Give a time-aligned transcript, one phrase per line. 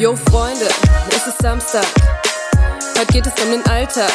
[0.00, 0.66] Yo Freunde,
[1.10, 1.84] es ist Samstag.
[2.96, 4.10] Heute geht es um den Alltag.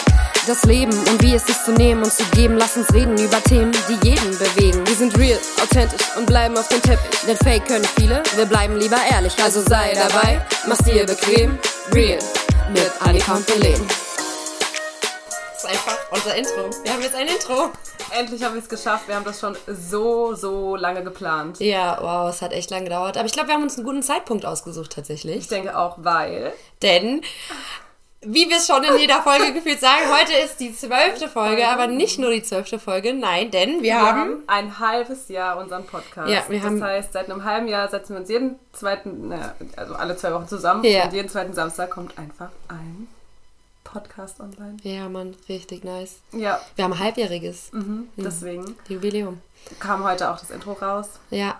[0.48, 2.58] Das Leben und wie es ist zu nehmen und zu geben.
[2.58, 4.82] Lass uns reden über Themen, die jeden bewegen.
[4.88, 7.20] Wir sind real, authentisch und bleiben auf dem Teppich.
[7.28, 9.36] Denn Fake können viele, wir bleiben lieber ehrlich.
[9.44, 11.60] Also sei dabei, mach's dir bequem.
[11.94, 12.18] Real
[12.74, 13.88] mit Annika und Belen.
[15.54, 16.84] Das ist einfach unser Intro.
[16.84, 17.70] Wir haben jetzt ein Intro.
[18.18, 19.08] Endlich haben wir es geschafft.
[19.08, 21.60] Wir haben das schon so, so lange geplant.
[21.60, 23.18] Ja, wow, es hat echt lange gedauert.
[23.18, 25.48] Aber ich glaube, wir haben uns einen guten Zeitpunkt ausgesucht Ich tatsächlich.
[25.48, 26.54] denke auch, weil.
[26.82, 27.22] Denn,
[28.22, 31.88] wie wir es schon in jeder Folge gefühlt sagen, heute ist die zwölfte Folge, aber
[31.88, 33.14] nicht nur die zwölfte Folge.
[33.14, 34.20] Nein, denn wir, Wir haben...
[34.20, 36.30] haben ein halbes Jahr unseren Podcast.
[36.30, 39.54] Ja, wir haben- das heißt, seit einem halben Jahr setzen wir uns jeden zweiten, naja,
[39.76, 40.84] also alle zwei Wochen zusammen.
[40.84, 41.04] Ja.
[41.06, 43.08] Und jeden zweiten Samstag kommt einfach ein
[43.96, 44.76] Podcast online.
[44.84, 46.18] Ja, Mann, richtig nice.
[46.34, 48.10] Ja, Wir haben ein halbjähriges mhm.
[48.18, 49.40] deswegen Jubiläum.
[49.80, 51.08] kam heute auch das Intro raus.
[51.30, 51.58] Ja.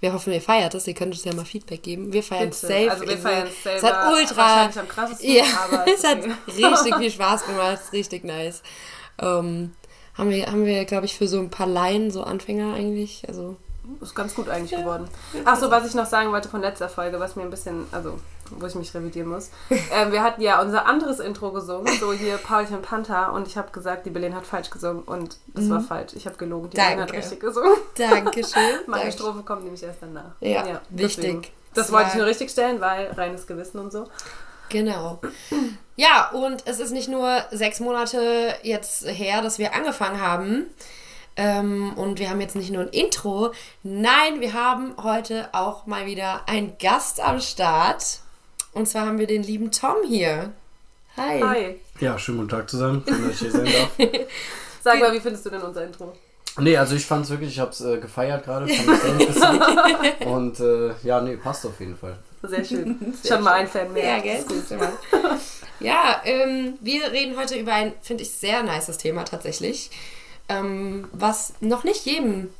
[0.00, 0.86] Wir hoffen, ihr feiert es.
[0.86, 2.12] Ihr könnt uns ja mal Feedback geben.
[2.12, 2.90] Wir feiern es safe.
[2.90, 4.36] Also wir feiern es hat ultra...
[4.36, 7.72] wahrscheinlich am krassesten, Ja, aber es hat richtig viel Spaß gemacht.
[7.72, 8.62] es ist Richtig nice.
[9.18, 9.72] Ähm,
[10.12, 13.56] haben wir, haben wir glaube ich, für so ein paar Laien, so Anfänger eigentlich, also...
[14.02, 15.08] Ist ganz gut eigentlich geworden.
[15.46, 18.18] Ach so, was ich noch sagen wollte von letzter Folge, was mir ein bisschen, also
[18.50, 19.50] wo ich mich revidieren muss.
[19.70, 23.70] ähm, wir hatten ja unser anderes Intro gesungen, so hier Paulchen Panther und ich habe
[23.72, 26.12] gesagt, die Belen hat falsch gesungen und das war falsch.
[26.14, 27.72] Ich habe gelogen, die Belen hat richtig gesungen.
[27.98, 28.62] Dankeschön.
[28.86, 29.18] Meine Danke.
[29.18, 30.32] Strophe kommt nämlich erst danach.
[30.40, 31.42] Ja, deswegen.
[31.42, 31.52] wichtig.
[31.74, 34.06] Das Das wollte ich nur richtig stellen, weil reines Gewissen und so.
[34.68, 35.20] Genau.
[35.94, 40.66] Ja, und es ist nicht nur sechs Monate jetzt her, dass wir angefangen haben.
[41.36, 43.52] Ähm, und wir haben jetzt nicht nur ein Intro.
[43.82, 48.20] Nein, wir haben heute auch mal wieder einen Gast am Start.
[48.76, 50.52] Und zwar haben wir den lieben Tom hier.
[51.16, 51.40] Hi.
[51.40, 51.80] Hi.
[51.98, 53.90] Ja, schönen guten Tag zusammen, schön, dass ich hier sein darf.
[54.82, 56.12] Sag mal, wie findest du denn unser Intro?
[56.58, 60.26] Nee, also ich fand es wirklich, ich habe es äh, gefeiert gerade, sehr.
[60.26, 62.18] Und äh, ja, nee, passt auf jeden Fall.
[62.42, 63.14] Sehr schön.
[63.26, 64.18] Schon mal ein Fan mehr.
[64.18, 64.44] Ja, gell?
[65.80, 69.88] Ja, ähm, wir reden heute über ein, finde ich, sehr nices Thema tatsächlich.
[70.50, 72.50] Ähm, was noch nicht jedem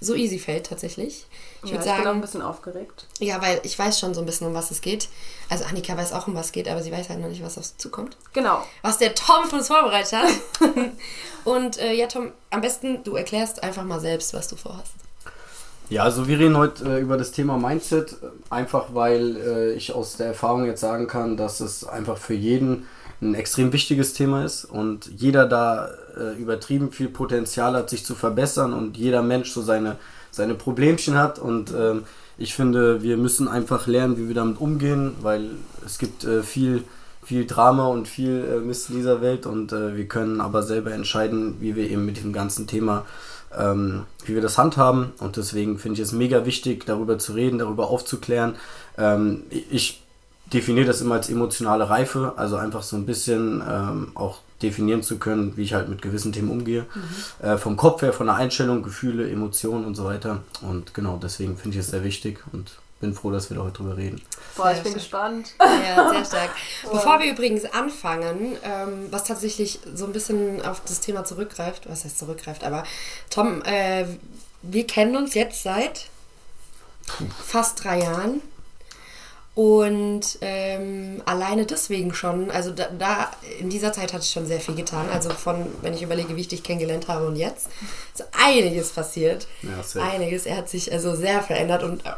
[0.00, 1.24] so easy fällt tatsächlich.
[1.64, 3.06] Ich Ja, würde ich bin auch ein sagen, bisschen aufgeregt.
[3.18, 5.08] ja, weil ich weiß schon so ein bisschen, um was es geht.
[5.48, 7.58] Also Annika weiß auch, um was es geht, aber sie weiß halt noch nicht, was
[7.58, 8.16] auf sie zukommt.
[8.32, 8.62] Genau.
[8.82, 10.28] Was der Tom für uns vorbereitet hat.
[11.44, 14.92] Und äh, ja, Tom, am besten du erklärst einfach mal selbst, was du vorhast.
[15.88, 19.92] Ja, also wir reden heute äh, über das Thema Mindset, äh, einfach weil äh, ich
[19.94, 22.86] aus der Erfahrung jetzt sagen kann, dass es einfach für jeden
[23.22, 25.88] ein extrem wichtiges Thema ist und jeder da
[26.18, 29.96] äh, übertrieben viel Potenzial hat, sich zu verbessern und jeder Mensch so seine,
[30.36, 32.04] seine Problemchen hat und ähm,
[32.38, 35.50] ich finde, wir müssen einfach lernen, wie wir damit umgehen, weil
[35.84, 36.84] es gibt äh, viel,
[37.24, 40.92] viel Drama und viel äh, Mist in dieser Welt und äh, wir können aber selber
[40.92, 43.04] entscheiden, wie wir eben mit diesem ganzen Thema
[43.56, 45.12] ähm, wie wir das handhaben.
[45.18, 48.56] Und deswegen finde ich es mega wichtig, darüber zu reden, darüber aufzuklären.
[48.98, 50.02] Ähm, ich
[50.52, 55.18] definiere das immer als emotionale Reife, also einfach so ein bisschen ähm, auch definieren zu
[55.18, 56.86] können, wie ich halt mit gewissen Themen umgehe.
[57.42, 60.42] Äh, vom Kopf her, von der Einstellung, Gefühle, Emotionen und so weiter.
[60.62, 63.78] Und genau, deswegen finde ich es sehr wichtig und bin froh, dass wir da heute
[63.78, 64.22] drüber reden.
[64.56, 65.54] Boah, ich Sehr bin gespannt.
[65.60, 66.50] Ja, sehr stark.
[66.90, 72.04] Bevor wir übrigens anfangen, ähm, was tatsächlich so ein bisschen auf das Thema zurückgreift, was
[72.04, 72.84] heißt zurückgreift, aber
[73.28, 74.06] Tom, äh,
[74.62, 76.06] wir kennen uns jetzt seit
[77.44, 78.40] fast drei Jahren.
[79.56, 84.60] Und ähm, alleine deswegen schon, also da, da in dieser Zeit hat sich schon sehr
[84.60, 85.08] viel getan.
[85.10, 87.68] Also von, wenn ich überlege, wie ich dich kennengelernt habe und jetzt,
[88.14, 89.46] ist einiges passiert.
[89.62, 90.02] Ja.
[90.02, 90.44] Einiges.
[90.44, 92.10] Er hat sich also sehr verändert und äh,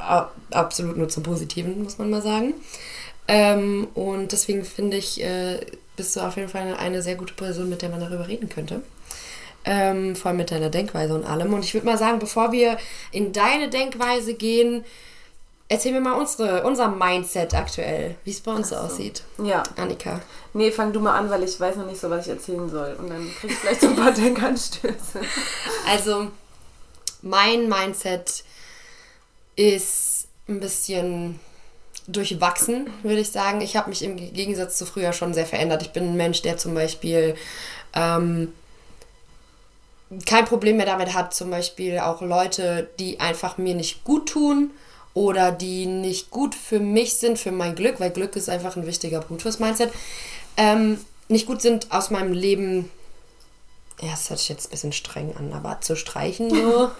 [0.50, 2.54] absolut nur zum Positiven, muss man mal sagen.
[3.28, 5.60] Ähm, und deswegen finde ich, äh,
[5.94, 8.82] bist du auf jeden Fall eine sehr gute Person, mit der man darüber reden könnte.
[9.64, 11.54] Ähm, vor allem mit deiner Denkweise und allem.
[11.54, 12.78] Und ich würde mal sagen, bevor wir
[13.12, 14.84] in deine Denkweise gehen,
[15.68, 19.22] erzähl mir mal unsere, unser Mindset aktuell, wie es bei uns so aussieht.
[19.42, 19.62] Ja.
[19.76, 20.20] Annika.
[20.54, 22.96] Nee, fang du mal an, weil ich weiß noch nicht so, was ich erzählen soll.
[22.98, 25.20] Und dann krieg ich vielleicht so ein paar Denkanstöße.
[25.86, 26.28] Also,
[27.22, 28.44] mein Mindset
[29.56, 31.38] ist ein bisschen
[32.06, 33.60] durchwachsen, würde ich sagen.
[33.60, 35.82] Ich habe mich im Gegensatz zu früher schon sehr verändert.
[35.82, 37.34] Ich bin ein Mensch, der zum Beispiel
[37.92, 38.54] ähm,
[40.24, 44.70] kein Problem mehr damit hat, zum Beispiel auch Leute, die einfach mir nicht gut tun
[45.18, 48.86] oder die nicht gut für mich sind, für mein Glück, weil Glück ist einfach ein
[48.86, 49.90] wichtiger Punkt fürs Mindset,
[50.56, 52.88] ähm, nicht gut sind, aus meinem Leben
[54.00, 56.92] ja, das hört sich jetzt ein bisschen streng an, aber zu streichen so.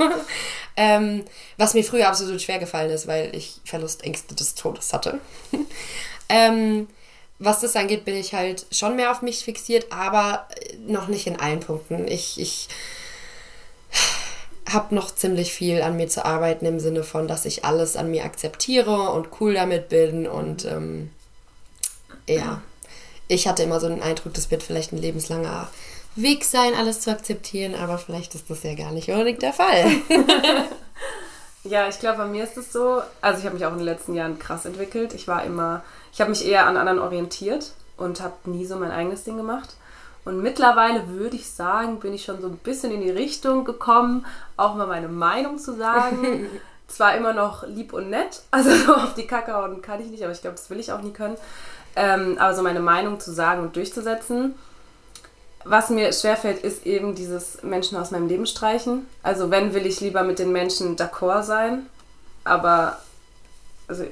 [0.77, 1.23] ähm,
[1.57, 5.21] was mir früher absolut schwer gefallen ist, weil ich Verlustängste des Todes hatte.
[6.29, 6.89] ähm,
[7.39, 10.49] was das angeht, bin ich halt schon mehr auf mich fixiert, aber
[10.89, 12.09] noch nicht in allen Punkten.
[12.09, 12.67] Ich, ich
[14.69, 18.11] habe noch ziemlich viel an mir zu arbeiten im Sinne von, dass ich alles an
[18.11, 21.11] mir akzeptiere und cool damit bin und ähm,
[22.29, 22.61] ja,
[23.29, 25.69] ich hatte immer so den Eindruck, das wird vielleicht ein lebenslanger
[26.17, 29.87] Weg sein, alles zu akzeptieren, aber vielleicht ist das ja gar nicht unbedingt der Fall.
[31.65, 33.85] Ja, ich glaube, bei mir ist es so, also ich habe mich auch in den
[33.85, 35.13] letzten Jahren krass entwickelt.
[35.13, 35.83] Ich war immer,
[36.13, 39.77] ich habe mich eher an anderen orientiert und habe nie so mein eigenes Ding gemacht.
[40.29, 44.27] Und mittlerweile würde ich sagen, bin ich schon so ein bisschen in die Richtung gekommen,
[44.59, 46.51] auch mal meine Meinung zu sagen.
[46.87, 50.23] Zwar immer noch lieb und nett, also so auf die Kacke hauen kann ich nicht,
[50.23, 51.39] aber ich glaube, das will ich auch nie können.
[51.97, 54.55] Ähm, aber so meine Meinung zu sagen und durchzusetzen.
[55.65, 59.07] Was mir schwerfällt, ist eben dieses Menschen aus meinem Leben streichen.
[59.23, 61.87] Also wenn, will ich lieber mit den Menschen d'accord sein.
[62.45, 62.99] Aber
[63.87, 64.05] also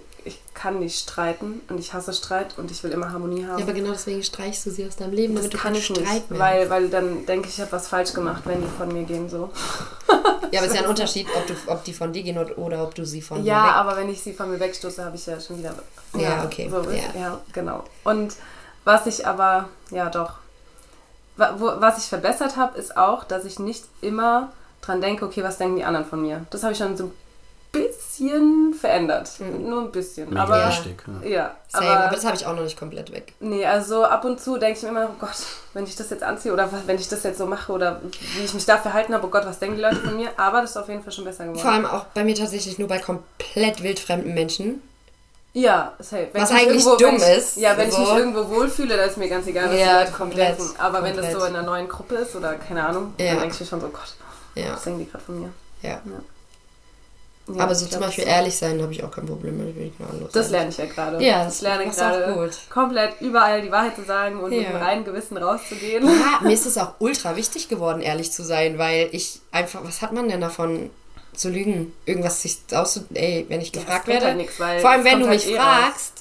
[0.57, 3.59] kann nicht streiten und ich hasse Streit und ich will immer Harmonie haben.
[3.59, 5.79] Ja, aber genau deswegen streichst du sie aus deinem Leben, das damit du kann keine
[5.79, 8.61] ich nicht, Streit mehr weil, weil dann denke ich, ich habe was falsch gemacht, wenn
[8.63, 9.51] die von mir gehen so.
[10.53, 12.57] Ja, aber es ist ja ein Unterschied, ob, du, ob die von dir gehen oder,
[12.57, 13.77] oder ob du sie von Ja, dir weg.
[13.77, 15.75] aber wenn ich sie von mir wegstoße, habe ich ja schon wieder.
[16.17, 17.21] Ja, okay, So ja.
[17.21, 17.41] ja.
[17.53, 17.83] genau.
[18.05, 18.35] Und
[18.85, 20.35] was ich aber, ja doch,
[21.37, 25.77] was ich verbessert habe, ist auch, dass ich nicht immer dran denke, okay, was denken
[25.77, 26.47] die anderen von mir.
[26.51, 27.11] Das habe ich schon so
[27.83, 29.31] bisschen verändert.
[29.41, 30.29] Nur ein bisschen.
[30.31, 31.03] Mega aber, wichtig.
[31.23, 31.29] Ja.
[31.29, 33.35] Ja, Same, aber, aber, das habe ich auch noch nicht komplett weg.
[33.41, 35.37] nee, also ab und zu denke ich mir immer, oh Gott,
[35.75, 38.01] wenn ich das jetzt anziehe oder was- wenn ich das jetzt so mache oder
[38.37, 40.31] wie ich mich da verhalten habe, oh Gott, was denken die Leute von mir?
[40.37, 41.61] Aber das ist auf jeden Fall schon besser geworden.
[41.61, 44.83] Vor allem auch bei mir tatsächlich nur bei komplett wildfremden Menschen.
[45.53, 46.29] Ja, safe.
[46.33, 48.03] Wenn Was eigentlich irgendwo, dumm ich, ist, Ja, wenn so.
[48.03, 50.75] ich mich irgendwo wohlfühle, dann ist mir ganz egal, was Ja, die Leute komplett, denken.
[50.79, 51.41] Aber wenn das komplett.
[51.41, 53.29] so in einer neuen Gruppe ist oder keine Ahnung, Ja.
[53.33, 54.15] dann denke ich mir schon so, Gott,
[54.55, 55.49] Ja, was denken die gerade von mir?
[55.83, 55.91] ja.
[55.91, 56.01] Ja,
[57.59, 59.75] aber so zum Beispiel ehrlich sein habe ich auch kein Problem mit.
[59.77, 61.23] bin ich gnadenlos Das lerne ich ja gerade.
[61.25, 62.35] Ja, das lerne ich auch gerade.
[62.35, 62.51] gut.
[62.71, 64.69] Komplett überall die Wahrheit zu sagen und mit Ja.
[64.71, 66.05] einem reinen Gewissen rauszugehen.
[66.05, 70.03] Ja, mir ist es auch ultra wichtig geworden, ehrlich zu sein, weil ich einfach, was
[70.03, 70.91] hat man denn davon
[71.35, 71.93] zu lügen?
[72.05, 73.05] Irgendwas sich auszu...
[73.15, 75.35] Ey, wenn ich Ja, gefragt bringt werde, halt nix, weil vor allem wenn du kommt
[75.37, 76.13] mich halt eh raus.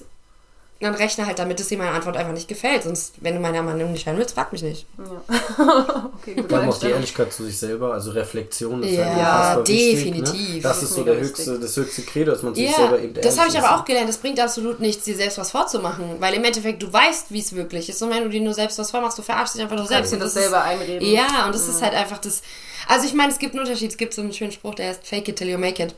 [0.86, 2.84] Dann rechne halt damit, dass dir meine Antwort einfach nicht gefällt.
[2.84, 4.86] Sonst, wenn du meiner Meinung nicht hören willst, frag mich nicht.
[4.98, 6.50] okay, gut.
[6.50, 9.96] Vor allem auch die Ehrlichkeit zu sich selber, also Reflexion ist Ja, halt unfassbar wichtig,
[9.96, 10.56] definitiv.
[10.56, 10.62] Ne?
[10.62, 13.14] Das Das ist so der höchste, das höchste Credo, dass man sich Ja, selber eben
[13.16, 14.10] das habe ich aber auch gelernt.
[14.10, 16.16] Es bringt absolut nichts, dir selbst was vorzumachen.
[16.20, 18.02] Weil im Endeffekt, du weißt, wie es wirklich ist.
[18.02, 20.12] Und wenn du dir nur selbst was vormachst, du verarschst dich einfach nur selbst.
[20.12, 21.06] Du Und das ist- selber einreden.
[21.08, 22.42] Ja, und das ist halt einfach das.
[22.88, 23.92] Also ich meine, es gibt einen Unterschied.
[23.92, 25.96] Es gibt so einen schönen Spruch, der heißt Fake it till you make it.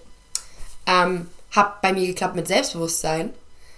[0.86, 3.34] Ähm, hat bei mir geklappt mit Selbstbewusstsein.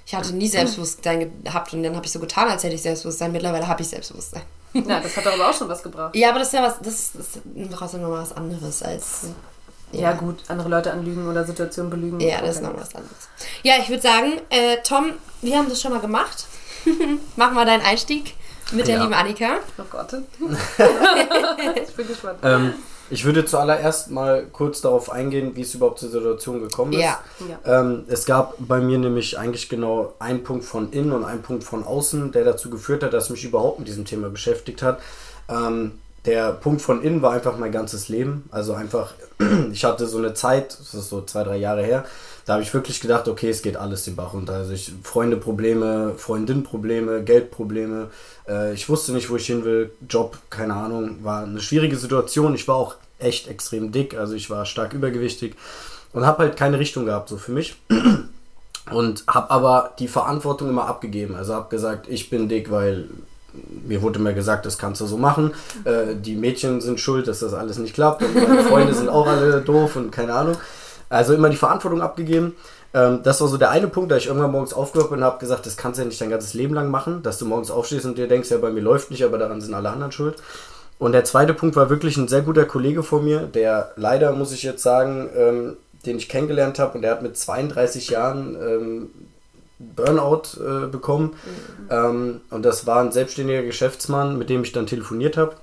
[0.09, 3.31] Ich hatte nie Selbstbewusstsein gehabt und dann habe ich so getan, als hätte ich Selbstbewusstsein.
[3.31, 4.41] Mittlerweile habe ich Selbstbewusstsein.
[4.73, 6.15] Ja, das hat doch aber auch schon was gebracht.
[6.15, 7.39] Ja, aber das ist ja was, das ist,
[7.71, 9.27] trotzdem nochmal was anderes als.
[9.91, 12.19] Ja, gut, andere Leute anlügen oder Situationen belügen.
[12.21, 13.29] Ja, das ist nochmal was anderes.
[13.61, 15.11] Ja, ich würde sagen, äh, Tom,
[15.43, 16.47] wir haben das schon mal gemacht.
[17.35, 18.33] Mach mal deinen Einstieg
[18.71, 19.03] mit der Ja.
[19.03, 19.57] lieben Annika.
[19.77, 20.11] Oh Gott.
[21.87, 22.39] ich bin gespannt.
[22.41, 22.73] Ähm,
[23.09, 27.01] ich würde zuallererst mal kurz darauf eingehen, wie es überhaupt zur Situation gekommen ist.
[27.01, 27.19] Ja.
[27.47, 27.81] Ja.
[27.81, 31.63] Ähm, es gab bei mir nämlich eigentlich genau einen Punkt von innen und einen Punkt
[31.63, 34.99] von außen, der dazu geführt hat, dass ich mich überhaupt mit diesem Thema beschäftigt hat.
[35.49, 35.93] Ähm,
[36.25, 38.47] der Punkt von innen war einfach mein ganzes Leben.
[38.51, 39.13] Also einfach,
[39.71, 42.05] ich hatte so eine Zeit, das ist so zwei, drei Jahre her,
[42.45, 44.53] da habe ich wirklich gedacht, okay, es geht alles den Bach runter.
[44.53, 48.09] Also ich Freunde-Probleme, Freundin-Probleme, Geldprobleme.
[48.49, 49.91] Äh, ich wusste nicht, wo ich hin will.
[50.09, 52.55] Job, keine Ahnung, war eine schwierige Situation.
[52.55, 55.55] Ich war auch echt extrem dick, also ich war stark übergewichtig
[56.13, 57.75] und habe halt keine Richtung gehabt so für mich.
[58.91, 61.35] Und habe aber die Verantwortung immer abgegeben.
[61.35, 63.07] Also habe gesagt, ich bin dick, weil
[63.85, 65.53] mir wurde immer gesagt, das kannst du so machen.
[65.83, 68.23] Äh, die Mädchen sind schuld, dass das alles nicht klappt.
[68.23, 70.57] Und meine Freunde sind auch alle doof und keine Ahnung.
[71.07, 72.55] Also immer die Verantwortung abgegeben.
[72.93, 75.39] Ähm, das war so der eine Punkt, da ich irgendwann morgens aufgewacht bin und habe
[75.39, 78.05] gesagt, das kannst du ja nicht dein ganzes Leben lang machen, dass du morgens aufstehst
[78.05, 80.41] und dir denkst, ja, bei mir läuft nicht, aber daran sind alle anderen schuld.
[80.97, 84.51] Und der zweite Punkt war wirklich ein sehr guter Kollege von mir, der leider, muss
[84.51, 89.09] ich jetzt sagen, ähm, den ich kennengelernt habe und der hat mit 32 Jahren ähm,
[89.79, 91.35] Burnout äh, bekommen.
[91.89, 95.55] Ähm, und das war ein selbstständiger Geschäftsmann, mit dem ich dann telefoniert habe.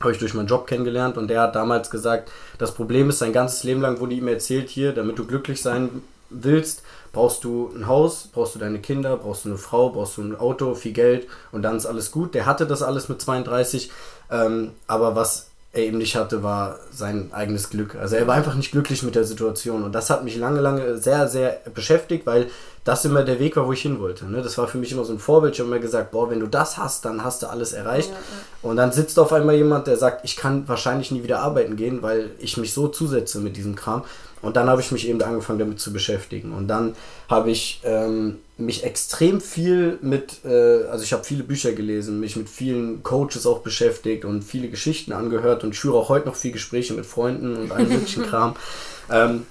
[0.00, 3.32] Habe ich durch meinen Job kennengelernt und der hat damals gesagt, das Problem ist, sein
[3.32, 6.02] ganzes Leben lang wurde ihm erzählt, hier, damit du glücklich sein
[6.34, 10.22] willst, brauchst du ein Haus, brauchst du deine Kinder, brauchst du eine Frau, brauchst du
[10.22, 12.34] ein Auto, viel Geld und dann ist alles gut.
[12.34, 13.90] Der hatte das alles mit 32,
[14.30, 17.94] ähm, aber was er eben nicht hatte, war sein eigenes Glück.
[17.94, 20.98] Also er war einfach nicht glücklich mit der Situation und das hat mich lange, lange
[20.98, 22.50] sehr, sehr beschäftigt, weil
[22.84, 24.26] das immer der Weg war, wo ich hin wollte.
[24.26, 24.42] Ne?
[24.42, 25.54] Das war für mich immer so ein Vorbild.
[25.54, 28.10] Ich habe immer gesagt, boah, wenn du das hast, dann hast du alles erreicht.
[28.60, 32.02] Und dann sitzt auf einmal jemand, der sagt, ich kann wahrscheinlich nie wieder arbeiten gehen,
[32.02, 34.02] weil ich mich so zusetze mit diesem Kram.
[34.42, 36.52] Und dann habe ich mich eben angefangen damit zu beschäftigen.
[36.52, 36.96] Und dann
[37.28, 42.36] habe ich ähm, mich extrem viel mit, äh, also ich habe viele Bücher gelesen, mich
[42.36, 46.36] mit vielen Coaches auch beschäftigt und viele Geschichten angehört und ich führe auch heute noch
[46.36, 48.56] viel Gespräche mit Freunden und allen möglichen Kram.
[49.10, 49.46] Ähm,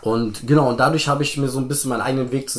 [0.00, 2.50] und genau, und dadurch habe ich mir so ein bisschen meinen eigenen Weg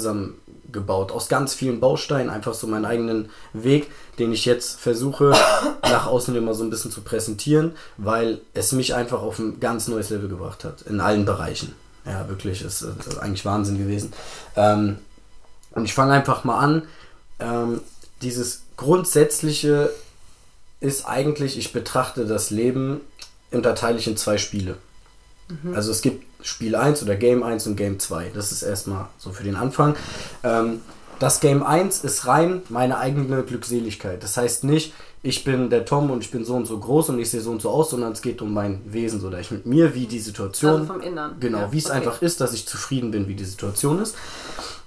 [0.75, 1.12] zusammengebaut.
[1.12, 3.89] Aus ganz vielen Bausteinen, einfach so meinen eigenen Weg,
[4.20, 5.34] den ich jetzt versuche
[5.84, 9.88] nach außen immer so ein bisschen zu präsentieren, weil es mich einfach auf ein ganz
[9.88, 10.82] neues Level gebracht hat.
[10.84, 11.74] In allen Bereichen.
[12.05, 14.13] Ja, wirklich, ist, ist eigentlich Wahnsinn gewesen.
[14.55, 14.98] Ähm,
[15.72, 16.84] und ich fange einfach mal an.
[17.39, 17.82] Ähm,
[18.22, 19.89] dieses Grundsätzliche
[20.79, 23.01] ist eigentlich, ich betrachte das Leben,
[23.51, 24.77] unterteile ich in zwei Spiele.
[25.73, 28.31] Also es gibt Spiel 1 oder Game 1 und Game 2.
[28.33, 29.95] Das ist erstmal so für den Anfang.
[30.43, 30.81] Ähm,
[31.19, 34.21] das Game 1 ist rein meine eigene Glückseligkeit.
[34.21, 37.19] Das heißt nicht, ich bin der Tom und ich bin so und so groß und
[37.19, 39.49] ich sehe so und so aus, sondern es geht um mein Wesen, so da ich
[39.49, 40.81] mit mir, wie die Situation.
[40.81, 41.37] Also vom Innern.
[41.39, 41.95] Genau, Ja, wie es okay.
[41.95, 44.15] einfach ist, dass ich zufrieden bin, wie die Situation ist.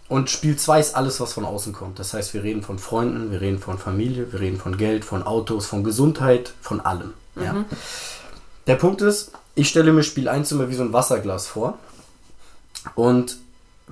[0.09, 1.99] Und Spiel 2 ist alles, was von außen kommt.
[1.99, 5.23] Das heißt, wir reden von Freunden, wir reden von Familie, wir reden von Geld, von
[5.23, 7.13] Autos, von Gesundheit, von allem.
[7.37, 7.65] Ja.
[8.67, 11.79] Der Punkt ist, ich stelle mir Spiel 1 immer wie so ein Wasserglas vor.
[12.95, 13.39] Und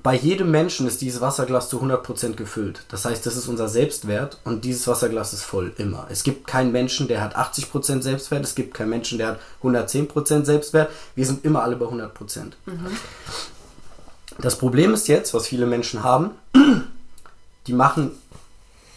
[0.03, 2.85] bei jedem Menschen ist dieses Wasserglas zu 100% gefüllt.
[2.89, 6.07] Das heißt, das ist unser Selbstwert und dieses Wasserglas ist voll, immer.
[6.09, 10.45] Es gibt keinen Menschen, der hat 80% Selbstwert, es gibt keinen Menschen, der hat 110%
[10.45, 10.91] Selbstwert.
[11.17, 12.11] Wir sind immer alle bei 100%.
[14.39, 16.31] Das Problem ist jetzt, was viele Menschen haben,
[17.67, 18.13] die machen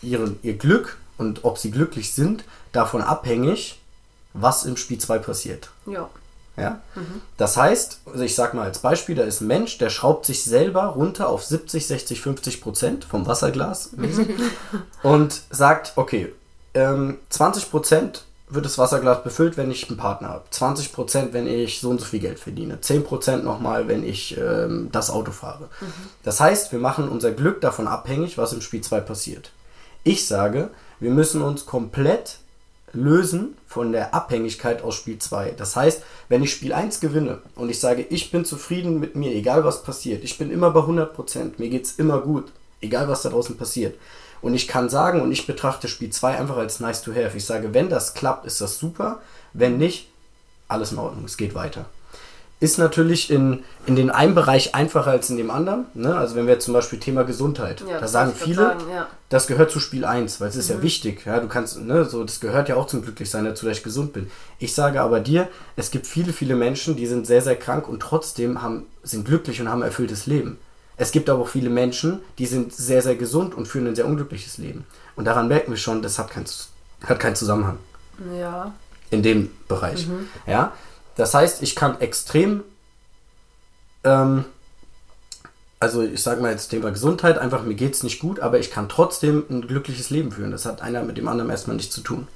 [0.04, 3.80] ihren, ihr Glück und ob sie glücklich sind, davon abhängig,
[4.34, 5.70] was im Spiel 2 passiert.
[5.88, 6.10] Ja.
[6.60, 6.80] Ja?
[7.38, 10.44] Das heißt, also ich sag mal als Beispiel, da ist ein Mensch, der schraubt sich
[10.44, 13.92] selber runter auf 70, 60, 50 Prozent vom Wasserglas
[15.04, 16.34] und sagt, okay,
[16.74, 20.46] ähm, 20 Prozent wird das Wasserglas befüllt, wenn ich einen Partner habe.
[20.50, 22.82] 20 Prozent, wenn ich so und so viel Geld verdiene.
[22.82, 25.70] 10 Prozent nochmal, wenn ich ähm, das Auto fahre.
[26.24, 29.52] Das heißt, wir machen unser Glück davon abhängig, was im Spiel 2 passiert.
[30.04, 32.39] Ich sage, wir müssen uns komplett
[32.94, 35.52] lösen von der Abhängigkeit aus Spiel 2.
[35.58, 39.32] Das heißt, wenn ich Spiel 1 gewinne und ich sage, ich bin zufrieden mit mir,
[39.32, 43.30] egal was passiert, ich bin immer bei 100%, mir geht's immer gut, egal was da
[43.30, 43.96] draußen passiert.
[44.42, 47.36] Und ich kann sagen, und ich betrachte Spiel 2 einfach als nice to have.
[47.36, 49.20] Ich sage, wenn das klappt, ist das super.
[49.54, 50.08] Wenn nicht,
[50.68, 51.86] alles in Ordnung, es geht weiter.
[52.62, 55.86] Ist natürlich in, in den einen Bereich einfacher als in dem anderen.
[55.94, 56.14] Ne?
[56.14, 59.08] Also wenn wir jetzt zum Beispiel Thema Gesundheit, Ja, da sagen viele, sagen, ja.
[59.30, 61.26] das gehört zu Spiel 1, weil es ist ja wichtig.
[61.26, 64.12] Ja, du kannst, ne, so, das gehört ja auch zum Glücklichsein dazu, dass ich gesund
[64.12, 64.30] bin.
[64.60, 65.48] Ich sage aber dir,
[65.78, 69.62] es gibt viele, viele Menschen, die sind sehr, sehr krank und trotzdem haben, sind glücklich
[69.62, 70.58] und haben ein erfülltes Leben.
[70.98, 74.06] Es gibt aber auch viele Menschen, die sind sehr, sehr gesund und führen ein sehr
[74.06, 74.84] unglückliches Leben.
[75.16, 76.44] Und daran merken wir schon, das hat, kein,
[77.06, 77.78] hat keinen Zusammenhang
[78.38, 78.74] Ja.
[79.12, 80.08] in dem Bereich.
[80.46, 80.74] Ja,
[81.20, 82.64] das heißt, ich kann extrem,
[84.06, 84.46] ähm,
[85.78, 88.72] also ich sage mal jetzt Thema Gesundheit, einfach mir geht es nicht gut, aber ich
[88.72, 90.52] kann trotzdem ein glückliches Leben führen.
[90.52, 92.30] Das hat einer mit dem anderen erstmal nichts zu tun.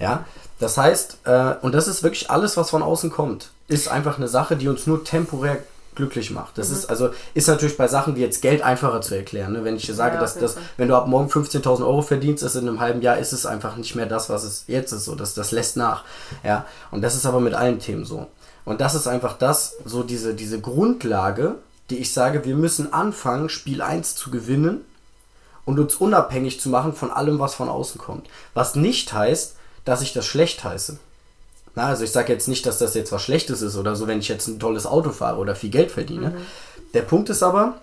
[0.00, 0.24] Ja,
[0.58, 4.26] das heißt, äh, und das ist wirklich alles, was von außen kommt, ist einfach eine
[4.26, 5.62] Sache, die uns nur temporär
[5.94, 6.58] glücklich macht.
[6.58, 9.52] Das ist also ist natürlich bei Sachen wie jetzt Geld einfacher zu erklären.
[9.52, 9.64] Ne?
[9.64, 12.54] Wenn ich dir sage, Ja, dass das, wenn du ab morgen 15.000 Euro verdienst, ist
[12.56, 15.04] in einem halben Jahr ist es einfach nicht mehr das, was es jetzt ist.
[15.04, 16.04] So, das, das lässt nach.
[16.42, 18.26] Ja, und das ist aber mit allen Themen so.
[18.64, 21.56] Und das ist einfach das, so diese, diese Grundlage,
[21.90, 24.84] die ich sage, wir müssen anfangen, Spiel 1 zu gewinnen
[25.64, 28.28] und uns unabhängig zu machen von allem, was von außen kommt.
[28.54, 30.98] Was nicht heißt, dass ich das schlecht heiße.
[31.74, 34.20] Na, also ich sage jetzt nicht, dass das jetzt was Schlechtes ist oder so, wenn
[34.20, 36.30] ich jetzt ein tolles Auto fahre oder viel Geld verdiene.
[36.30, 36.36] Mhm.
[36.94, 37.74] Der Punkt ist aber,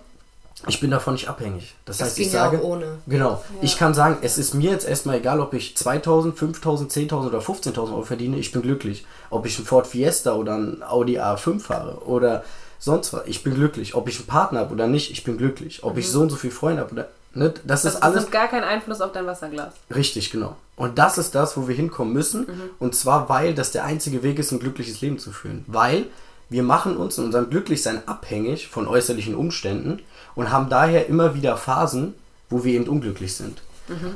[0.68, 1.74] ich bin davon nicht abhängig.
[1.84, 2.98] Das, Das heißt, ich ja sage, auch ohne.
[3.06, 7.26] genau, ich kann sagen, es ist mir jetzt erstmal egal, ob ich 2000, 5000, 10.000
[7.26, 9.04] oder 15.000 Euro verdiene, ich bin glücklich.
[9.28, 12.44] Ob ich einen Ford Fiesta oder einen Audi A5 fahre oder
[12.78, 13.94] sonst was, ich bin glücklich.
[13.94, 15.84] Ob ich einen Partner habe oder nicht, ich bin glücklich.
[15.84, 18.32] Ob ich so und so viele Freunde habe oder, ne, das, Das, ist alles nimmt
[18.32, 19.74] gar keinen Einfluss auf dein Wasserglas.
[19.94, 20.56] Richtig, genau.
[20.76, 22.46] Und das ist das, wo wir hinkommen müssen.
[22.78, 25.64] Und zwar, weil das der einzige Weg ist, ein glückliches Leben zu führen.
[25.66, 26.06] Weil
[26.48, 30.00] wir machen uns in unserem Glücklichsein abhängig von äußerlichen Umständen
[30.34, 32.14] und haben daher immer wieder Phasen,
[32.50, 33.62] wo wir eben unglücklich sind.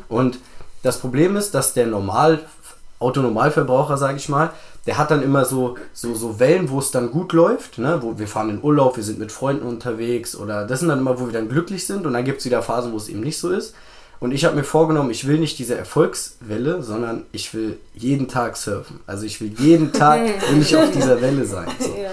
[0.09, 0.39] Und
[0.83, 2.41] das Problem ist, dass der Normal
[2.99, 4.51] Autonormalverbraucher, sage ich mal,
[4.87, 7.99] der hat dann immer so, so, so Wellen, wo es dann gut läuft, ne?
[8.01, 11.21] wo wir fahren in Urlaub, wir sind mit Freunden unterwegs oder das sind dann immer,
[11.21, 13.39] wo wir dann glücklich sind und dann gibt es wieder Phasen, wo es eben nicht
[13.39, 13.75] so ist.
[14.19, 18.57] Und ich habe mir vorgenommen, ich will nicht diese Erfolgswelle, sondern ich will jeden Tag
[18.57, 19.01] surfen.
[19.07, 21.69] Also ich will jeden Tag will ich auf dieser Welle sein.
[21.79, 21.89] So.
[21.89, 22.11] Ja.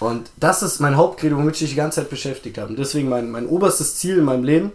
[0.00, 2.68] Und das ist mein Hauptcredo, womit ich mich die ganze Zeit beschäftigt habe.
[2.70, 4.72] Und deswegen mein, mein oberstes Ziel in meinem Leben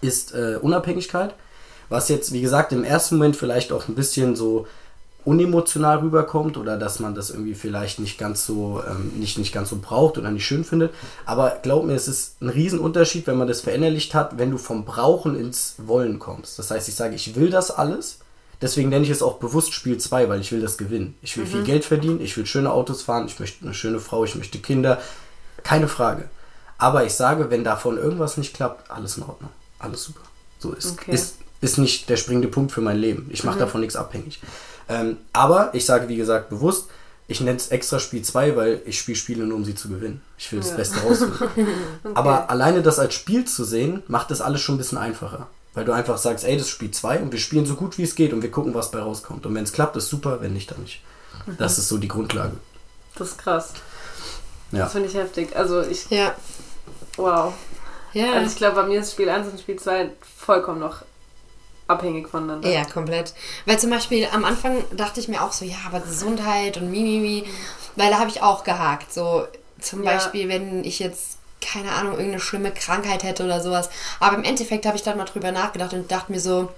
[0.00, 1.34] ist äh, Unabhängigkeit.
[1.88, 4.66] Was jetzt, wie gesagt, im ersten Moment vielleicht auch ein bisschen so
[5.24, 9.70] unemotional rüberkommt oder dass man das irgendwie vielleicht nicht ganz so ähm, nicht, nicht ganz
[9.70, 10.92] so braucht oder nicht schön findet.
[11.26, 14.84] Aber glaub mir, es ist ein Riesenunterschied, wenn man das verinnerlicht hat, wenn du vom
[14.84, 16.58] Brauchen ins Wollen kommst.
[16.58, 18.18] Das heißt, ich sage, ich will das alles.
[18.62, 21.14] Deswegen nenne ich es auch bewusst Spiel 2, weil ich will das gewinnen.
[21.22, 24.22] Ich will viel Geld verdienen, ich will schöne Autos fahren, ich möchte eine schöne Frau,
[24.24, 24.98] ich möchte Kinder.
[25.62, 26.28] Keine Frage.
[26.76, 29.50] Aber ich sage, wenn davon irgendwas nicht klappt, alles in Ordnung.
[29.78, 30.20] Alles super.
[30.58, 31.12] So ist, Okay.
[31.12, 33.28] ist, ist nicht der springende Punkt für mein Leben.
[33.30, 34.40] Ich mache davon nichts abhängig.
[34.90, 36.88] Ähm, aber ich sage, wie gesagt, bewusst,
[37.28, 40.20] ich nenne es extra Spiel 2, weil ich spiele Spiele nur, um sie zu gewinnen.
[40.36, 40.76] Ich will das Ja.
[40.76, 41.32] Beste rausholen.
[42.14, 45.46] Aber alleine das als Spiel zu sehen, macht das alles schon ein bisschen einfacher.
[45.72, 48.02] Weil du einfach sagst, ey, das ist Spiel 2 und wir spielen so gut wie
[48.02, 49.46] es geht und wir gucken, was bei rauskommt.
[49.46, 51.02] Und wenn es klappt, ist super, wenn nicht, dann nicht.
[51.58, 52.54] Das ist so die Grundlage.
[53.14, 53.72] Das ist krass.
[54.72, 54.80] Ja.
[54.80, 55.54] Das finde ich heftig.
[55.54, 56.34] Also ich, Ja.
[57.16, 57.54] wow.
[58.12, 58.32] Ja.
[58.32, 61.02] Also ich glaube, bei mir ist Spiel 1 und Spiel 2 vollkommen noch
[61.90, 62.68] abhängig voneinander.
[62.68, 63.34] Ja, komplett.
[63.66, 67.44] Weil zum Beispiel am Anfang dachte ich mir auch so, ja, aber Gesundheit und Mimimi,
[67.96, 69.12] weil da habe ich auch gehakt.
[69.12, 69.46] So
[69.80, 70.12] zum Ja.
[70.12, 73.90] Beispiel, wenn ich jetzt, keine Ahnung, irgendeine schlimme Krankheit hätte oder sowas.
[74.20, 76.70] Aber im Endeffekt habe ich dann mal drüber nachgedacht und dachte mir so,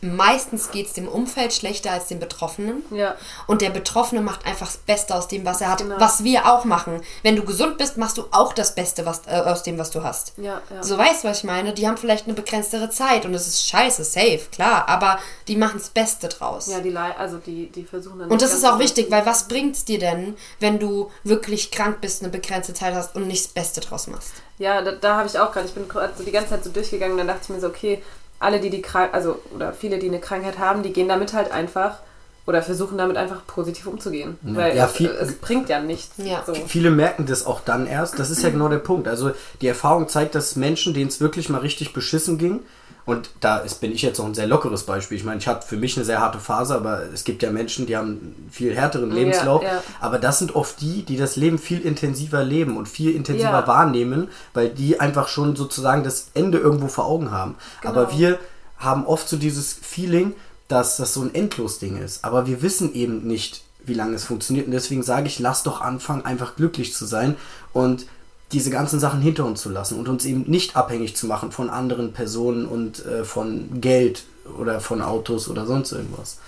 [0.00, 2.82] meistens geht es dem Umfeld schlechter als dem Betroffenen.
[2.90, 3.14] Ja.
[3.46, 5.78] Und der Betroffene macht einfach das Beste aus dem, was er hat.
[5.78, 5.96] Genau.
[5.98, 7.00] Was wir auch machen.
[7.22, 10.02] Wenn du gesund bist, machst du auch das Beste was, äh, aus dem, was du
[10.02, 10.32] hast.
[10.36, 10.82] Ja, ja.
[10.82, 11.72] So weißt du, was ich meine?
[11.72, 15.78] Die haben vielleicht eine begrenztere Zeit und es ist scheiße, safe, klar, aber die machen
[15.78, 16.66] das Beste draus.
[16.66, 18.30] Ja, die, also die, die versuchen dann.
[18.30, 22.22] und das ist auch wichtig, weil was bringt's dir denn, wenn du wirklich krank bist,
[22.22, 24.32] eine begrenzte Zeit hast und nicht das Beste draus machst?
[24.58, 26.70] Ja, da, da habe ich auch gerade, ich bin gerade so die ganze Zeit so
[26.70, 28.02] durchgegangen, dann dachte ich mir so, okay,
[28.40, 31.50] alle, die die Krankheit, also, oder viele, die eine Krankheit haben, die gehen damit halt
[31.50, 31.98] einfach,
[32.46, 34.38] oder versuchen damit einfach positiv umzugehen.
[34.42, 36.12] Weil Ja, es, viel- es bringt ja nichts.
[36.16, 36.42] Ja.
[36.46, 36.54] So.
[36.54, 38.18] Viele merken das auch dann erst.
[38.18, 39.06] Das ist ja genau der Punkt.
[39.06, 42.60] Also die Erfahrung zeigt, dass Menschen, denen es wirklich mal richtig beschissen ging,
[43.08, 45.16] und da ist, bin ich jetzt auch ein sehr lockeres Beispiel.
[45.16, 47.86] Ich meine, ich hatte für mich eine sehr harte Phase, aber es gibt ja Menschen,
[47.86, 49.62] die haben einen viel härteren Lebenslauf.
[49.62, 49.82] ja.
[50.00, 53.66] Aber das sind oft die, die das Leben viel intensiver leben und viel intensiver Ja.
[53.66, 57.56] wahrnehmen, weil die einfach schon sozusagen das Ende irgendwo vor Augen haben.
[57.82, 58.18] Aber Genau.
[58.18, 58.38] wir
[58.76, 60.34] haben oft so dieses Feeling,
[60.68, 62.24] dass das so ein Endlos-Ding ist.
[62.24, 64.66] Aber wir wissen eben nicht, wie lange es funktioniert.
[64.66, 67.36] Und deswegen sage ich, lass doch anfangen, einfach glücklich zu sein
[67.72, 68.04] und
[68.52, 71.68] diese ganzen Sachen hinter uns zu lassen und uns eben nicht abhängig zu machen von
[71.70, 74.24] anderen Personen und äh, von Geld
[74.58, 76.38] oder von Autos oder sonst irgendwas.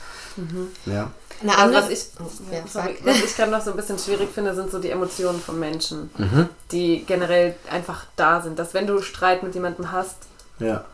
[0.87, 1.11] Ja.
[1.43, 3.99] Eine Also andere, was ich, oh, ja, sorry, was ich gerade noch so ein bisschen
[3.99, 6.11] schwierig finde, sind so die Emotionen von Menschen,
[6.71, 8.59] die generell einfach da sind.
[8.59, 10.17] Dass wenn du Streit mit jemandem hast,
[10.59, 10.85] Ja.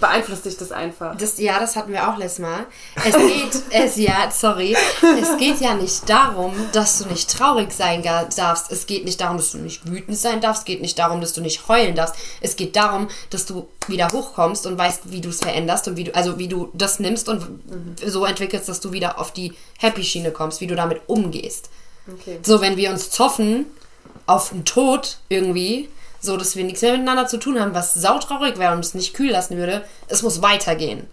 [0.00, 1.16] Beeinflusst dich das einfach.
[1.16, 2.66] Das, ja, das hatten wir auch letztes Mal.
[2.96, 4.76] Es geht, es, ja, sorry,
[5.20, 8.70] es geht ja nicht darum, dass du nicht traurig sein darfst.
[8.70, 10.62] Es geht nicht darum, dass du nicht wütend sein darfst.
[10.62, 12.16] Es geht nicht darum, dass du nicht heulen darfst.
[12.40, 16.04] Es geht darum, dass du wieder hochkommst und weißt, wie du es veränderst und wie
[16.04, 17.46] du, also wie du das nimmst und
[18.04, 21.70] so entwickelst, dass du wieder auf die Happy-Schiene kommst, wie du damit umgehst.
[22.12, 22.38] Okay.
[22.42, 23.66] So, wenn wir uns zoffen
[24.26, 25.88] auf den Tod irgendwie,
[26.20, 29.14] so dass wir nichts mehr miteinander zu tun haben, was sautraurig wäre und es nicht
[29.14, 31.06] kühl lassen würde, es muss weitergehen.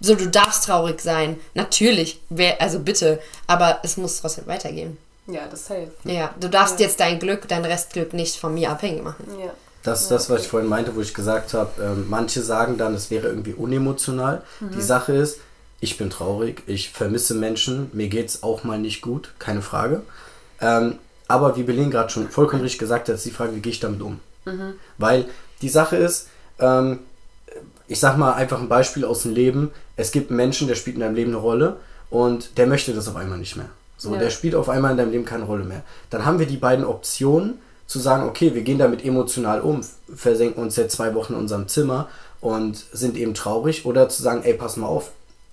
[0.00, 1.38] So, du darfst traurig sein.
[1.54, 4.98] Natürlich, wer, also bitte, aber es muss trotzdem weitergehen.
[5.26, 6.04] Ja, das hilft.
[6.04, 9.24] Ja, du darfst jetzt dein Glück, dein Restglück nicht von mir abhängig machen.
[9.40, 9.52] Ja.
[9.82, 12.94] Das ist das, was ich vorhin meinte, wo ich gesagt habe, ähm, manche sagen dann,
[12.94, 14.42] es wäre irgendwie unemotional.
[14.60, 15.40] Die Sache ist,
[15.80, 20.00] ich bin traurig, ich vermisse Menschen, mir geht es auch mal nicht gut, keine Frage.
[20.60, 23.72] Ähm, aber wie Berlin gerade schon vollkommen richtig gesagt hat, ist die Frage, wie gehe
[23.72, 24.20] ich damit um?
[24.98, 25.26] Weil
[25.62, 26.28] die Sache ist,
[26.58, 27.00] ähm,
[27.86, 29.70] ich sag mal einfach ein Beispiel aus dem Leben.
[29.96, 31.76] Es gibt einen Menschen, der spielt in deinem Leben eine Rolle
[32.10, 33.68] und der möchte das auf einmal nicht mehr.
[33.96, 34.18] So, Ja.
[34.20, 35.82] der spielt auf einmal in deinem Leben keine Rolle mehr.
[36.10, 39.82] Dann haben wir die beiden Optionen zu sagen, okay, wir gehen damit emotional um,
[40.14, 42.08] versenken uns jetzt zwei Wochen in unserem Zimmer
[42.40, 45.10] und sind eben traurig oder zu sagen, ey, pass mal auf,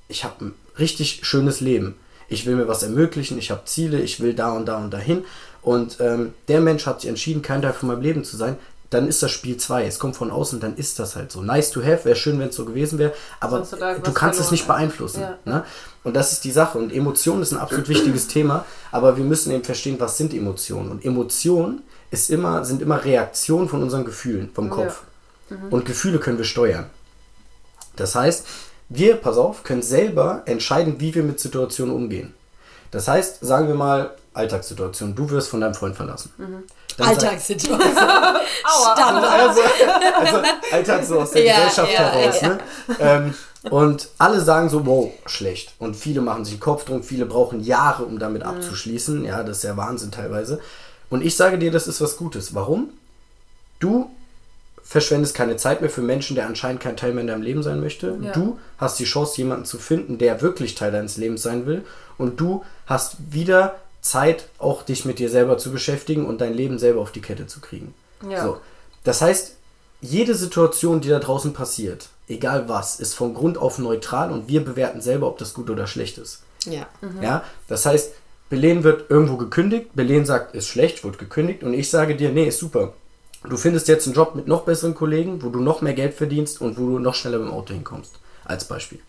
[0.07, 1.95] ich habe ein richtig schönes Leben.
[2.29, 5.25] Ich will mir was ermöglichen, ich habe Ziele, ich will da und da und dahin.
[5.61, 8.55] Und ähm, der Mensch hat sich entschieden, kein Teil von meinem Leben zu sein.
[8.91, 9.85] Dann ist das Spiel 2.
[9.85, 11.41] Es kommt von außen, dann ist das halt so.
[11.41, 14.39] Nice to have, wäre schön, wenn es so gewesen wäre, aber er du was kannst
[14.39, 14.73] es nicht ja.
[14.73, 15.21] beeinflussen.
[15.21, 15.37] Ja.
[15.45, 15.63] Ne?
[16.03, 16.77] Und das ist die Sache.
[16.77, 20.91] Und Emotionen ist ein absolut wichtiges Thema, aber wir müssen eben verstehen, was sind Emotionen.
[20.91, 25.03] Und Emotionen ist immer, sind immer Reaktionen von unseren Gefühlen, vom Kopf.
[25.69, 26.89] Und Gefühle können wir steuern.
[27.95, 28.45] Das heißt,
[28.89, 32.33] wir, pass auf, können selber entscheiden, wie wir mit Situationen umgehen.
[32.91, 36.31] Das heißt, sagen wir mal, Alltagssituation, du wirst von deinem Freund verlassen.
[36.97, 37.93] Sag- Alltagssituation.
[38.93, 39.25] Standard.
[39.25, 39.61] also,
[40.19, 40.37] also
[40.71, 42.41] Alltag so aus der Ja, Gesellschaft ja, heraus.
[42.41, 42.47] ja.
[42.49, 42.59] Ne?
[42.99, 43.33] Ähm,
[43.69, 45.73] und alle sagen so, wow, schlecht.
[45.79, 49.23] Und viele machen sich den Kopf drum, viele brauchen Jahre, um damit abzuschließen.
[49.25, 50.59] Ja, das ist ja Wahnsinn teilweise.
[51.09, 52.55] Und ich sage dir, das ist was Gutes.
[52.55, 52.89] Warum?
[53.79, 54.09] Du
[54.83, 57.81] verschwendest keine Zeit mehr für Menschen, der anscheinend kein Teil mehr in deinem Leben sein
[57.81, 58.17] möchte.
[58.21, 58.31] Ja.
[58.31, 61.83] Du hast die Chance, jemanden zu finden, der wirklich Teil deines Lebens sein will.
[62.17, 66.79] Und du hast wieder Zeit, auch dich mit dir selber zu beschäftigen und dein Leben
[66.79, 67.93] selber auf die Kette zu kriegen.
[68.27, 68.43] Ja.
[68.43, 68.57] So.
[69.03, 69.55] Das heißt,
[70.01, 74.65] jede Situation, die da draußen passiert, egal was, ist von Grund auf neutral und wir
[74.65, 76.41] bewerten selber, ob das gut oder schlecht ist.
[76.65, 76.87] Ja.
[77.21, 78.13] Ja, das heißt,
[78.49, 82.47] Belen wird irgendwo gekündigt, Belen sagt, ist schlecht, wird gekündigt und ich sage dir, nee,
[82.47, 82.93] ist super.
[83.43, 86.61] Du findest jetzt einen Job mit noch besseren Kollegen, wo du noch mehr Geld verdienst
[86.61, 88.19] und wo du noch schneller mit dem Auto hinkommst.
[88.43, 88.99] Als Beispiel.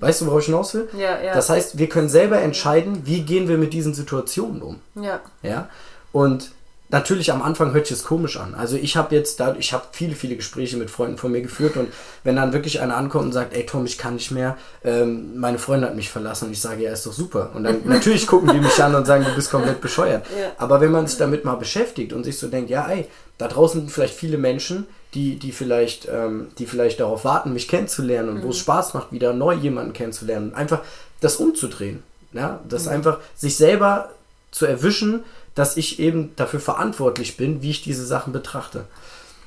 [0.00, 0.88] Weißt du, worauf ich hinaus will?
[0.98, 1.32] Ja, ja.
[1.32, 4.80] Das heißt, wir können selber entscheiden, wie gehen wir mit diesen Situationen um.
[4.96, 5.20] Ja.
[5.42, 5.68] Ja.
[6.12, 6.50] Und
[6.90, 8.54] natürlich am Anfang hört sich es komisch an.
[8.54, 11.76] Also ich habe jetzt da, ich habe viele, viele Gespräche mit Freunden von mir geführt
[11.76, 11.88] und
[12.24, 15.58] wenn dann wirklich einer ankommt und sagt, ey Tom, ich kann nicht mehr, ähm, meine
[15.58, 17.50] Freundin hat mich verlassen und ich sage, ja, ist doch super.
[17.54, 20.26] Und dann natürlich gucken die mich an und sagen, du bist komplett bescheuert.
[20.38, 20.52] Ja.
[20.58, 23.06] Aber wenn man sich damit mal beschäftigt und sich so denkt, ja, ey,
[23.38, 27.68] da draußen sind vielleicht viele Menschen, die, die vielleicht, ähm, die vielleicht darauf warten, mich
[27.68, 30.54] kennenzulernen und wo es Spaß macht, wieder neu jemanden kennenzulernen.
[30.54, 30.80] Einfach
[31.20, 32.02] das umzudrehen.
[32.32, 34.10] Ja, das einfach sich selber
[34.52, 35.24] zu erwischen,
[35.56, 38.84] dass ich eben dafür verantwortlich bin, wie ich diese Sachen betrachte.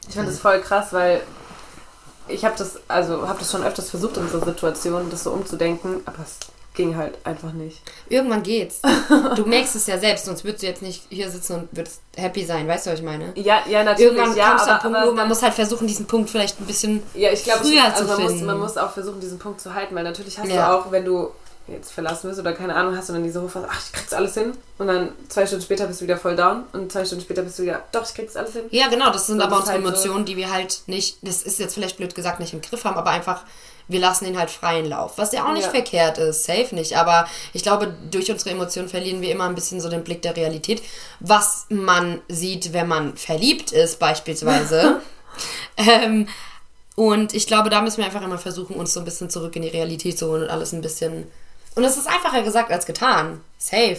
[0.08, 1.22] Ich finde das voll krass, weil
[2.28, 6.02] ich habe das, also habe das schon öfters versucht in so Situationen, das so umzudenken,
[6.06, 6.40] aber es
[6.74, 7.82] ging halt einfach nicht.
[8.10, 8.80] Irgendwann geht's.
[9.36, 12.46] Du merkst es ja selbst, sonst würdest du jetzt nicht hier sitzen und würdest happy
[12.46, 12.68] sein.
[12.68, 13.32] Weißt du, was ich meine?
[13.36, 14.12] Ja, ja, natürlich.
[14.14, 16.66] Irgendwann ja, kommst du aber, aber nur man muss halt versuchen, diesen Punkt vielleicht ein
[16.66, 18.46] bisschen Ja, ich glaube, früher also zu man muss, finden.
[18.46, 20.70] man muss auch versuchen, diesen Punkt zu halten, weil natürlich hast Ja.
[20.70, 21.30] du auch, wenn du
[21.68, 24.34] jetzt verlassen wirst oder keine Ahnung, hast du dann diese Hochphase, ach, ich krieg's alles
[24.34, 24.52] hin.
[24.80, 27.58] Und dann zwei Stunden später bist du wieder voll down und zwei Stunden später bist
[27.58, 28.64] du wieder, doch, ich krieg's alles hin.
[28.72, 31.42] Ja, genau, das sind So, aber unsere halt so- Emotionen, die wir halt nicht, das
[31.44, 33.44] ist jetzt vielleicht blöd gesagt, nicht im Griff haben, aber einfach,
[33.94, 35.14] wir lassen ihn halt freien Lauf.
[35.18, 35.70] Was ja auch nicht Ja.
[35.70, 36.98] verkehrt ist, safe nicht.
[36.98, 40.36] Aber ich glaube, durch unsere Emotionen verlieren wir immer ein bisschen so den Blick der
[40.36, 40.82] Realität.
[41.22, 45.00] Was man sieht, wenn man verliebt ist, beispielsweise.
[45.78, 46.28] ähm,
[46.96, 49.62] und ich glaube, da müssen wir einfach immer versuchen, uns so ein bisschen zurück in
[49.62, 51.26] die Realität zu holen und alles ein bisschen.
[51.76, 53.42] Und es ist einfacher gesagt als getan.
[53.58, 53.98] Safe.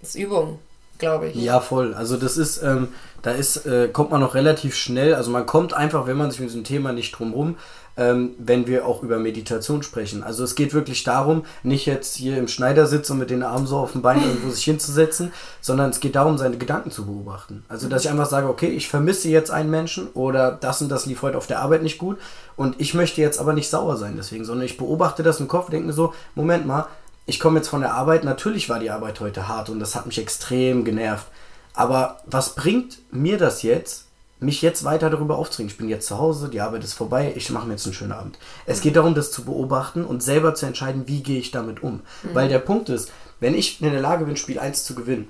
[0.00, 0.58] Das ist Übung,
[0.98, 1.36] glaube ich.
[1.36, 1.92] Ja, voll.
[1.92, 2.88] Also das ist, ähm,
[3.20, 5.14] da ist, äh, kommt man noch relativ schnell.
[5.14, 7.58] Also man kommt einfach, wenn man sich mit diesem Thema nicht drum rum,
[7.96, 10.22] ähm, wenn wir auch über Meditation sprechen.
[10.22, 13.78] Also es geht wirklich darum, nicht jetzt hier im Schneidersitz und mit den Armen so
[13.78, 17.64] auf dem Bein irgendwo sich hinzusetzen, sondern es geht darum, seine Gedanken zu beobachten.
[17.68, 21.06] Also dass ich einfach sage, okay, ich vermisse jetzt einen Menschen oder das und das
[21.06, 22.18] lief heute auf der Arbeit nicht gut
[22.56, 25.70] und ich möchte jetzt aber nicht sauer sein deswegen, sondern ich beobachte das im Kopf,
[25.70, 26.86] denke mir so, Moment mal,
[27.26, 30.06] ich komme jetzt von der Arbeit, natürlich war die Arbeit heute hart und das hat
[30.06, 31.26] mich extrem genervt.
[31.74, 34.06] Aber was bringt mir das jetzt,
[34.40, 35.70] mich jetzt weiter darüber aufzuregen?
[35.70, 38.12] Ich bin jetzt zu Hause, die Arbeit ist vorbei, ich mache mir jetzt einen schönen
[38.12, 38.38] Abend.
[38.66, 42.00] Es geht darum, das zu beobachten und selber zu entscheiden, wie gehe ich damit um.
[42.32, 45.28] Weil der Punkt ist, wenn ich in der Lage bin, Spiel 1 zu gewinnen,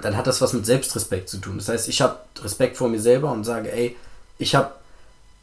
[0.00, 1.58] dann hat das was mit Selbstrespekt zu tun.
[1.58, 3.96] Das heißt, ich habe Respekt vor mir selber und sage, ey,
[4.38, 4.72] ich habe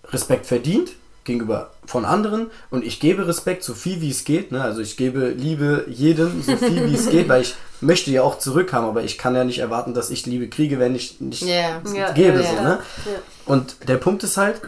[0.06, 0.92] Respekt verdient
[1.28, 4.52] gegenüber von anderen und ich gebe Respekt so viel wie es geht.
[4.52, 4.64] Ne?
[4.64, 8.40] Also ich gebe Liebe jedem so viel wie es geht, weil ich möchte ja auch
[8.40, 11.44] zurückhaben, aber ich kann ja nicht erwarten, dass ich Liebe kriege, wenn ich nicht.
[11.44, 11.80] Ja,
[12.16, 12.42] gebe.
[12.42, 12.80] ja, so, ne?
[13.06, 13.12] Ja.
[13.46, 14.62] Und der Punkt ist halt,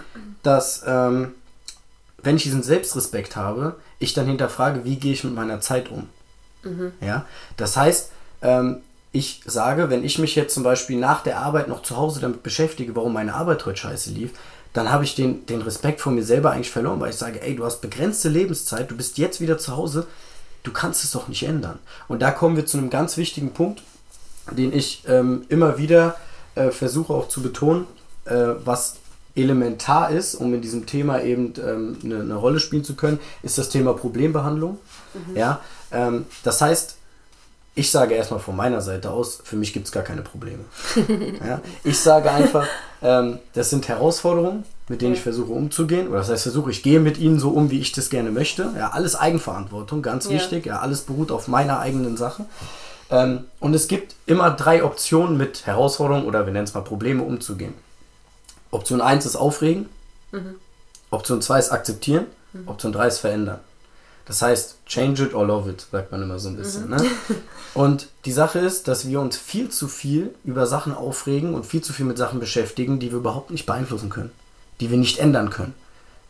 [0.44, 1.34] dass ähm,
[2.22, 6.08] wenn ich diesen Selbstrespekt habe, ich dann hinterfrage, wie gehe ich mit meiner Zeit um.
[7.02, 7.26] Ja,
[7.58, 11.82] das heißt, ähm, ich sage, wenn ich mich jetzt zum Beispiel nach der Arbeit noch
[11.82, 14.32] zu Hause damit beschäftige, warum meine Arbeit heute scheiße lief,
[14.74, 17.56] dann habe ich den, den Respekt vor mir selber eigentlich verloren, weil ich sage, ey,
[17.56, 20.08] du hast begrenzte Lebenszeit, du bist jetzt wieder zu Hause,
[20.64, 21.80] du kannst es doch nicht ändern.
[22.08, 23.82] Und da kommen wir zu einem ganz wichtigen Punkt,
[24.52, 26.16] den ich ähm, immer wieder
[26.56, 27.86] äh, versuche auch zu betonen,
[28.26, 28.98] äh, was
[29.36, 33.58] elementar ist, um in diesem Thema eben ähm, eine, eine Rolle spielen zu können, ist
[33.58, 34.78] das Thema Problembehandlung.
[35.36, 36.98] Ja, ähm, das heißt,
[37.76, 40.66] ich sage erstmal von meiner Seite aus, für mich gibt es gar keine Probleme.
[41.46, 42.68] ja, ich sage einfach,
[43.02, 46.08] ähm, das sind Herausforderungen, mit denen ich versuche umzugehen.
[46.08, 48.70] Oder das heißt, versuche, ich gehe mit ihnen so um, wie ich das gerne möchte.
[48.78, 50.32] Ja, alles Eigenverantwortung, ganz Ja.
[50.32, 50.66] wichtig.
[50.66, 52.46] Ja, alles beruht auf meiner eigenen Sache.
[53.12, 57.24] Ähm, und es gibt immer drei Optionen mit Herausforderungen oder wir nennen es mal Probleme
[57.24, 57.74] umzugehen.
[58.72, 59.88] Option 1 ist aufregen.
[61.12, 62.26] Option 2 ist akzeptieren.
[62.68, 63.60] Option 3 ist verändern.
[64.26, 66.90] Das heißt, change it or love it, sagt man immer so ein bisschen.
[66.90, 66.98] Ne?
[67.74, 71.82] Und die Sache ist, dass wir uns viel zu viel über Sachen aufregen und viel
[71.82, 74.32] zu viel mit Sachen beschäftigen, die wir überhaupt nicht beeinflussen können,
[74.80, 75.74] die wir nicht ändern können.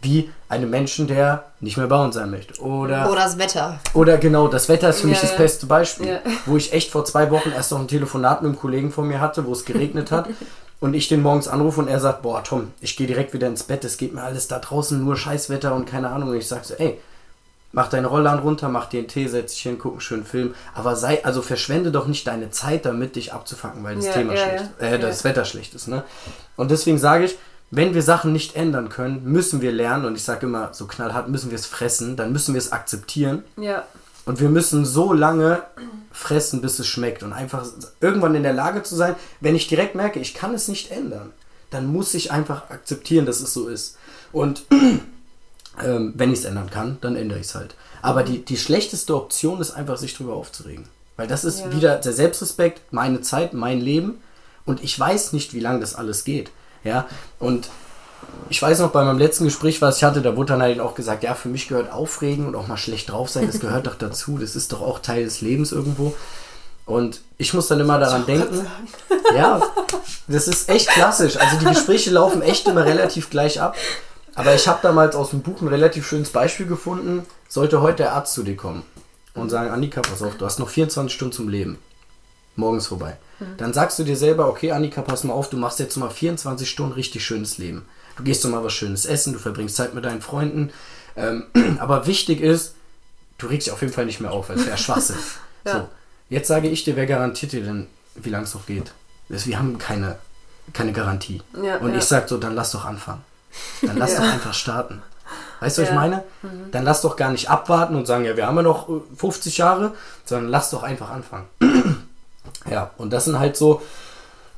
[0.02, 2.62] Wie einem Menschen, der nicht mehr bei uns sein möchte.
[2.62, 3.80] Oder, Oder das Wetter.
[3.93, 5.38] oder genau, das Wetter ist für mich Ja, das ja.
[5.38, 6.08] beste Beispiel.
[6.08, 6.19] Ja.
[6.45, 9.19] Wo ich echt vor zwei Wochen erst noch ein Telefonat mit einem Kollegen von mir
[9.19, 10.30] hatte, wo es geregnet hat.
[10.82, 13.63] Und ich den morgens anrufe und er sagt, boah Tom, ich gehe direkt wieder ins
[13.63, 16.30] Bett, es geht mir alles da draußen nur Scheißwetter und keine Ahnung.
[16.30, 16.97] Und ich sag so, ey,
[17.71, 20.55] mach deine Rollladen runter, mach dir einen Tee, setz dich hin, guck einen schönen Film.
[20.73, 24.34] Aber sei, also verschwende doch nicht deine Zeit damit, dich abzufacken, weil das Ja, Thema
[24.34, 24.88] ja, schlecht, ja.
[24.88, 25.23] äh, das.
[25.23, 25.88] Wetter schlecht ist.
[25.88, 26.03] Ne?
[26.55, 27.38] Und deswegen sage ich,
[27.71, 31.29] wenn wir Sachen nicht ändern können, müssen wir lernen, und ich sage immer so knallhart,
[31.29, 33.43] müssen wir es fressen, dann müssen wir es akzeptieren.
[33.58, 33.86] Ja.
[34.25, 35.63] Und wir müssen so lange
[36.12, 37.21] fressen, bis es schmeckt.
[37.23, 37.65] Und einfach
[38.01, 41.32] irgendwann in der Lage zu sein, wenn ich direkt merke, ich kann es nicht ändern,
[41.69, 43.97] dann muss ich einfach akzeptieren, dass es so ist.
[44.32, 44.63] Und
[45.83, 47.75] ähm, wenn ich es ändern kann, dann ändere ich es halt.
[48.01, 50.85] Aber die, die schlechteste Option ist einfach, sich drüber aufzuregen.
[51.17, 51.71] Weil das ist Ja.
[51.73, 54.21] wieder der Selbstrespekt, meine Zeit, mein Leben.
[54.65, 56.51] Und ich weiß nicht, wie lange das alles geht.
[56.83, 57.07] Ja,
[57.39, 57.69] und
[58.49, 60.95] ich weiß noch, bei meinem letzten Gespräch, was ich hatte, da wurde dann halt auch
[60.95, 63.95] gesagt, ja, für mich gehört Aufregen und auch mal schlecht drauf sein, das gehört doch
[63.95, 66.15] dazu, das ist doch auch Teil des Lebens irgendwo.
[66.85, 68.65] Und ich muss dann immer daran denken,
[69.35, 69.61] ja,
[70.27, 71.37] das ist echt klassisch.
[71.37, 73.75] Also die Gespräche laufen echt immer relativ gleich ab.
[74.39, 77.25] Aber ich habe damals aus dem Buch ein relativ schönes Beispiel gefunden.
[77.49, 78.84] Sollte heute der Arzt zu dir kommen
[79.34, 81.78] und sagen, Annika, pass auf, du hast noch 24 Stunden zum Leben.
[82.56, 83.17] Morgens vorbei.
[83.58, 86.69] Dann sagst du dir selber, okay, Annika, pass mal auf, du machst jetzt mal 24
[86.69, 87.86] Stunden richtig schönes Leben.
[88.15, 90.71] Du gehst doch mal was Schönes essen, du verbringst Zeit mit deinen Freunden.
[91.17, 91.43] Ähm,
[91.80, 92.75] aber wichtig ist,
[93.39, 95.17] du regst dich auf jeden Fall nicht mehr auf, weil es wäre Schwachsinn.
[95.65, 95.73] Ja.
[95.73, 95.89] So,
[96.30, 98.93] jetzt sage ich dir, wer garantiert dir denn, wie lange es noch geht?
[99.28, 100.17] Wir haben keine,
[100.71, 101.41] keine Garantie.
[101.62, 101.97] Ja, Und ja.
[101.97, 103.21] ich sag so, dann lass doch anfangen.
[103.81, 104.19] Dann lass Ja.
[104.21, 105.01] doch einfach starten.
[105.59, 105.99] Weißt du, was ich Ja.
[105.99, 106.23] meine?
[106.71, 109.57] Dann lass doch gar nicht abwarten und sagen, ja, wir haben ja noch äh, 50
[109.57, 109.93] Jahre,
[110.25, 111.45] sondern lass doch einfach anfangen.
[112.69, 113.81] ja, und das sind halt so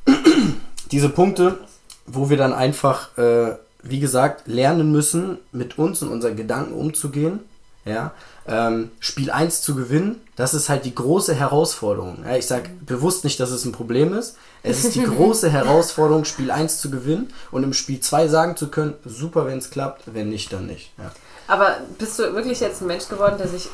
[0.92, 1.58] diese Punkte,
[2.06, 7.40] wo wir dann einfach, äh, wie gesagt, lernen müssen, mit uns und unseren Gedanken umzugehen.
[7.84, 8.12] Ja,
[8.48, 12.24] ähm, Spiel 1 zu gewinnen, das ist halt die große Herausforderung.
[12.26, 14.36] Ja, ich sage bewusst nicht, dass es ein Problem ist.
[14.64, 18.70] Es ist die große Herausforderung, Spiel 1 zu gewinnen und im Spiel 2 sagen zu
[18.70, 20.92] können, super, wenn es klappt, wenn nicht, dann nicht.
[20.98, 21.12] Ja.
[21.48, 23.68] Aber bist du wirklich jetzt ein Mensch geworden, der sich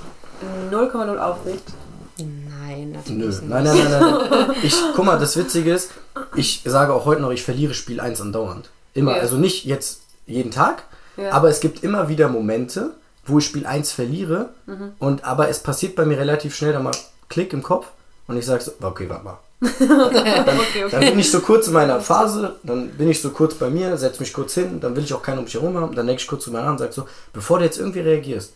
[0.71, 1.71] 0,0 aufregt?
[2.17, 3.47] Nein, natürlich Nö, nicht.
[3.47, 4.55] nein, nein, nein, nein.
[4.63, 5.91] Ich, guck mal, das Witzige ist,
[6.35, 8.69] ich sage auch heute noch, ich verliere Spiel 1 andauernd.
[8.93, 9.21] Immer, Ja.
[9.21, 10.83] also nicht jetzt jeden Tag,
[11.15, 11.31] Ja.
[11.31, 12.91] aber es gibt immer wieder Momente,
[13.27, 14.91] wo ich Spiel 1 verliere Mhm.
[14.99, 16.91] und aber es passiert bei mir relativ schnell dann mal
[17.29, 17.87] Klick im Kopf
[18.27, 19.37] und ich sage so, okay, warte mal.
[19.79, 23.55] Dann, Okay, dann bin ich so kurz in meiner Phase, dann bin ich so kurz
[23.55, 25.95] bei mir, setze mich kurz hin, dann will ich auch keinen um mich herum haben,
[25.95, 28.53] dann denke ich kurz drüber nach und sage so, bevor du jetzt irgendwie reagierst,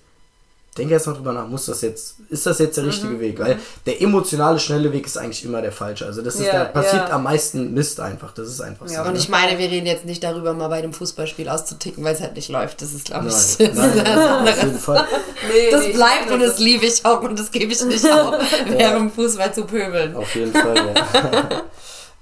[0.77, 3.37] denke erst mal drüber nach, muss das jetzt, ist das jetzt der richtige Weg?
[3.39, 6.05] Weil der emotionale, schnelle Weg ist eigentlich immer der falsche.
[6.05, 7.15] Also das ist, Ja, da passiert ja.
[7.15, 8.33] am meisten Mist einfach.
[8.33, 8.93] Das ist einfach so.
[8.93, 9.19] Ja, Und ne?
[9.19, 12.35] ich meine, wir reden jetzt nicht darüber, mal bei dem Fußballspiel auszuticken, weil es halt
[12.35, 12.81] nicht läuft.
[12.81, 15.07] Das ist, glaube ich, Nein, nein, das, nein, auf jeden Fall.
[15.53, 18.35] Nee, das ich bleibt und das liebe ich auch und das gebe ich nicht auf,
[18.67, 20.15] während Fußball zu pöbeln.
[20.15, 21.63] Auf jeden Fall, ja.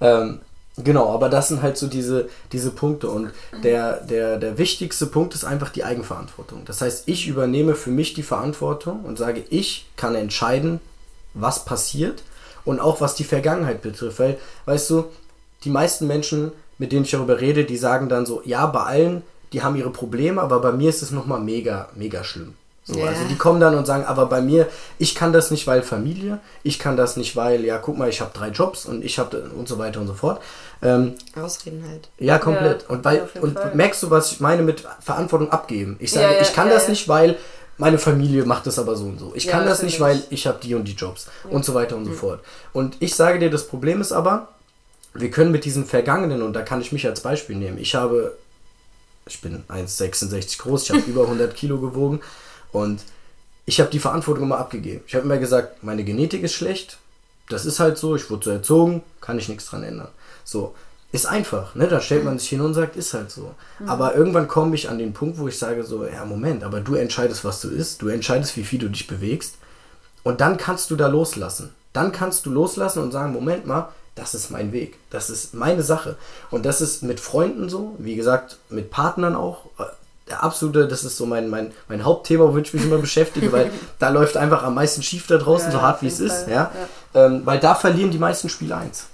[0.00, 0.40] ähm,
[0.84, 3.08] genau, aber das sind halt so diese, diese Punkte.
[3.08, 3.30] Und
[3.62, 6.64] der, der, der wichtigste Punkt ist einfach die Eigenverantwortung.
[6.64, 10.80] Das heißt, ich übernehme für mich die Verantwortung und sage, ich kann entscheiden,
[11.34, 12.22] was passiert
[12.64, 14.18] und auch was die Vergangenheit betrifft.
[14.18, 15.04] Weil, weißt du,
[15.64, 19.22] die meisten Menschen, mit denen ich darüber rede, die sagen dann so, ja, bei allen,
[19.52, 22.54] die haben ihre Probleme, aber bei mir ist es nochmal mega, mega schlimm.
[22.92, 23.06] So, Ja.
[23.06, 24.66] Also die kommen dann und sagen, aber bei mir,
[24.98, 28.20] ich kann das nicht, weil Familie, ich kann das nicht, weil, ja, guck mal, ich
[28.20, 30.40] habe drei Jobs und ich habe und so weiter und so fort.
[30.82, 32.08] Ähm, Ausreden halt.
[32.18, 32.82] ja, komplett.
[32.82, 33.74] Ja, und jeden und Fall.
[33.74, 35.96] merkst du, was ich meine mit Verantwortung abgeben?
[36.00, 36.90] Ich sage, Ja, ja, ich kann ja, das ja.
[36.90, 37.36] nicht, weil
[37.78, 39.32] meine Familie macht das aber so und so.
[39.34, 41.96] Ich Ja, kann das nicht, weil ich habe die und die Jobs und so weiter
[41.96, 42.40] und so fort.
[42.72, 44.48] Und ich sage dir, das Problem ist aber,
[45.14, 48.36] wir können mit diesen Vergangenen, und da kann ich mich als Beispiel nehmen, ich habe,
[49.26, 52.20] ich bin 1,66 groß, ich habe über 100 Kilo gewogen
[52.72, 53.02] und
[53.66, 55.02] ich habe die Verantwortung immer abgegeben.
[55.06, 56.98] Ich habe immer gesagt, meine Genetik ist schlecht,
[57.48, 60.08] das ist halt so, ich wurde so erzogen, kann ich nichts dran ändern.
[60.44, 60.74] So,
[61.12, 61.88] ist einfach, ne?
[61.88, 63.54] Da stellt man sich hin und sagt, ist halt so.
[63.86, 66.94] Aber irgendwann komme ich an den Punkt, wo ich sage so, ja, Moment, aber du
[66.94, 69.56] entscheidest, was du isst, du entscheidest, wie viel du dich bewegst
[70.22, 71.70] und dann kannst du da loslassen.
[71.92, 74.98] Dann kannst du loslassen und sagen, Moment mal, das ist mein Weg.
[75.10, 76.16] Das ist meine Sache.
[76.50, 79.66] Und das ist mit Freunden so, wie gesagt, mit Partnern auch.
[80.32, 84.08] Absolute, das ist so mein, mein, mein Hauptthema, womit ich mich immer beschäftige, weil da
[84.10, 86.44] läuft einfach am meisten schief da draußen, Ja, so ja, hart wie es ist.
[86.44, 86.70] Fall, Ja?
[87.14, 89.06] Ähm, weil da verlieren die meisten Spiele eins.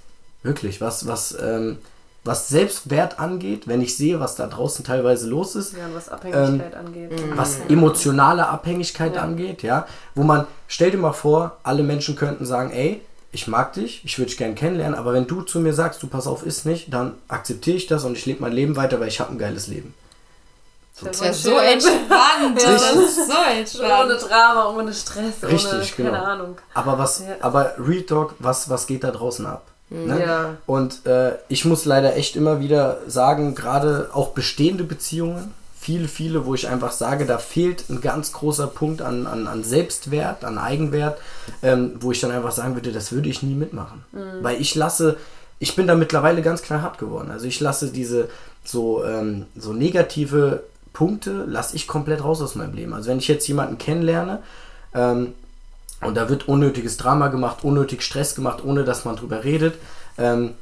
[0.43, 0.81] Wirklich.
[0.81, 1.79] Was, was, ähm,
[2.25, 6.75] was Selbstwert angeht, wenn ich sehe, was da draußen teilweise los ist, Ja, was Abhängigkeit
[6.75, 7.11] angeht.
[7.35, 9.23] was emotionale Abhängigkeit Ja.
[9.23, 13.01] angeht, ja, wo man, stell dir mal vor, alle Menschen könnten sagen, ey,
[13.33, 16.07] ich mag dich, ich würde dich gern kennenlernen, aber wenn du zu mir sagst, du
[16.07, 19.09] pass auf, ist nicht, dann akzeptiere ich das und ich lebe mein Leben weiter, weil
[19.09, 19.95] ich habe ein geiles Leben.
[21.03, 22.03] Das wäre so entspannt.
[22.63, 22.73] Ja.
[22.73, 24.31] Das ist so Ohne entspannt.
[24.31, 26.25] Drama, ohne Stress, ohne, Richtig, keine genau.
[26.25, 26.59] Ahnung.
[26.75, 27.37] Aber was, Ja.
[27.41, 29.63] aber Real Talk, was, was geht da draußen ab?
[29.91, 30.21] Ne?
[30.21, 30.57] Ja.
[30.67, 36.45] Und äh, ich muss leider echt immer wieder sagen, gerade auch bestehende Beziehungen, viele, viele,
[36.47, 40.59] wo ich einfach sage, da fehlt ein ganz großer Punkt an, an, an Selbstwert, an
[40.59, 41.19] Eigenwert,
[41.63, 44.05] ähm, wo ich dann einfach sagen würde, das würde ich nie mitmachen.
[44.41, 45.17] Weil ich lasse
[45.59, 47.31] ich bin da mittlerweile ganz knallhart geworden.
[47.31, 48.29] Also ich lasse diese
[48.65, 50.65] so, ähm, so negative
[50.97, 52.95] Punkte, lasse ich komplett raus aus meinem Leben.
[52.95, 54.39] Also wenn ich jetzt jemanden kennenlerne
[54.95, 55.35] ähm,
[56.01, 59.75] und da wird unnötiges Drama gemacht, unnötig Stress gemacht, ohne dass man drüber redet,
[60.17, 60.53] ähm,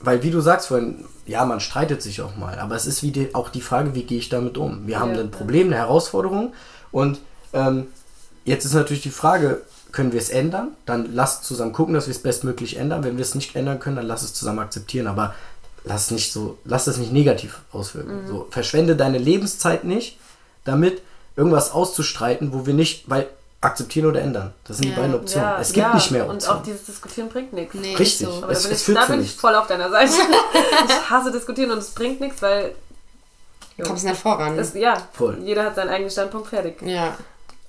[0.00, 3.10] weil wie du sagst vorhin, ja, man streitet sich auch mal, aber es ist wie
[3.10, 4.86] die, auch die Frage, wie gehe ich damit um?
[4.86, 5.20] Wir haben Ja.
[5.20, 6.54] ein Problem, eine Herausforderung
[6.90, 7.20] und
[7.52, 7.88] ähm,
[8.46, 9.60] jetzt ist natürlich die Frage,
[9.92, 10.68] können wir es ändern?
[10.86, 13.04] Dann lass zusammen gucken, dass wir es bestmöglich ändern.
[13.04, 15.34] Wenn wir es nicht ändern können, dann lass es zusammen akzeptieren, aber
[15.88, 18.26] lass nicht so, lass das nicht negativ auswirken.
[18.28, 20.18] So, verschwende deine Lebenszeit nicht,
[20.64, 21.02] damit
[21.36, 23.26] irgendwas auszustreiten, wo wir nicht, weil
[23.60, 24.52] akzeptieren oder ändern.
[24.64, 24.96] Das sind die Ja.
[25.00, 25.48] beiden Optionen.
[25.48, 26.60] Ja, es gibt ja, nicht mehr Und Optionen.
[26.60, 27.74] auch dieses Diskutieren bringt nichts.
[27.74, 28.26] Nee, Richtig.
[28.28, 28.34] so.
[28.42, 30.12] Aber Es- da bin, es ich, führt da zu bin ich voll auf deiner Seite.
[30.88, 32.72] ich hasse diskutieren und es bringt nichts, weil
[33.76, 34.56] Du kommst nicht voran.
[34.56, 35.38] das, ja, Voll.
[35.44, 36.80] jeder hat seinen eigenen Standpunkt fertig.
[36.82, 37.16] ja.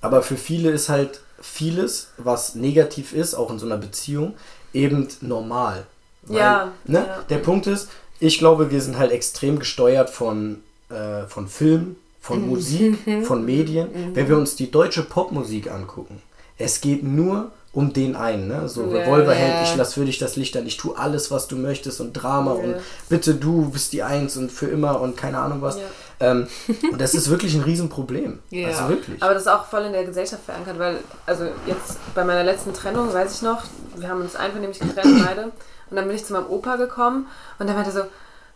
[0.02, 4.34] Aber für viele ist halt vieles, was negativ ist, auch in so einer Beziehung,
[4.72, 5.86] eben normal.
[6.28, 7.04] Ja, Ne?
[7.06, 7.22] ja.
[7.28, 7.88] Der Punkt ist,
[8.20, 13.88] ich glaube, wir sind halt extrem gesteuert von, äh, von Film, von Musik, von Medien.
[14.14, 16.20] Wenn wir uns die deutsche Popmusik angucken,
[16.58, 18.68] es geht nur um den einen, ne?
[18.68, 19.62] So Ja, Revolverheld, ja.
[19.62, 22.56] ich lass für dich das Licht an, ich tue alles, was du möchtest und Drama
[22.56, 22.60] Ja.
[22.62, 22.74] und
[23.08, 25.78] bitte du bist die Eins und für immer und keine Ahnung was.
[26.18, 26.48] Ähm,
[26.92, 28.40] und das ist wirklich ein Riesenproblem.
[28.50, 28.68] Ja.
[28.68, 29.22] Also wirklich.
[29.22, 32.74] Aber das ist auch voll in der Gesellschaft verankert, weil, also jetzt bei meiner letzten
[32.74, 33.62] Trennung, weiß ich noch,
[33.96, 35.52] wir haben uns einvernehmlich getrennt, beide.
[35.90, 38.02] Und dann bin ich zu meinem Opa gekommen und der meinte so,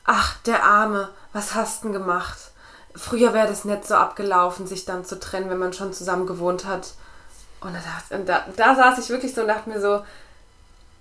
[0.04, 2.38] ach, der Arme, was hast denn gemacht?
[2.94, 6.64] Früher wäre das nicht so abgelaufen, sich dann zu trennen, wenn man schon zusammen gewohnt
[6.64, 6.92] hat.
[7.60, 10.04] Und da, und da, da saß ich wirklich so und dachte mir so,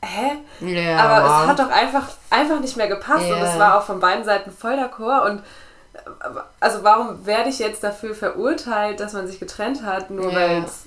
[0.04, 0.38] hä?
[0.62, 0.98] Ja.
[0.98, 3.46] Aber es hat doch einfach, einfach nicht mehr gepasst und Ja.
[3.54, 5.40] es war auch von beiden Seiten voll d'accord und
[5.94, 6.00] äh,
[6.60, 10.36] also warum werde ich jetzt dafür verurteilt, dass man sich getrennt hat, nur Ja.
[10.40, 10.86] weil's-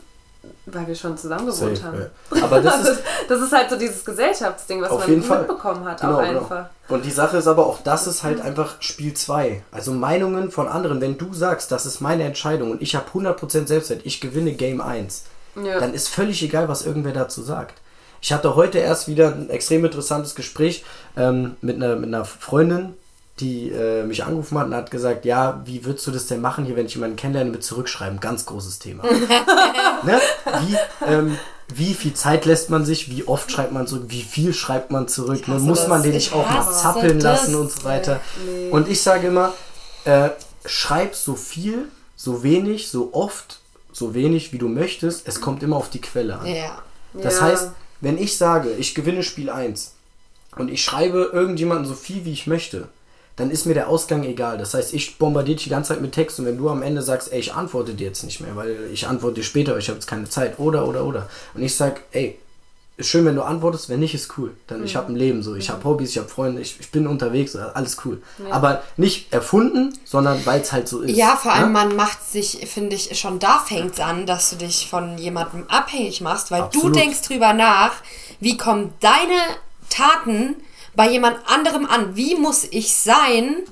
[0.67, 2.01] weil wir schon zusammen gewohnt Safe, haben.
[2.35, 2.43] ja.
[2.45, 6.19] Aber das Das ist das ist halt so dieses Gesellschaftsding, was man mitbekommen hat, Genau,
[6.19, 6.41] auch genau.
[6.41, 6.67] einfach.
[6.89, 9.63] Und die Sache ist aber auch, das ist halt einfach Spiel 2.
[9.73, 11.01] Also Meinungen von anderen.
[11.01, 14.81] Wenn du sagst, das ist meine Entscheidung und ich habe 100% Selbstwert, ich gewinne Game
[14.81, 15.25] 1,
[15.65, 15.81] Ja.
[15.81, 17.81] dann ist völlig egal, was irgendwer dazu sagt.
[18.21, 20.85] Ich hatte heute erst wieder ein extrem interessantes Gespräch
[21.17, 22.95] ähm, mit, einer, mit einer Freundin,
[23.41, 26.65] die äh, mich angerufen hat und hat gesagt, ja, wie würdest du das denn machen
[26.65, 28.19] hier, wenn ich jemanden kennenlerne mit zurückschreiben?
[28.21, 29.03] Ganz großes Thema.
[30.03, 30.21] ne?
[30.45, 31.37] wie, ähm,
[31.75, 33.11] wie viel Zeit lässt man sich?
[33.11, 34.05] Wie oft schreibt man zurück?
[34.09, 35.47] Wie viel schreibt man zurück?
[35.49, 35.59] Ne?
[35.59, 37.43] Muss man den Ich nicht auch mal zappeln das.
[37.43, 38.21] lassen und so weiter?
[38.47, 38.71] Nee.
[38.71, 39.53] Und ich sage immer,
[40.05, 40.31] äh,
[40.65, 43.61] schreib so viel, so wenig, so oft,
[43.93, 45.29] so wenig, wie du möchtest.
[45.29, 46.47] Es kommt immer auf die Quelle an.
[46.47, 46.79] ja.
[47.13, 47.43] Das Ja.
[47.47, 47.71] heißt,
[48.03, 49.95] wenn ich sage, ich gewinne Spiel 1
[50.57, 52.89] und ich schreibe irgendjemanden so viel, wie ich möchte,
[53.37, 54.57] dann ist mir der Ausgang egal.
[54.59, 57.03] Das heißt, ich bombardiere dich die ganze Zeit mit Text und wenn du am Ende
[57.03, 59.99] sagst, ey, ich antworte dir jetzt nicht mehr, weil ich antworte dir später, ich habe
[59.99, 61.29] jetzt keine Zeit, oder, oder, oder.
[61.55, 62.39] Und ich sag, ey,
[62.97, 64.57] ist schön, wenn du antwortest, wenn nicht, ist cool.
[64.69, 67.07] Dann ich habe ein Leben so, ich habe Hobbys, ich habe Freunde, ich, ich bin
[67.07, 68.23] unterwegs, alles cool.
[68.51, 71.15] Aber nicht erfunden, sondern weil es halt so ist.
[71.15, 71.79] Ja, vor allem ne?
[71.79, 75.65] man macht sich, finde ich, schon da fängt es an, dass du dich von jemandem
[75.69, 76.97] abhängig machst, weil Absolut.
[76.97, 77.93] du denkst drüber nach,
[78.41, 79.43] wie kommen deine
[79.91, 80.57] Taten
[80.97, 82.17] bei jemand anderem an?
[82.17, 83.63] Wie muss ich sein,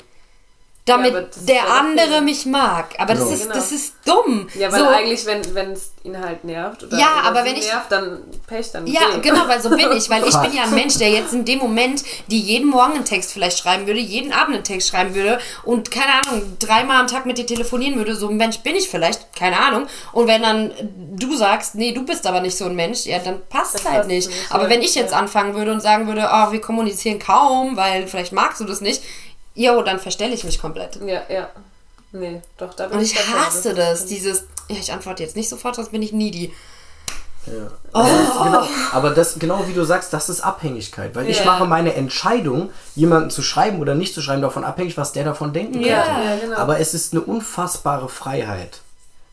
[0.86, 2.94] damit Ja, der ja der andere mich mag?
[2.98, 3.34] Aber das, Genau.
[3.34, 3.54] ist, Genau.
[3.54, 4.48] das ist dumm.
[4.54, 7.56] Ja, weil so, eigentlich, wenn wenn es ihn halt nervt oder, Ja, oder aber wenn
[7.56, 9.20] ich- nervt, dann Pech, dann Ja, geh.
[9.30, 10.10] genau, weil so bin ich.
[10.10, 13.06] Weil ich bin ja ein Mensch, der jetzt in dem Moment, die jeden Morgen einen
[13.06, 17.06] Text vielleicht schreiben würde, jeden Abend einen Text schreiben würde und keine Ahnung, dreimal am
[17.06, 18.14] Tag mit dir telefonieren würde.
[18.14, 19.86] So ein Mensch bin ich vielleicht, keine Ahnung.
[20.12, 20.70] Und wenn dann
[21.16, 23.96] du sagst, nee, du bist aber nicht so ein Mensch, ja, dann passt es halt
[23.96, 24.28] passt nicht.
[24.28, 24.68] nicht, Aber ja.
[24.68, 25.18] wenn ich jetzt Ja.
[25.18, 29.02] anfangen würde und sagen würde, oh, wir kommunizieren kaum, weil vielleicht magst du das nicht,
[29.54, 30.96] jo, dann verstelle ich mich komplett.
[31.04, 31.48] Ja, ja.
[32.12, 33.40] Nee, doch, da bin Und ich dabei.
[33.40, 36.52] hasse ist- das, dieses, ja, ich antworte jetzt nicht sofort, sonst bin ich needy.
[37.46, 37.70] Ja.
[37.92, 38.02] Oh.
[38.02, 41.14] Das ist genau, aber das, genau wie du sagst, das ist Abhängigkeit.
[41.14, 41.44] Weil ich Ja.
[41.44, 45.52] mache meine Entscheidung, jemanden zu schreiben oder nicht zu schreiben, davon abhängig, was der davon
[45.52, 46.02] denken Ja.
[46.04, 46.20] könnte.
[46.24, 46.56] Ja, genau.
[46.56, 48.80] Aber es ist eine unfassbare Freiheit,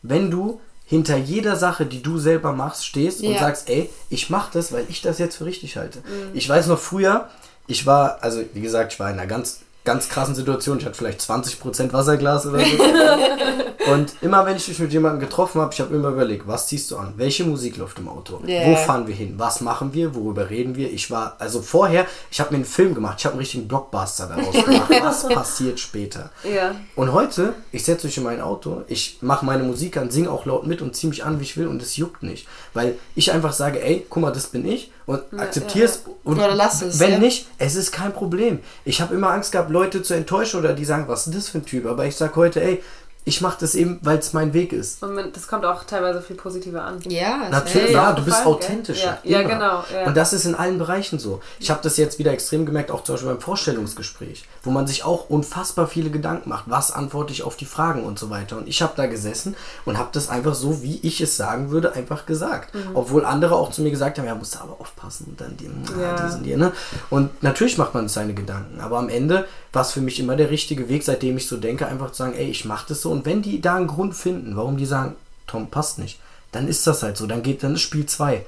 [0.02, 3.38] wenn du hinter jeder Sache, die du selber machst, stehst und Ja.
[3.40, 6.00] sagst, ey, ich mache das, weil ich das jetzt für richtig halte.
[6.00, 6.30] Mhm.
[6.34, 7.30] Ich weiß noch früher,
[7.66, 10.78] ich war, also wie gesagt, ich war in einer ganz, ganz krassen Situation.
[10.78, 13.90] Ich hatte vielleicht 20% Wasserglas oder so.
[13.92, 16.90] und immer wenn ich mich mit jemandem getroffen habe, ich habe immer überlegt, was ziehst
[16.90, 17.14] du an?
[17.16, 18.40] Welche Musik läuft im Auto?
[18.46, 18.66] Ja.
[18.66, 19.34] Wo fahren wir hin?
[19.38, 20.14] Was machen wir?
[20.14, 20.90] Worüber reden wir?
[20.92, 24.28] Ich war, also vorher, ich habe mir einen Film gemacht, ich habe einen richtigen Blockbuster
[24.28, 24.90] daraus gemacht.
[25.00, 26.30] was passiert später?
[26.44, 26.76] Ja.
[26.94, 30.46] Und heute, ich setze mich in mein Auto, ich mache meine Musik an, singe auch
[30.46, 32.46] laut mit und ziehe mich an, wie ich will und es juckt nicht.
[32.72, 36.04] Weil ich einfach sage, ey, guck mal, das bin ich und akzeptiere es.
[36.24, 37.18] Und Oder lass es, Wenn ja.
[37.18, 38.60] nicht, es ist kein Problem.
[38.84, 41.58] Ich habe immer Angst gehabt, Leute zu enttäuschen oder die sagen, was ist das für
[41.58, 41.86] ein Typ?
[41.86, 42.82] Aber ich sage heute, ey,
[43.24, 45.02] ich mache das eben, weil es mein Weg ist.
[45.02, 46.98] Und man- das kommt auch teilweise viel positiver an.
[47.08, 47.92] Ja, Natürlich, safe.
[47.92, 49.18] ja, auch du bist authentischer.
[49.22, 50.06] Ja, ja, genau, ja.
[50.06, 51.40] Und das ist in allen Bereichen so.
[51.60, 55.04] Ich habe das jetzt wieder extrem gemerkt, auch zum Beispiel beim Vorstellungsgespräch, wo man sich
[55.04, 56.64] auch unfassbar viele Gedanken macht.
[56.66, 58.56] Was antworte ich auf die Fragen und so weiter.
[58.58, 59.54] Und ich habe da gesessen
[59.84, 62.74] und habe das einfach so, wie ich es sagen würde, einfach gesagt.
[62.74, 62.90] Mhm.
[62.94, 65.26] Obwohl andere auch zu mir gesagt haben, ja, musst du aber aufpassen.
[65.30, 65.70] Und dann die,
[66.00, 66.16] Ja.
[66.16, 66.26] ja.
[66.26, 66.72] diesen, die, ne?
[67.10, 68.80] Und natürlich macht man seine Gedanken.
[68.80, 71.86] Aber am Ende war es für mich immer der richtige Weg, seitdem ich so denke,
[71.86, 73.11] einfach zu sagen, ey, ich mache das so.
[73.12, 75.14] Und wenn die da einen Grund finden, warum die sagen,
[75.46, 76.18] Tom, passt nicht,
[76.50, 77.26] dann ist das halt so.
[77.26, 78.44] Dann geht, dann ist Spiel 2.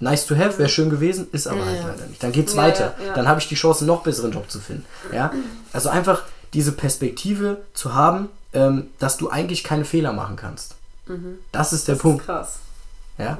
[0.00, 2.22] Nice to have, wäre schön gewesen, ist aber halt leider nicht.
[2.22, 2.94] Dann geht's Ja, weiter.
[2.98, 3.14] ja, ja.
[3.14, 4.86] Dann habe ich die Chance, einen noch besseren Job zu finden.
[5.12, 5.30] Ja?
[5.74, 6.22] Also einfach
[6.54, 10.74] diese Perspektive zu haben, ähm, dass du eigentlich keine Fehler machen kannst.
[11.52, 12.24] Das ist der Punkt.
[12.24, 12.58] Krass.
[13.18, 13.38] Ja?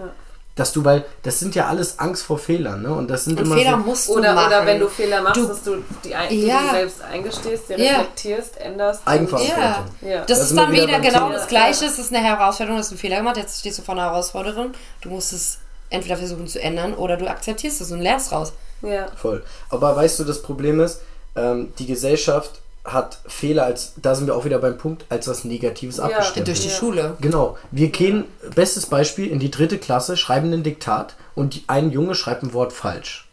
[0.57, 2.92] Dass du, weil das sind ja alles Angst vor Fehlern, ne?
[2.92, 4.46] Und das sind Und immer Fehler so, musst du Oder, machen.
[4.48, 6.61] oder wenn du Fehler machst, Du- dass du die, die Ja.
[6.62, 7.90] du selbst eingestehst, die Ja.
[7.92, 9.01] reflektierst, änderst.
[9.07, 9.62] Eigenverantwortung.
[10.03, 10.24] Ja, Ja.
[10.26, 11.32] das Da ist dann wieder wieder genau Thema.
[11.34, 11.84] das Gleiche.
[11.86, 14.72] Es ist eine Herausforderung, du hast einen Fehler gemacht, jetzt stehst du vor einer Herausforderung.
[15.03, 18.53] Du musst es entweder versuchen zu ändern oder du akzeptierst es und lernst raus.
[18.82, 19.07] Ja.
[19.16, 19.42] Voll.
[19.70, 21.01] Aber weißt du, das Problem ist,
[21.36, 22.61] ähm, die Gesellschaft
[22.93, 26.49] hat Fehler als, da sind wir auch wieder beim Punkt, als was Negatives abgestempelt.
[26.49, 26.74] Durch die Ja.
[26.74, 27.16] Schule.
[27.20, 27.57] Genau.
[27.70, 28.24] Wir gehen,
[28.55, 32.53] bestes Beispiel, in die dritte Klasse, schreiben ein Diktat und die, ein Junge schreibt ein
[32.53, 33.28] Wort falsch.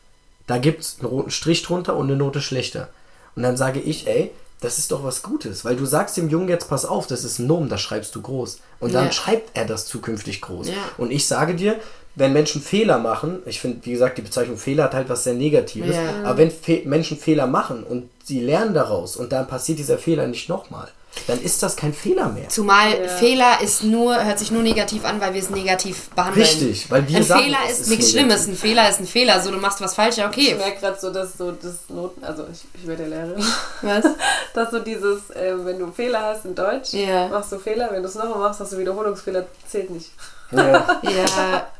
[0.47, 2.89] Da gibt es einen roten Strich drunter und eine Note schlechter.
[3.35, 4.31] Und dann sage ich, ey,
[4.61, 7.37] das ist doch was Gutes, weil du sagst dem Jungen jetzt, pass auf, das ist
[7.37, 8.59] ein Nomen, das schreibst du groß.
[8.79, 9.11] Und dann Ja.
[9.11, 10.69] schreibt er das zukünftig groß.
[10.69, 10.73] Ja.
[10.97, 11.75] Und ich sage dir,
[12.17, 15.33] wenn Menschen Fehler machen, ich finde, wie gesagt, die Bezeichnung Fehler hat halt was sehr
[15.35, 16.23] Negatives, Ja.
[16.25, 20.27] aber wenn Fe Menschen Fehler machen und sie lernen daraus und dann passiert dieser Fehler
[20.27, 20.87] nicht nochmal,
[21.25, 22.47] dann ist das kein Fehler mehr.
[22.49, 23.07] Zumal Ja.
[23.07, 26.45] Fehler ist nur, hört sich nur negativ an, weil wir es negativ behandeln.
[26.45, 28.33] Richtig, weil wir Ein sagen, Fehler es ist ist nichts negativ.
[28.35, 28.47] Schlimmes.
[28.47, 29.41] Ein Fehler ist ein Fehler.
[29.41, 30.55] So, du machst was falsch, ja, Ich okay.
[30.55, 33.43] merke gerade so, dass so das Noten, also ich, ich werde ja Lehrerin,
[33.81, 34.05] Was?
[34.53, 37.27] dass so dieses, äh, wenn du Fehler hast in Deutsch, Ja.
[37.29, 40.11] machst du Fehler, wenn du es nochmal machst, hast du Wiederholungsfehler, zählt nicht.
[40.51, 40.99] Ja.
[41.01, 41.67] Ja,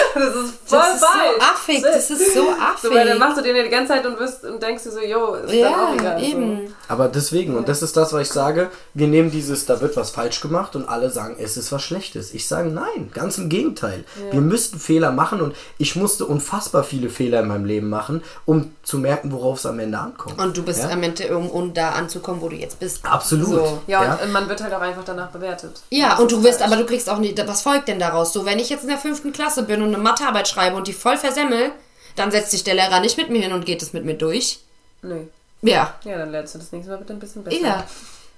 [0.14, 1.82] Das ist voll das ist so affig.
[1.82, 2.40] Das ist so
[2.82, 3.18] So, weil dann affig.
[3.20, 5.52] machst du den ja die ganze Zeit und, wirst, und denkst dir so, yo, ist
[5.52, 6.22] dann auch Ja, egal.
[6.22, 6.74] eben.
[6.88, 10.10] Aber deswegen, und das ist das, was ich sage, wir nehmen dieses, da wird was
[10.10, 12.32] falsch gemacht und alle sagen, es ist was Schlechtes.
[12.32, 14.04] Ich sage nein, ganz im Gegenteil.
[14.30, 18.72] Wir müssten Fehler machen und ich musste unfassbar viele Fehler in meinem Leben machen, um
[18.82, 20.40] zu merken, worauf es am Ende ankommt.
[20.40, 20.88] Und du bist ja?
[20.88, 23.04] am Ende, um, um da anzukommen, wo du jetzt bist.
[23.04, 23.48] Absolut.
[23.48, 23.82] So.
[23.86, 24.14] Ja, und Ja.
[24.24, 25.82] äh, man wird halt auch einfach danach bewertet.
[25.90, 28.32] Ja, Das und du wirst, aber du kriegst auch nicht, was folgt denn daraus?
[28.32, 30.92] So, wenn ich jetzt in der fünften Klasse bin und eine Mathearbeit schreibe und die
[30.94, 31.70] voll versemmel,
[32.16, 34.60] dann setzt sich der Lehrer nicht mit mir hin und geht es mit mir durch.
[35.02, 35.24] Nö.
[35.62, 35.94] Ja.
[36.04, 37.60] Ja, dann lernst du das nächste Mal bitte ein bisschen besser.
[37.60, 37.84] Ja.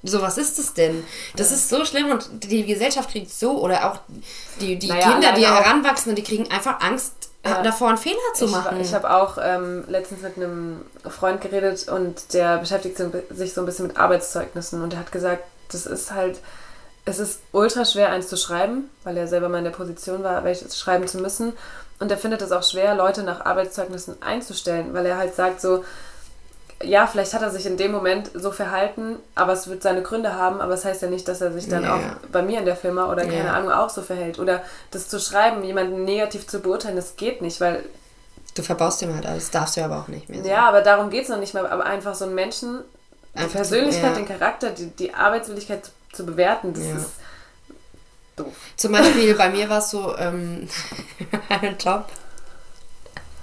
[0.03, 1.05] So, was ist das denn?
[1.37, 3.99] Das ist so schlimm und die Gesellschaft kriegt so, oder auch
[4.59, 7.13] die, die Naja, Kinder, die heranwachsen, und die kriegen einfach Angst
[7.45, 7.63] Ja.
[7.63, 8.81] davor, einen Fehler zu Ich, machen.
[8.81, 12.97] ich habe auch ähm, letztens mit einem Freund geredet und der beschäftigt
[13.31, 16.39] sich so ein bisschen mit Arbeitszeugnissen und er hat gesagt, das ist halt,
[17.05, 20.45] es ist ultra schwer, eins zu schreiben, weil er selber mal in der Position war,
[20.45, 21.53] welches schreiben zu müssen.
[21.99, 25.85] Und er findet es auch schwer, Leute nach Arbeitszeugnissen einzustellen, weil er halt sagt so,
[26.83, 30.35] ja, vielleicht hat er sich in dem Moment so verhalten, aber es wird seine Gründe
[30.35, 31.97] haben, aber es heißt ja nicht, dass er sich dann Ja.
[31.97, 33.53] auch bei mir in der Firma oder keine.
[33.53, 34.39] Ahnung auch so verhält.
[34.39, 37.85] Oder das zu schreiben, jemanden negativ zu beurteilen, das geht nicht, weil
[38.55, 40.43] du verbaust ihm halt alles, darfst du aber auch nicht mehr.
[40.43, 40.49] So.
[40.49, 41.67] ja, aber darum geht es noch nicht mal.
[41.67, 42.81] Aber einfach so einen Menschen,
[43.35, 44.17] die Einfach zu- Persönlichkeit, ja.
[44.17, 46.97] den Charakter, die, die Arbeitswilligkeit zu, zu bewerten, das Ja.
[46.97, 47.11] ist
[48.37, 48.55] doof.
[48.77, 50.67] Zum Beispiel bei mir war es so, ähm,
[51.49, 52.07] ein Job.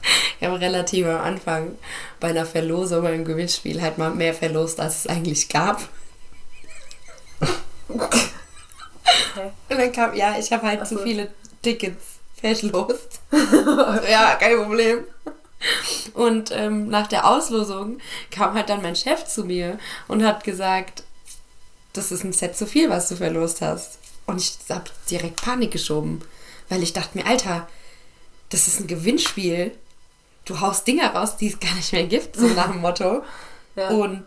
[0.39, 1.77] Ich habe relativ am Anfang
[2.19, 5.89] bei einer Verlosung beim Gewinnspiel halt mal mehr verlost, als es eigentlich gab.
[7.87, 8.01] Und
[9.69, 11.03] dann kam, ja, ich habe halt zu so.
[11.03, 11.31] viele
[11.61, 13.19] Tickets verlost.
[13.31, 15.05] ja, kein Problem.
[16.13, 17.99] Und ähm, nach der Auslosung
[18.31, 21.03] kam halt dann mein Chef zu mir und hat gesagt,
[21.93, 23.97] das ist ein Set zu viel, was du verlost hast.
[24.27, 26.21] Und ich habe direkt Panik geschoben,
[26.69, 27.67] weil ich dachte mir, Alter,
[28.49, 29.71] das ist ein Gewinnspiel.
[30.47, 33.23] Du haust Dinger raus, die es gar nicht mehr gibt, so nach dem Motto.
[33.75, 33.89] Ja.
[33.89, 34.23] Und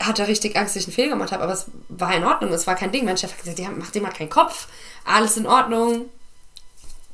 [0.00, 2.66] hatte richtig Angst, dass ich einen Fehler gemacht habe, aber es war in Ordnung, es
[2.66, 3.04] war kein Ding.
[3.04, 4.66] Mein Chef hat gesagt, ja, mach dir mal keinen Kopf,
[5.04, 6.06] alles in Ordnung,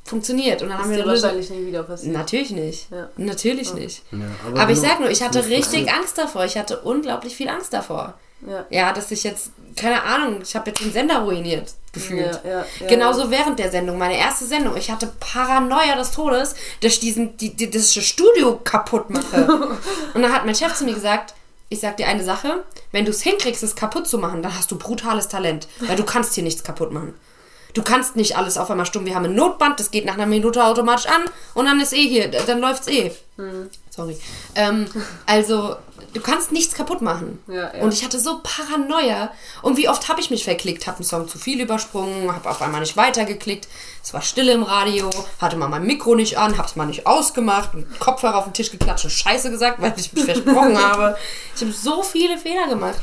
[0.05, 0.63] funktioniert.
[0.63, 2.15] Und dann haben ist wir dir wahrscheinlich nie wieder passiert.
[2.15, 2.91] Natürlich nicht.
[2.91, 3.11] Ja.
[3.19, 4.03] Natürlich nicht.
[4.11, 4.19] Ja,
[4.63, 5.93] Aber, ich nur- sag nur, ich hatte richtig.
[5.93, 6.45] Angst davor.
[6.47, 8.15] Ich hatte unglaublich viel Angst davor.
[8.47, 8.65] Ja.
[8.71, 12.41] Ja, dass ich jetzt, keine Ahnung, ich habe jetzt den Sender ruiniert, gefühlt.
[12.45, 14.77] Ja, ja, ja, Genauso während der Sendung, meine erste Sendung.
[14.77, 19.47] Ich hatte Paranoia des Todes, dass ich diesen, die, die, das Studio kaputt mache.
[20.15, 21.35] Und dann hat mein Chef zu mir gesagt,
[21.69, 24.71] ich sag dir eine Sache, wenn du es hinkriegst, es kaputt zu machen, dann hast
[24.71, 27.15] du brutales Talent, weil du kannst hier nichts kaputt machen.
[27.75, 29.05] Du kannst nicht alles auf einmal stumm.
[29.05, 31.23] Wir haben ein Notband, das geht nach einer Minute automatisch an
[31.55, 33.13] und dann ist eh hier, dann läuft's eh.
[33.91, 34.19] Sorry.
[34.55, 34.87] Ähm,
[35.27, 35.77] also,
[36.15, 37.39] du kannst nichts kaputt machen.
[37.47, 37.83] Ja, ja.
[37.83, 39.31] Und ich hatte so Paranoia.
[39.63, 42.63] Und wie oft habe ich mich verklickt, habe einen Song zu viel übersprungen, habe auf
[42.63, 43.69] einmal nicht weitergeklickt.
[44.03, 47.07] Es war Stille im Radio, hatte mal mein Mikro nicht an, habe es mal nicht
[47.07, 51.17] ausgemacht, und Kopfhörer auf den Tisch geklatscht und Scheiße gesagt, weil ich mich versprochen habe.
[51.55, 53.01] Ich habe so viele Fehler gemacht.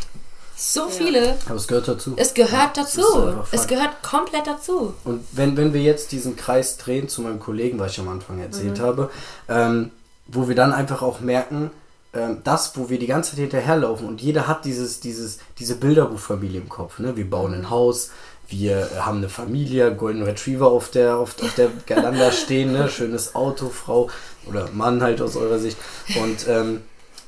[0.58, 1.38] So viele.
[1.48, 2.14] Aber es gehört dazu.
[2.16, 3.34] Es gehört Das dazu.
[3.52, 4.94] Es gehört komplett dazu.
[5.04, 8.40] Und wenn, wenn wir jetzt diesen Kreis drehen zu meinem Kollegen, was ich am Anfang
[8.40, 9.12] erzählt habe,
[9.50, 9.92] ähm,
[10.28, 11.72] wo wir dann einfach auch merken,
[12.16, 16.62] ähm, das, wo wir die ganze Zeit hinterherlaufen und jeder hat dieses, dieses, diese Bilderbuchfamilie
[16.62, 17.00] im Kopf.
[17.00, 17.16] Ne?
[17.16, 18.12] Wir bauen ein Haus,
[18.48, 22.90] wir äh, haben eine Familie, Golden Retriever auf der, auf, auf der Galanda stehen, ne?
[22.90, 24.10] schönes Auto, Frau
[24.48, 25.78] oder Mann halt aus eurer Sicht.
[26.22, 26.82] Und ähm,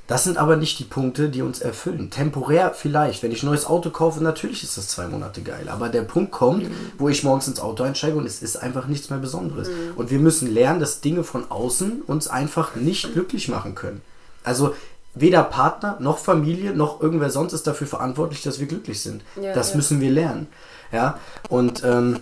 [0.07, 2.09] das sind aber nicht die Punkte, die uns erfüllen.
[2.09, 3.23] Temporär vielleicht.
[3.23, 5.67] Wenn ich ein neues Auto kaufe, natürlich ist das zwei Monate geil.
[5.67, 6.65] Aber der Punkt kommt,
[6.97, 9.69] wo ich morgens ins Auto einsteige und es ist einfach nichts mehr Besonderes.
[9.97, 14.01] Und wir müssen lernen, dass Dinge von außen uns einfach nicht glücklich machen können.
[14.47, 14.73] Also
[15.13, 19.23] weder Partner noch Familie noch irgendwer sonst ist dafür verantwortlich, dass wir glücklich sind.
[19.41, 19.75] Ja, das ja.
[19.77, 20.47] müssen wir lernen.
[20.91, 21.19] Ja.
[21.49, 22.19] Und ähm,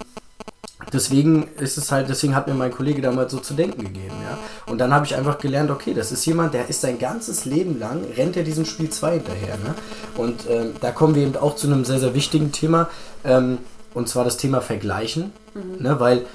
[0.92, 4.38] deswegen ist es halt, deswegen hat mir mein Kollege damals so zu denken gegeben, ja.
[4.66, 7.80] Und dann habe ich einfach gelernt, okay, das ist jemand, der ist sein ganzes Leben
[7.80, 9.76] lang, rennt er diesem Spiel 2 hinterher, ne?
[10.18, 12.90] Und ähm, da kommen wir eben auch zu einem sehr, sehr wichtigen Thema,
[13.24, 13.60] ähm,
[13.94, 15.32] und zwar das Thema Vergleichen,
[15.80, 16.00] ne?
[16.00, 16.26] Weil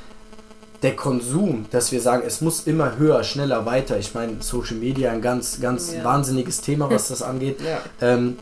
[0.82, 3.98] der Konsum, dass wir sagen, es muss immer höher, schneller, weiter.
[3.98, 6.04] Ich meine, Social Media ein ganz, ganz Ja.
[6.04, 7.58] wahnsinniges Thema, was das angeht.
[7.60, 7.80] Ja.
[8.00, 8.38] Ähm,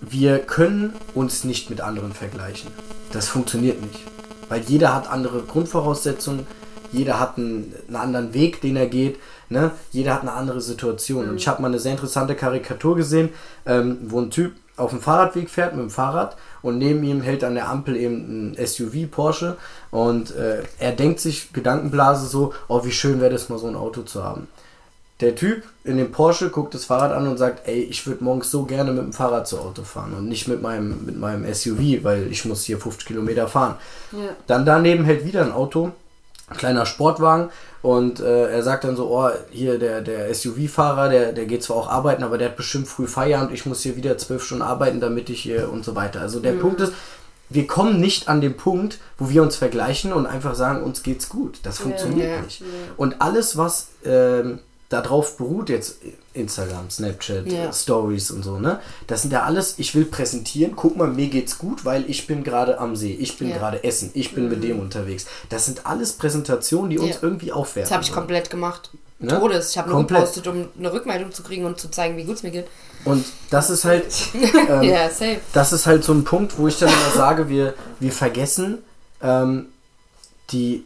[0.00, 2.70] wir können uns nicht mit anderen vergleichen.
[3.12, 4.00] Das funktioniert nicht.
[4.48, 6.46] Weil jeder hat andere Grundvoraussetzungen,
[6.92, 9.72] jeder hat einen, einen anderen Weg, den er geht, ne?
[9.90, 11.28] jeder hat eine andere Situation.
[11.28, 13.30] Und ich habe mal eine sehr interessante Karikatur gesehen,
[13.66, 17.44] ähm, wo ein Typ auf dem Fahrradweg fährt mit dem Fahrrad und neben ihm hält
[17.44, 19.56] an der Ampel eben ein SUV Porsche
[19.90, 23.76] und äh, er denkt sich Gedankenblase so, oh wie schön wäre das mal so ein
[23.76, 24.48] Auto zu haben.
[25.20, 28.50] Der Typ in dem Porsche guckt das Fahrrad an und sagt, ey, ich würde morgens
[28.50, 32.04] so gerne mit dem Fahrrad zu Auto fahren und nicht mit meinem, mit meinem SUV,
[32.04, 33.76] weil ich muss hier 50 Kilometer fahren.
[34.12, 34.36] Ja.
[34.46, 35.92] Dann daneben hält wieder ein Auto,
[36.56, 37.50] kleiner Sportwagen
[37.82, 41.76] und äh, er sagt dann so, oh, hier der, der SUV-Fahrer, der, der geht zwar
[41.76, 45.00] auch arbeiten, aber der hat bestimmt früh Feierabend, ich muss hier wieder zwölf Stunden arbeiten,
[45.00, 46.20] damit ich hier und so weiter.
[46.20, 46.92] Also der Punkt ist,
[47.48, 51.28] wir kommen nicht an den Punkt, wo wir uns vergleichen und einfach sagen, uns geht's
[51.28, 51.60] gut.
[51.62, 52.42] Das funktioniert Ja.
[52.42, 52.62] nicht.
[52.96, 55.98] Und alles, was ähm, darauf beruht, jetzt
[56.36, 57.72] Instagram, Snapchat, Ja.
[57.72, 58.80] Stories und so, ne?
[59.06, 62.44] Das sind ja alles, ich will präsentieren, guck mal, mir geht's gut, weil ich bin
[62.44, 63.58] gerade am See, ich bin Ja.
[63.58, 65.26] gerade essen, ich bin mit dem unterwegs.
[65.48, 67.88] Das sind alles Präsentationen, die uns irgendwie aufwerten.
[67.88, 68.18] Das habe ich wollen.
[68.20, 68.90] komplett gemacht.
[69.18, 69.28] Ne?
[69.40, 69.70] Todes.
[69.70, 72.42] Ich habe nur gepostet, um eine Rückmeldung zu kriegen und zu zeigen, wie gut es
[72.42, 72.66] mir geht.
[73.06, 74.04] Und das ist halt,
[74.68, 75.40] ähm, Ja, safe.
[75.54, 78.78] das ist halt so ein Punkt, wo ich dann immer sage, wir, wir vergessen
[79.22, 79.66] ähm,
[80.50, 80.84] die,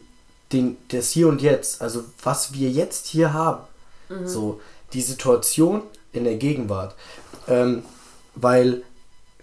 [0.53, 3.63] den, das Hier und Jetzt, also was wir jetzt hier haben.
[4.25, 4.59] So,
[4.93, 5.83] die Situation
[6.13, 6.95] in der Gegenwart.
[7.47, 7.83] Ähm,
[8.35, 8.81] weil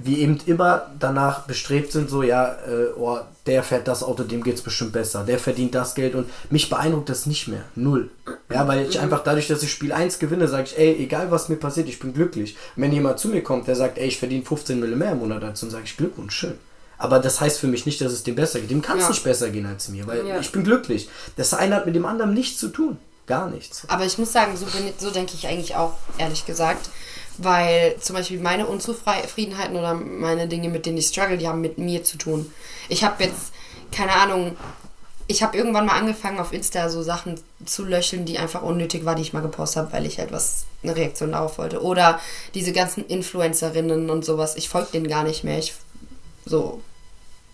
[0.00, 4.44] wir eben immer danach bestrebt sind, so, ja, äh, oh, der fährt das Auto, dem
[4.44, 7.64] geht's bestimmt besser, der verdient das Geld und mich beeindruckt das nicht mehr.
[7.74, 8.08] Null.
[8.52, 11.48] Ja, weil ich einfach dadurch, dass ich Spiel 1 gewinne, sage ich, ey, egal was
[11.48, 12.56] mir passiert, ich bin glücklich.
[12.76, 15.18] Und wenn jemand zu mir kommt, der sagt, ey, ich verdiene 15 Mille mehr im
[15.18, 16.54] Monat du, dann sage ich Glückwunsch, schön.
[16.96, 18.70] Aber das heißt für mich nicht, dass es dem besser geht.
[18.70, 19.10] Dem kann es Ja.
[19.10, 20.38] nicht besser gehen als mir, weil Ja.
[20.40, 21.08] ich bin glücklich.
[21.36, 22.98] Das eine hat mit dem anderen nichts zu tun.
[23.28, 23.84] Gar nichts.
[23.88, 26.88] Aber ich muss sagen, so, bin, so denke ich eigentlich auch, ehrlich gesagt.
[27.36, 31.78] Weil zum Beispiel meine Unzufriedenheiten oder meine Dinge, mit denen ich struggle, die haben mit
[31.78, 32.52] mir zu tun.
[32.88, 33.52] Ich habe jetzt,
[33.92, 34.56] keine Ahnung,
[35.28, 39.14] ich habe irgendwann mal angefangen auf Insta so Sachen zu löschen, die einfach unnötig war,
[39.14, 41.82] die ich mal gepostet habe, weil ich halt was, eine Reaktion darauf wollte.
[41.82, 42.18] Oder
[42.54, 45.58] diese ganzen Influencerinnen und sowas, ich folge denen gar nicht mehr.
[45.58, 45.74] Ich,
[46.46, 46.82] so,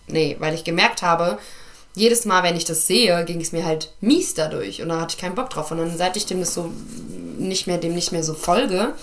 [0.06, 1.38] nee, weil ich gemerkt habe,
[1.94, 5.14] jedes Mal, wenn ich das sehe, ging es mir halt mies dadurch und da hatte
[5.14, 5.70] ich keinen Bock drauf.
[5.70, 6.70] Und dann, seit ich dem das so
[7.38, 8.94] nicht mehr, dem nicht mehr so folge,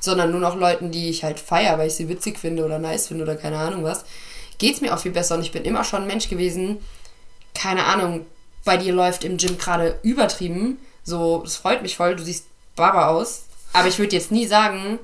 [0.00, 3.08] sondern nur noch Leuten, die ich halt feier, weil ich sie witzig finde oder nice
[3.08, 4.04] finde oder keine Ahnung was,
[4.58, 5.36] geht es mir auch viel besser.
[5.36, 6.78] Und ich bin immer schon ein Mensch gewesen,
[7.54, 8.26] keine Ahnung,
[8.64, 10.78] bei dir läuft im Gym gerade übertrieben.
[11.04, 12.46] So, es freut mich voll, du siehst
[12.76, 13.44] Baba aus.
[13.72, 14.98] Aber ich würde jetzt nie sagen,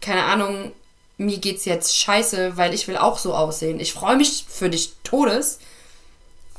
[0.00, 0.72] keine Ahnung,
[1.18, 3.78] mir geht's jetzt scheiße, weil ich will auch so aussehen.
[3.80, 5.58] Ich freue mich für dich Todes.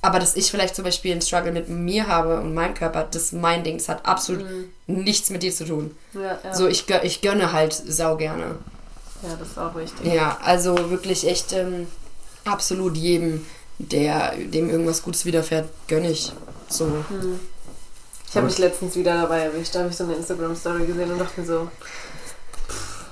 [0.03, 3.23] Aber dass ich vielleicht zum Beispiel einen Struggle mit mir habe und meinem Körper, das
[3.25, 3.77] ist mein Ding.
[3.77, 4.43] Das hat absolut
[4.87, 5.95] nichts mit dir zu tun.
[6.13, 6.53] Ja, ja.
[6.55, 8.55] So, ich, ich gönne halt sau gerne.
[9.21, 10.11] ja, das ist auch richtig.
[10.11, 11.87] Ja, also wirklich echt ähm,
[12.45, 13.45] absolut jedem,
[13.77, 16.31] der dem irgendwas Gutes widerfährt, gönne ich.
[16.67, 17.05] So.
[18.27, 19.75] Ich habe mich letztens wieder dabei erwischt.
[19.75, 21.69] Da habe ich so eine Instagram-Story gesehen und dachte mir so,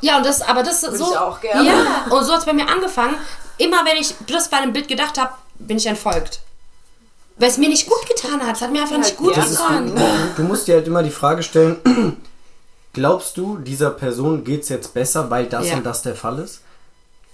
[0.01, 0.87] Ja, und das, aber das so.
[1.11, 1.67] ich auch gerne.
[1.67, 3.15] Ja, und so hat es bei mir angefangen.
[3.59, 6.39] Immer wenn ich das bei einem Bild gedacht habe, bin ich entfolgt.
[7.39, 8.55] Weil es mir nicht gut getan hat.
[8.57, 9.41] Es hat mir einfach nicht gut ja.
[9.41, 9.87] Das ist, getan.
[9.95, 10.01] du,
[10.35, 11.77] du musst dir halt immer die Frage stellen,
[12.93, 15.75] glaubst du, dieser Person geht es jetzt besser, weil das Ja.
[15.77, 16.61] und das der Fall ist?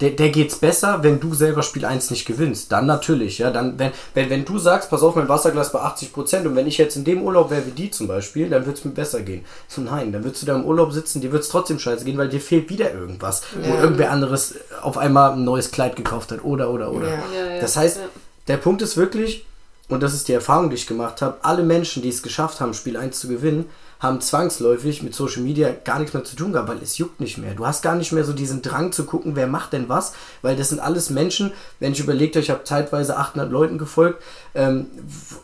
[0.02, 2.70] Der, der geht's besser, wenn du selber Spiel 1 nicht gewinnst.
[2.70, 3.50] Dann natürlich, ja.
[3.50, 6.76] Dann, wenn, wenn, wenn du sagst, pass auf, mein Wasserglas bei 80% und wenn ich
[6.76, 9.42] jetzt in dem Urlaub wäre wie die zum Beispiel, dann wird es mir besser gehen.
[9.68, 12.18] So nein, dann würdest du da im Urlaub sitzen, dir wird es trotzdem scheiße gehen,
[12.18, 13.40] weil dir fehlt wieder irgendwas.
[13.58, 13.80] Wo Ja.
[13.80, 17.08] irgendwer anderes auf einmal ein neues Kleid gekauft hat oder oder oder.
[17.08, 17.14] Ja.
[17.34, 18.02] Ja, ja, Das heißt, ja.
[18.48, 19.46] der Punkt ist wirklich,
[19.88, 22.74] und das ist die Erfahrung, die ich gemacht habe, alle Menschen, die es geschafft haben,
[22.74, 23.66] Spiel 1 zu gewinnen,
[23.98, 27.38] haben zwangsläufig mit Social Media gar nichts mehr zu tun gehabt, weil es juckt nicht
[27.38, 27.54] mehr.
[27.54, 30.12] Du hast gar nicht mehr so diesen Drang zu gucken, wer macht denn was,
[30.42, 34.22] weil das sind alles Menschen, wenn ich überlegt habe, ich habe zeitweise 800 Leuten gefolgt,
[34.54, 34.86] ähm,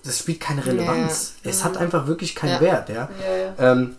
[0.04, 1.34] das spielt keine Relevanz.
[1.44, 2.60] Es hat einfach wirklich keinen Ja.
[2.60, 3.08] Wert, ja.
[3.20, 3.72] Ja, ja.
[3.72, 3.96] Ähm,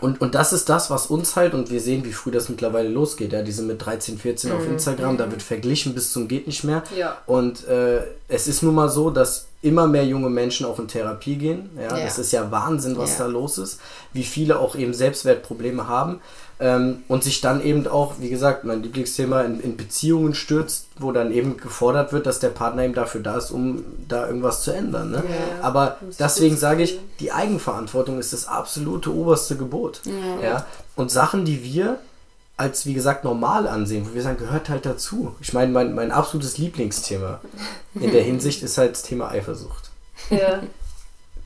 [0.00, 2.88] und, und das ist das, was uns halt, und wir sehen, wie früh das mittlerweile
[2.88, 3.32] losgeht.
[3.32, 6.64] Ja, die sind mit 13, 14 auf Instagram, da wird verglichen bis zum geht nicht
[6.64, 6.82] mehr.
[6.96, 7.18] Ja.
[7.26, 11.36] Und äh, es ist nun mal so, dass immer mehr junge Menschen auch in Therapie
[11.36, 11.70] gehen.
[11.76, 12.04] Ja, Ja.
[12.04, 13.24] Das ist ja Wahnsinn, was Ja.
[13.24, 13.80] da los ist.
[14.12, 16.20] Wie viele auch eben Selbstwertprobleme haben.
[16.62, 21.10] Ähm, und sich dann eben auch, wie gesagt, mein Lieblingsthema in, in Beziehungen stürzt, wo
[21.10, 24.70] dann eben gefordert wird, dass der Partner eben dafür da ist, um da irgendwas zu
[24.70, 25.10] ändern.
[25.10, 25.24] Ne?
[25.28, 25.64] Ja.
[25.64, 30.02] Aber deswegen sage ich, die Eigenverantwortung ist das absolute oberste Gebot.
[30.40, 30.64] Ja.
[30.94, 31.98] Und Sachen, die wir
[32.56, 35.34] als, wie gesagt, normal ansehen, wo wir sagen, gehört halt dazu.
[35.40, 37.40] Ich meine, mein, mein absolutes Lieblingsthema
[37.94, 39.90] in der Hinsicht ist halt das Thema Eifersucht.
[40.30, 40.62] Ja.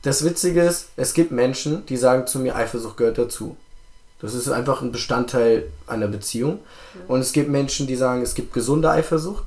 [0.03, 3.57] Das Witzige ist, es gibt Menschen, die sagen zu mir, Eifersucht gehört dazu.
[4.19, 6.59] Das ist einfach ein Bestandteil einer Beziehung.
[7.07, 9.45] Und es gibt Menschen, die sagen, es gibt gesunde Eifersucht.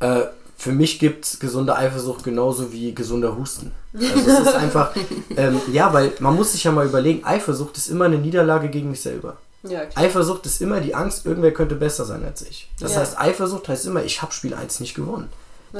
[0.00, 0.22] Äh,
[0.58, 3.72] für mich gibt es gesunde Eifersucht genauso wie gesunder Husten.
[3.94, 4.94] Also es ist einfach,
[5.36, 8.90] ähm, ja, weil man muss sich ja mal überlegen, Eifersucht ist immer eine Niederlage gegen
[8.90, 9.36] mich selber.
[9.64, 9.80] Ja.
[9.96, 12.70] Eifersucht ist immer die Angst, irgendwer könnte besser sein als ich.
[12.78, 13.00] Das Ja.
[13.00, 15.28] heißt, Eifersucht heißt immer, ich habe Spiel 1 nicht gewonnen.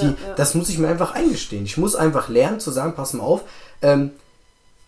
[0.00, 0.14] Die, ja.
[0.36, 1.64] Das muss ich mir einfach eingestehen.
[1.64, 3.42] Ich muss einfach lernen zu sagen, pass mal auf,
[3.82, 4.10] ähm,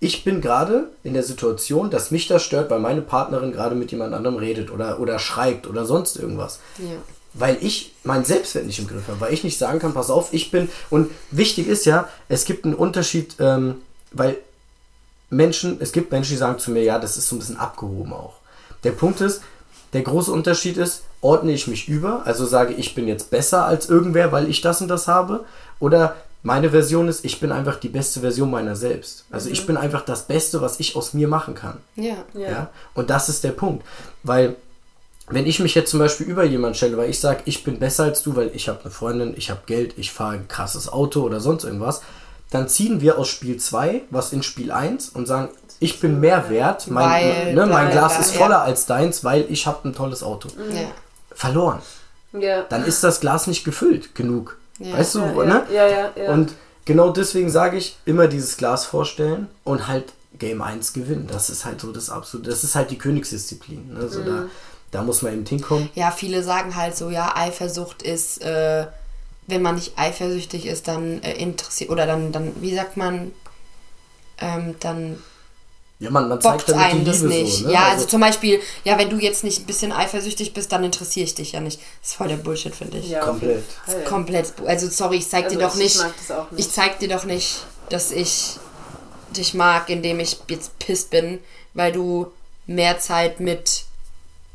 [0.00, 3.90] ich bin gerade in der Situation, dass mich das stört, weil meine Partnerin gerade mit
[3.90, 6.60] jemand anderem redet oder, oder schreibt oder sonst irgendwas.
[6.78, 6.84] Ja.
[7.34, 10.32] Weil ich meinen Selbstwert nicht im Griff habe, weil ich nicht sagen kann, pass auf,
[10.32, 10.68] ich bin.
[10.88, 13.76] Und wichtig ist ja, es gibt einen Unterschied, ähm,
[14.12, 14.36] weil
[15.30, 18.12] Menschen, es gibt Menschen, die sagen zu mir, ja, das ist so ein bisschen abgehoben
[18.12, 18.34] auch.
[18.84, 19.42] Der Punkt ist,
[19.92, 23.88] der große Unterschied ist, ordne ich mich über, also sage ich bin jetzt besser als
[23.88, 25.44] irgendwer, weil ich das und das habe,
[25.80, 29.24] oder meine Version ist, ich bin einfach die beste Version meiner selbst.
[29.30, 31.78] Also ich bin einfach das Beste, was ich aus mir machen kann.
[31.96, 32.14] Ja.
[32.34, 32.50] Ja.
[32.50, 32.70] Ja.
[32.94, 33.84] Und das ist der Punkt.
[34.22, 34.56] Weil,
[35.28, 38.04] wenn ich mich jetzt zum Beispiel über jemanden stelle, weil ich sage, ich bin besser
[38.04, 41.22] als du, weil ich habe eine Freundin, ich habe Geld, ich fahre ein krasses Auto
[41.22, 42.02] oder sonst irgendwas,
[42.50, 46.48] dann ziehen wir aus Spiel 2 was in Spiel 1 und sagen, ich bin mehr
[46.50, 48.40] wert, mein, Weil- ne, mein weil- Glas ist ja.
[48.40, 50.48] voller als deins, weil ich habe ein tolles Auto.
[50.72, 50.90] Ja.
[51.34, 51.80] Verloren.
[52.32, 52.62] Ja.
[52.62, 54.56] Dann ist das Glas nicht gefüllt genug.
[54.78, 54.92] Ja.
[54.98, 55.66] Weißt du, ja, ne?
[55.72, 56.32] ja, ja, ja.
[56.32, 56.54] Und
[56.84, 61.26] genau deswegen sage ich, immer dieses Glas vorstellen und halt Game 1 gewinnen.
[61.30, 63.94] Das ist halt so das absolute, das ist halt die Königsdisziplin.
[63.94, 64.08] Ne?
[64.08, 64.26] So Mhm.
[64.26, 64.44] da,
[64.92, 65.88] da muss man eben hinkommen.
[65.94, 68.86] Ja, viele sagen halt so, ja, Eifersucht ist, äh,
[69.48, 73.32] wenn man nicht eifersüchtig ist, dann äh, interessiert, oder dann, dann, wie sagt man,
[74.40, 75.18] ähm, dann
[76.00, 77.58] Ja, man, man zeigt bockt die einen das Liebe nicht.
[77.58, 77.66] so.
[77.66, 77.72] Ne?
[77.72, 80.84] Ja, also, also, zum Beispiel, ja, wenn du jetzt nicht ein bisschen eifersüchtig bist, dann
[80.84, 81.80] interessiere ich dich ja nicht.
[82.00, 83.08] Das ist voll der Bullshit, finde ich.
[83.10, 83.64] ja, komplett.
[84.06, 84.52] Komplett.
[84.64, 85.98] Also sorry, ich zeig Also dir doch ich nicht.
[85.98, 86.60] mag das auch nicht.
[86.66, 88.58] Ich zeig dir doch nicht, dass ich
[89.36, 91.40] dich mag, indem ich jetzt pisst bin,
[91.74, 92.28] weil du
[92.66, 93.84] mehr Zeit mit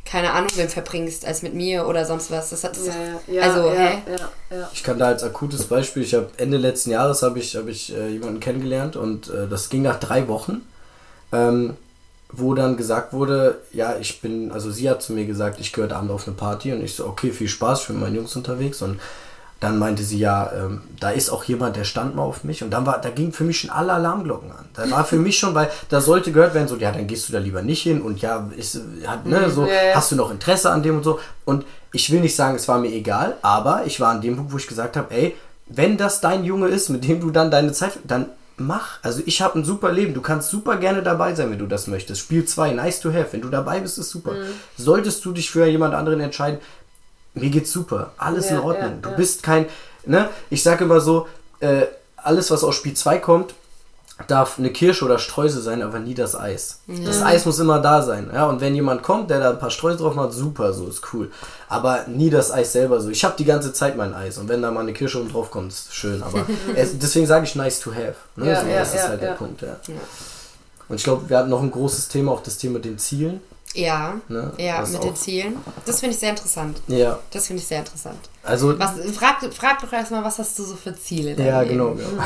[0.06, 2.50] keine Ahnung wem verbringst als mit mir oder sonst was.
[2.52, 2.94] Das hat das Ja,
[3.28, 3.98] ja, ja, also, ja, hä?
[4.52, 4.70] ja, ja.
[4.74, 7.94] Ich kann da als akutes Beispiel, ich habe Ende letzten Jahres habe ich, hab ich
[7.96, 10.62] äh, jemanden kennengelernt und äh, das ging nach drei Wochen,
[11.34, 11.74] ähm,
[12.32, 15.96] wo dann gesagt wurde, ja, ich bin, also sie hat zu mir gesagt, ich heute
[15.96, 18.36] Abend auf eine Party und ich so, okay, viel Spaß, ich bin mit meinen Jungs
[18.36, 19.00] unterwegs und
[19.60, 22.72] dann meinte sie, ja, ähm, da ist auch jemand, der stand mal auf mich und
[22.72, 24.66] dann war, da ging für mich schon alle Alarmglocken an.
[24.74, 27.34] Da war für mich schon, weil da sollte gehört werden, so, ja, dann gehst du
[27.34, 29.96] da lieber nicht hin und ja, ist, hat, ne, so, ja.
[29.96, 31.20] hast du noch Interesse an dem und so.
[31.46, 34.52] Und ich will nicht sagen, es war mir egal, aber ich war an dem Punkt,
[34.52, 35.36] wo ich gesagt habe, ey,
[35.68, 38.26] wenn das dein Junge ist, mit dem du dann deine Zeit, dann
[38.58, 38.99] mach.
[39.01, 40.14] Also ich habe ein super Leben.
[40.14, 42.22] Du kannst super gerne dabei sein, wenn du das möchtest.
[42.22, 43.28] Spiel 2, nice to have.
[43.32, 44.34] Wenn du dabei bist, ist super.
[44.34, 44.45] Mhm.
[44.78, 46.60] Solltest du dich für jemand anderen entscheiden,
[47.34, 48.12] mir geht's super.
[48.18, 48.91] Alles in Ja, Ordnung.
[48.91, 49.16] ja, du ja.
[49.16, 49.66] bist kein,
[50.06, 50.30] ne?
[50.49, 51.28] Ich sage immer so,
[51.60, 51.84] äh,
[52.18, 53.54] alles, was aus Spiel 2 kommt,
[54.28, 56.80] darf eine Kirsche oder Streusel sein, aber nie das Eis.
[56.88, 58.30] Das Eis muss immer da sein.
[58.34, 58.45] Ja?
[58.45, 61.32] Und wenn jemand kommt, der da ein paar Streusel drauf macht, super, so ist cool.
[61.68, 63.09] Aber nie das Eis selber so.
[63.09, 65.49] Ich habe die ganze Zeit mein Eis und wenn da mal eine Kirsche oben drauf
[65.51, 66.22] kommt, ist schön.
[66.24, 66.45] Aber
[66.76, 68.16] es, deswegen sage ich nice to have.
[68.36, 68.49] Ne?
[68.51, 69.28] Ja, so, ja, das ist ja, halt ja.
[69.30, 69.61] der Punkt.
[69.61, 69.78] Ja.
[70.89, 73.41] Und ich glaube, wir hatten noch ein großes Thema, auch das Thema mit den Zielen.
[73.74, 74.51] Ja, Ne?
[74.57, 75.57] ja, Was mit auch- den Zielen.
[75.88, 76.78] Das finde ich sehr interessant.
[76.88, 78.20] Ja, Das finde ich sehr interessant.
[78.43, 81.32] also, Was, frag, frag doch erstmal, was hast du so für Ziele?
[81.43, 81.72] ja, Leben?
[81.72, 81.91] genau.
[81.95, 82.07] genau.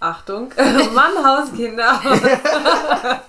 [0.00, 0.52] Achtung.
[0.94, 2.00] Mann, Hauskinder.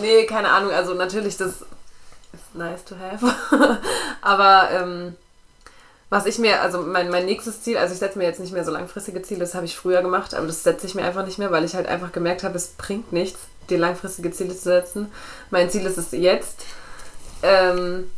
[0.00, 0.72] Nee, keine Ahnung.
[0.72, 3.34] Also natürlich, das ist nice to have.
[4.20, 5.16] Aber ähm,
[6.10, 8.64] was ich mir, also mein, mein nächstes Ziel, also ich setze mir jetzt nicht mehr
[8.64, 11.38] so langfristige Ziele, das habe ich früher gemacht, aber das setze ich mir einfach nicht
[11.38, 15.10] mehr, weil ich halt einfach gemerkt habe, es bringt nichts, dir langfristige Ziele zu setzen.
[15.50, 16.64] Mein Ziel ist es jetzt.
[17.42, 18.10] Ähm,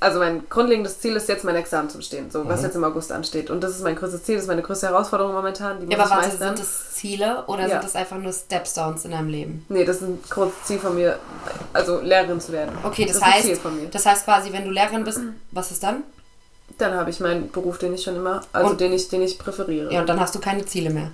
[0.00, 2.66] also mein grundlegendes Ziel ist jetzt mein Examen zu bestehen, so was Mhm.
[2.66, 3.50] jetzt im August ansteht.
[3.50, 5.78] Und das ist mein größtes Ziel, das ist meine größte Herausforderung momentan.
[5.80, 6.56] Die muss Ja, aber warte, meistern.
[6.56, 7.68] sind das Ziele oder Ja.
[7.68, 9.64] sind das einfach nur Stepstones in deinem Leben?
[9.68, 11.18] Nee, das ist ein großes Ziel von mir,
[11.74, 12.72] also Lehrerin zu werden.
[12.82, 13.88] Okay, das, ein heißt, Ziel von mir.
[13.88, 15.20] das heißt quasi, wenn du Lehrerin bist,
[15.50, 16.02] was ist dann?
[16.78, 19.38] Dann habe ich meinen Beruf, den ich schon immer, also Und- den ich, den ich
[19.38, 19.92] präferiere.
[19.92, 21.10] Ja, und dann hast du keine Ziele mehr.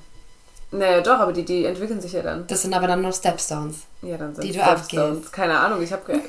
[0.73, 2.47] Naja, doch, aber die, die entwickeln sich ja dann.
[2.49, 3.77] Das sind aber dann nur Stepstones.
[4.03, 5.17] Ja, dann sind Die du Stepstones.
[5.19, 5.33] abgehst.
[5.33, 6.21] Keine Ahnung, ich habe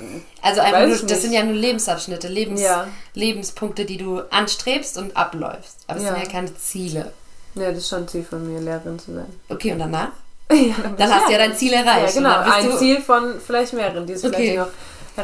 [0.44, 1.22] Also einfach nur, das nicht.
[1.22, 2.88] sind ja nur Lebensabschnitte, Lebens, Ja.
[3.16, 5.78] Lebenspunkte, die du anstrebst und abläufst.
[5.88, 6.14] Aber es Ja.
[6.14, 7.12] sind ja keine Ziele.
[7.56, 9.26] Ja, das ist schon ein Ziel von mir, Lehrerin zu sein.
[9.50, 10.10] Okay, und danach?
[10.52, 12.14] ja, dann, Dann hast du ja dein Ziel ja, erreicht.
[12.14, 12.30] genau.
[12.30, 14.36] Dann bist Ein du, Ziel von vielleicht mehreren, die es Okay.
[14.36, 14.68] vielleicht noch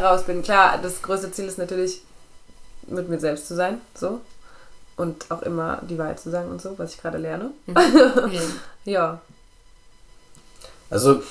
[0.01, 0.43] herausbilden.
[0.43, 2.01] Klar, das größte Ziel ist natürlich,
[2.87, 4.19] mit mir selbst zu sein, so.
[4.95, 7.51] Und auch immer die Wahrheit zu sagen und so, was ich gerade lerne.
[7.67, 8.39] Okay.
[8.85, 9.21] Ja.
[10.89, 11.23] Also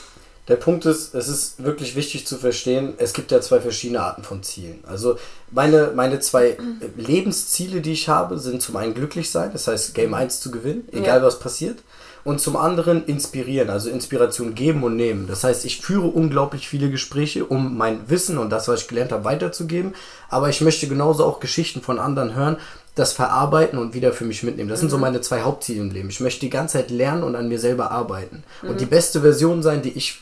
[0.49, 4.25] der Punkt ist, es ist wirklich wichtig zu verstehen, es gibt ja zwei verschiedene Arten
[4.25, 4.83] von Zielen.
[4.85, 5.17] Also
[5.53, 6.57] meine, meine zwei
[6.97, 10.89] Lebensziele, die ich habe, sind zum einen glücklich sein, das heißt Game 1 zu gewinnen,
[10.91, 11.25] egal Ja.
[11.27, 11.79] was passiert.
[12.25, 15.27] Und zum anderen inspirieren, also Inspiration geben und nehmen.
[15.27, 19.11] Das heißt, ich führe unglaublich viele Gespräche, um mein Wissen und das, was ich gelernt
[19.11, 19.95] habe, weiterzugeben.
[20.29, 22.59] Aber ich möchte genauso auch Geschichten von anderen hören,
[22.95, 24.69] das verarbeiten und wieder für mich mitnehmen.
[24.69, 26.11] Das sind so meine zwei Hauptziele im Leben.
[26.11, 28.45] Ich möchte die ganze Zeit lernen und an mir selber arbeiten.
[28.63, 30.21] Und die beste Version sein, die ich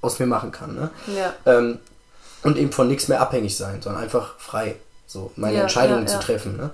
[0.00, 0.74] aus mir machen kann.
[0.74, 0.90] Ne?
[1.16, 1.34] Ja.
[1.46, 1.78] Ähm,
[2.42, 6.08] und eben von nichts mehr abhängig sein, sondern einfach frei, so meine Ja, Entscheidungen ja,
[6.08, 6.56] zu treffen.
[6.56, 6.70] Ne?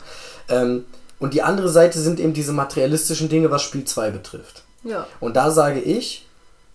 [0.49, 0.84] Ähm,
[1.18, 4.62] und die andere Seite sind eben diese materialistischen Dinge, was Spiel 2 betrifft.
[4.82, 5.07] Ja.
[5.20, 6.26] Und da sage ich,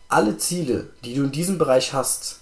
[0.08, 2.40] alle Ziele, die du in diesem Bereich hast,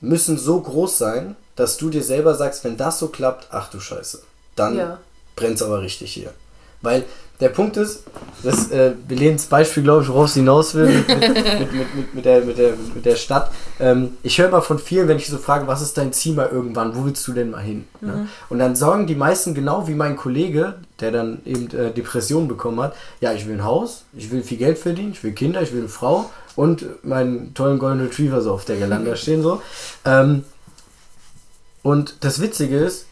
[0.00, 3.80] müssen so groß sein, dass du dir selber sagst, wenn das so klappt, ach du
[3.80, 4.22] Scheiße,
[4.56, 4.98] dann Ja.
[5.36, 6.32] brennt's aber richtig hier.
[6.82, 7.04] Weil
[7.40, 8.04] der Punkt ist,
[8.44, 12.44] das äh, Belens Beispiel, glaube ich, worauf sie hinaus will, mit, mit, mit, mit, der,
[12.44, 13.50] mit, der, mit der Stadt.
[13.80, 16.48] Ähm, ich höre mal von vielen, wenn ich so frage, was ist dein Ziel mal
[16.48, 17.86] irgendwann, wo willst du denn mal hin?
[18.00, 18.28] Ne?
[18.50, 22.80] Und dann sagen die meisten genau wie mein Kollege, der dann eben äh, Depressionen bekommen
[22.80, 25.72] hat, ja, ich will ein Haus, ich will viel Geld verdienen, ich will Kinder, ich
[25.72, 29.60] will eine Frau und meinen tollen Golden Retriever so auf der Gelande stehen so.
[30.04, 30.44] Ähm,
[31.82, 33.06] und das Witzige ist,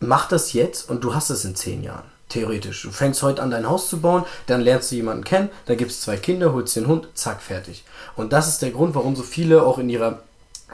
[0.00, 2.04] mach das jetzt und du hast es in zehn Jahren.
[2.28, 2.82] Theoretisch.
[2.82, 5.90] Du fängst heute an, dein Haus zu bauen, dann lernst du jemanden kennen, dann gibt
[5.90, 7.84] es zwei Kinder, holst den Hund, zack, fertig.
[8.16, 10.20] Und das ist der Grund, warum so viele auch in ihrer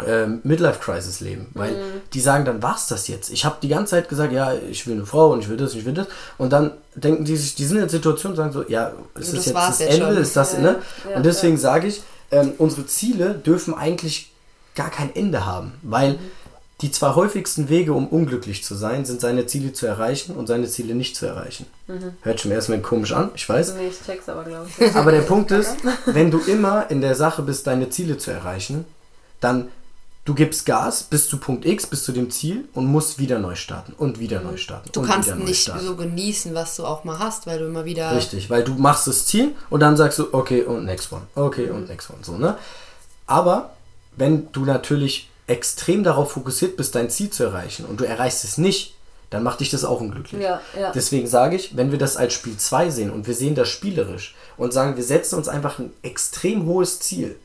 [0.07, 1.49] ähm, Midlife-Crisis leben.
[1.55, 1.75] Weil
[2.15, 3.31] die sagen dann, was das jetzt?
[3.31, 5.75] Ich habe die ganze Zeit gesagt, ja, ich will eine Frau und ich will das,
[5.75, 6.07] ich will das.
[6.39, 9.33] Und dann denken die sich, die sind in der Situation und sagen so, ja, ist
[9.33, 10.07] Das das jetzt war's das jetzt Ende?
[10.15, 10.23] schon.
[10.23, 10.77] Ist das, Ja, ne?
[11.11, 14.31] ja, und deswegen sage ich, ähm, unsere Ziele dürfen eigentlich
[14.77, 15.73] gar kein Ende haben.
[15.83, 16.19] Weil
[16.81, 20.67] die zwei häufigsten Wege, um unglücklich zu sein, sind seine Ziele zu erreichen und seine
[20.67, 21.67] Ziele nicht zu erreichen.
[22.23, 23.75] Hört schon erstmal komisch an, ich weiß.
[23.75, 24.95] Nee, ich check's aber, glaube ich.
[24.95, 25.77] Aber der Punkt ist,
[26.07, 28.85] wenn du immer in der Sache bist, deine Ziele zu erreichen,
[29.41, 29.69] dann
[30.25, 33.57] du gibst Gas bis zu Punkt X, bis zu dem Ziel und musst wieder neu
[33.57, 34.91] starten und wieder neu starten.
[34.93, 35.85] Du und kannst wieder neu nicht starten.
[35.85, 38.15] so genießen, was du auch mal hast, weil du immer wieder.
[38.17, 41.69] Richtig, weil du machst das Ziel und dann sagst du, okay, und next one, okay,
[41.69, 42.57] und next one, so, ne?
[43.27, 43.73] Aber
[44.17, 48.57] wenn du natürlich extrem darauf fokussiert bist, dein Ziel zu erreichen und du erreichst es
[48.57, 48.95] nicht,
[49.31, 50.41] dann macht dich das auch unglücklich.
[50.43, 50.93] Ja, ja.
[50.93, 54.37] Deswegen sage ich, wenn wir das als Spiel 2 sehen und wir sehen das spielerisch
[54.57, 57.37] und sagen, wir setzen uns einfach ein extrem hohes Ziel,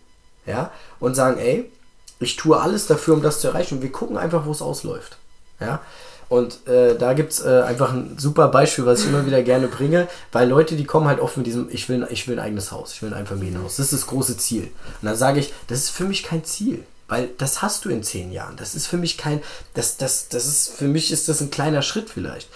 [0.45, 1.71] ja, und sagen, ey,
[2.19, 5.17] ich tue alles dafür, um das zu erreichen und wir gucken einfach, wo es ausläuft,
[5.59, 5.81] ja.
[6.27, 9.67] Und äh, da gibt es äh, einfach ein super Beispiel, was ich immer wieder gerne
[9.67, 12.71] bringe, weil Leute, die kommen halt oft mit diesem, ich will, ich will ein eigenes
[12.71, 14.63] Haus, ich will ein Einfamilienhaus, das ist das große Ziel.
[14.63, 16.83] Und dann sage ich, das ist für mich kein Ziel.
[17.07, 18.55] Weil das hast du in zehn Jahren.
[18.57, 19.43] Das ist für mich kein,
[19.75, 22.49] das, das, das ist, für mich ist das ein kleiner Schritt vielleicht.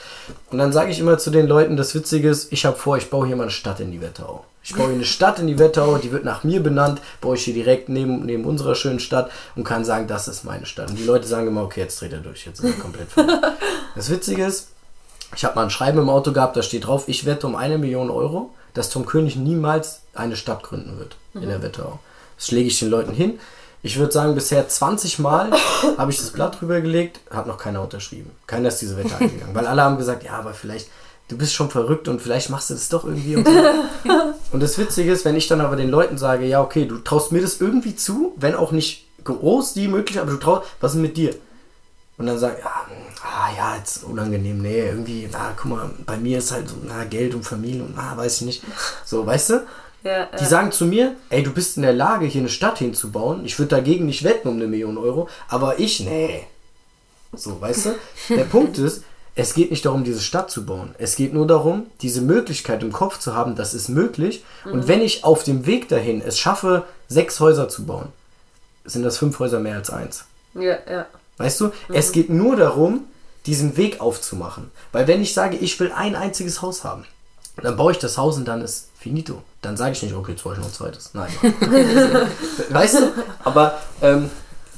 [0.49, 3.11] Und dann sage ich immer zu den Leuten, das Witzige ist, ich habe vor, ich
[3.11, 4.43] baue hier mal eine Stadt in die Wetterau.
[4.63, 7.43] Ich baue hier eine Stadt in die Wetterau, die wird nach mir benannt, baue ich
[7.43, 10.89] hier direkt neben, neben unserer schönen Stadt und kann sagen, das ist meine Stadt.
[10.89, 13.27] Und die Leute sagen immer, okay, jetzt dreht er durch, jetzt ist er komplett voll.
[13.95, 14.69] Das Witzige ist,
[15.35, 17.77] ich habe mal ein Schreiben im Auto gehabt, da steht drauf, ich wette um eine
[17.77, 21.99] Million Euro, dass Tom König niemals eine Stadt gründen wird in der Wetterau.
[22.37, 23.39] Das schläge ich den Leuten hin.
[23.81, 25.51] Ich würde sagen, bisher 20 Mal
[25.97, 28.31] habe ich das Blatt rübergelegt, hat noch keiner unterschrieben.
[28.45, 29.55] Keiner ist diese Wette eingegangen.
[29.55, 30.89] Weil alle haben gesagt, ja, aber vielleicht,
[31.29, 33.37] du bist schon verrückt und vielleicht machst du das doch irgendwie.
[33.37, 33.53] Und, so.
[34.51, 37.31] und das Witzige ist, wenn ich dann aber den Leuten sage, ja, okay, du traust
[37.31, 41.01] mir das irgendwie zu, wenn auch nicht groß die möglich, aber du traust, was ist
[41.01, 41.35] mit dir?
[42.17, 42.85] Und dann sagen, ja,
[43.23, 47.05] ah, ja, jetzt unangenehm, nee, irgendwie, na, guck mal, bei mir ist halt so, na,
[47.05, 48.63] Geld und Familie und, na, weiß ich nicht.
[49.05, 49.67] So, weißt du?
[50.03, 50.49] Ja, Die ja.
[50.49, 53.45] sagen zu mir, ey, du bist in der Lage, hier eine Stadt hinzubauen.
[53.45, 56.47] Ich würde dagegen nicht wetten um eine Million Euro, aber ich, nee.
[57.33, 58.35] So, weißt du?
[58.35, 59.03] Der Punkt ist,
[59.35, 60.95] es geht nicht darum, diese Stadt zu bauen.
[60.97, 64.43] Es geht nur darum, diese Möglichkeit im Kopf zu haben, das ist möglich.
[64.65, 68.09] Und wenn ich auf dem Weg dahin es schaffe, sechs Häuser zu bauen,
[68.85, 70.25] sind das fünf Häuser mehr als eins.
[70.55, 71.05] ja, ja.
[71.37, 73.05] Weißt du, es geht nur darum,
[73.45, 74.71] diesen Weg aufzumachen.
[74.91, 77.05] Weil wenn ich sage, ich will ein einziges Haus haben,
[77.63, 79.41] dann baue ich das Haus und dann ist finito.
[79.61, 81.11] Dann sage ich nicht, okay, jetzt brauche ich noch ein zweites.
[81.13, 81.31] Nein.
[82.69, 83.11] weißt du?
[83.43, 84.29] Aber ähm,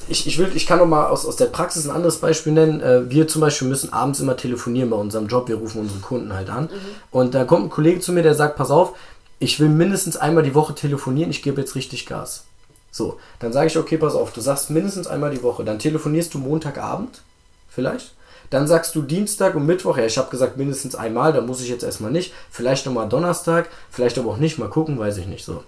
[0.08, 2.82] ich, ich, will, ich kann noch mal aus, aus der Praxis ein anderes Beispiel nennen.
[2.82, 5.48] Äh, wir zum Beispiel müssen abends immer telefonieren bei unserem Job.
[5.48, 6.70] Wir rufen unsere Kunden halt an.
[7.10, 8.94] Und da kommt ein Kollege zu mir, der sagt, pass auf,
[9.40, 11.32] ich will mindestens einmal die Woche telefonieren.
[11.32, 12.46] Ich gebe jetzt richtig Gas.
[12.92, 15.64] So, dann sage ich, okay, pass auf, du sagst mindestens einmal die Woche.
[15.64, 17.22] Dann telefonierst du Montagabend,
[17.70, 18.14] vielleicht.
[18.52, 21.70] Dann sagst du Dienstag und Mittwoch, ja, ich habe gesagt mindestens einmal, da muss ich
[21.70, 22.34] jetzt erstmal nicht.
[22.52, 25.64] Vielleicht nochmal Donnerstag, vielleicht aber auch nicht, mal gucken, weiß ich nicht so.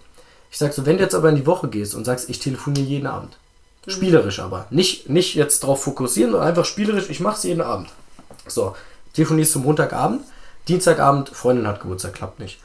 [0.51, 2.85] Ich sag so, wenn du jetzt aber in die Woche gehst und sagst, ich telefoniere
[2.85, 3.37] jeden Abend.
[3.87, 4.67] Spielerisch aber.
[4.69, 7.87] Nicht, nicht jetzt drauf fokussieren, sondern einfach spielerisch, ich mach's jeden Abend.
[8.47, 8.75] So,
[9.13, 10.21] telefonierst du Montagabend,
[10.67, 12.59] Dienstagabend, Freundin hat Geburtstag, klappt nicht.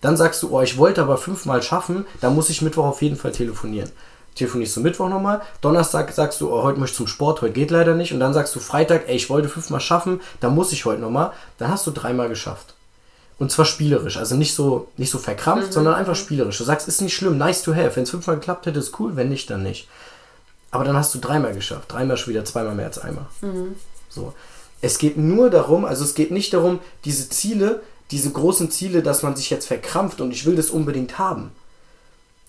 [0.00, 3.16] Dann sagst du, oh, ich wollte aber fünfmal schaffen, dann muss ich Mittwoch auf jeden
[3.16, 3.90] Fall telefonieren.
[4.36, 7.70] Telefonierst du Mittwoch nochmal, Donnerstag sagst du, oh, heute möchte ich zum Sport, heute geht
[7.70, 8.12] leider nicht.
[8.12, 11.32] Und dann sagst du Freitag, ey, ich wollte fünfmal schaffen, dann muss ich heute nochmal.
[11.58, 12.74] Dann hast du dreimal geschafft.
[13.38, 16.56] Und zwar spielerisch, also nicht so, nicht so verkrampft, sondern einfach spielerisch.
[16.58, 17.96] Du sagst, ist nicht schlimm, nice to have.
[17.96, 19.88] Wenn es fünfmal geklappt hätte, ist cool, wenn nicht, dann nicht.
[20.70, 21.92] Aber dann hast du dreimal geschafft.
[21.92, 23.26] Dreimal schon wieder, zweimal mehr als einmal.
[24.08, 24.32] So.
[24.82, 29.22] Es geht nur darum, also es geht nicht darum, diese Ziele, diese großen Ziele, dass
[29.22, 31.50] man sich jetzt verkrampft und ich will das unbedingt haben.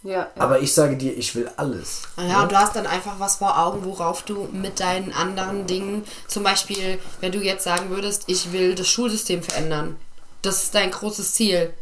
[0.08, 0.28] Ja, ja.
[0.40, 2.04] Aber ich sage dir, ich will alles.
[2.18, 6.06] Ja, und du hast dann einfach was vor Augen, worauf du mit deinen anderen Dingen,
[6.30, 9.98] zum Beispiel, wenn du jetzt sagen würdest, ich will das Schulsystem verändern.
[10.44, 11.74] Das ist dein großes Ziel.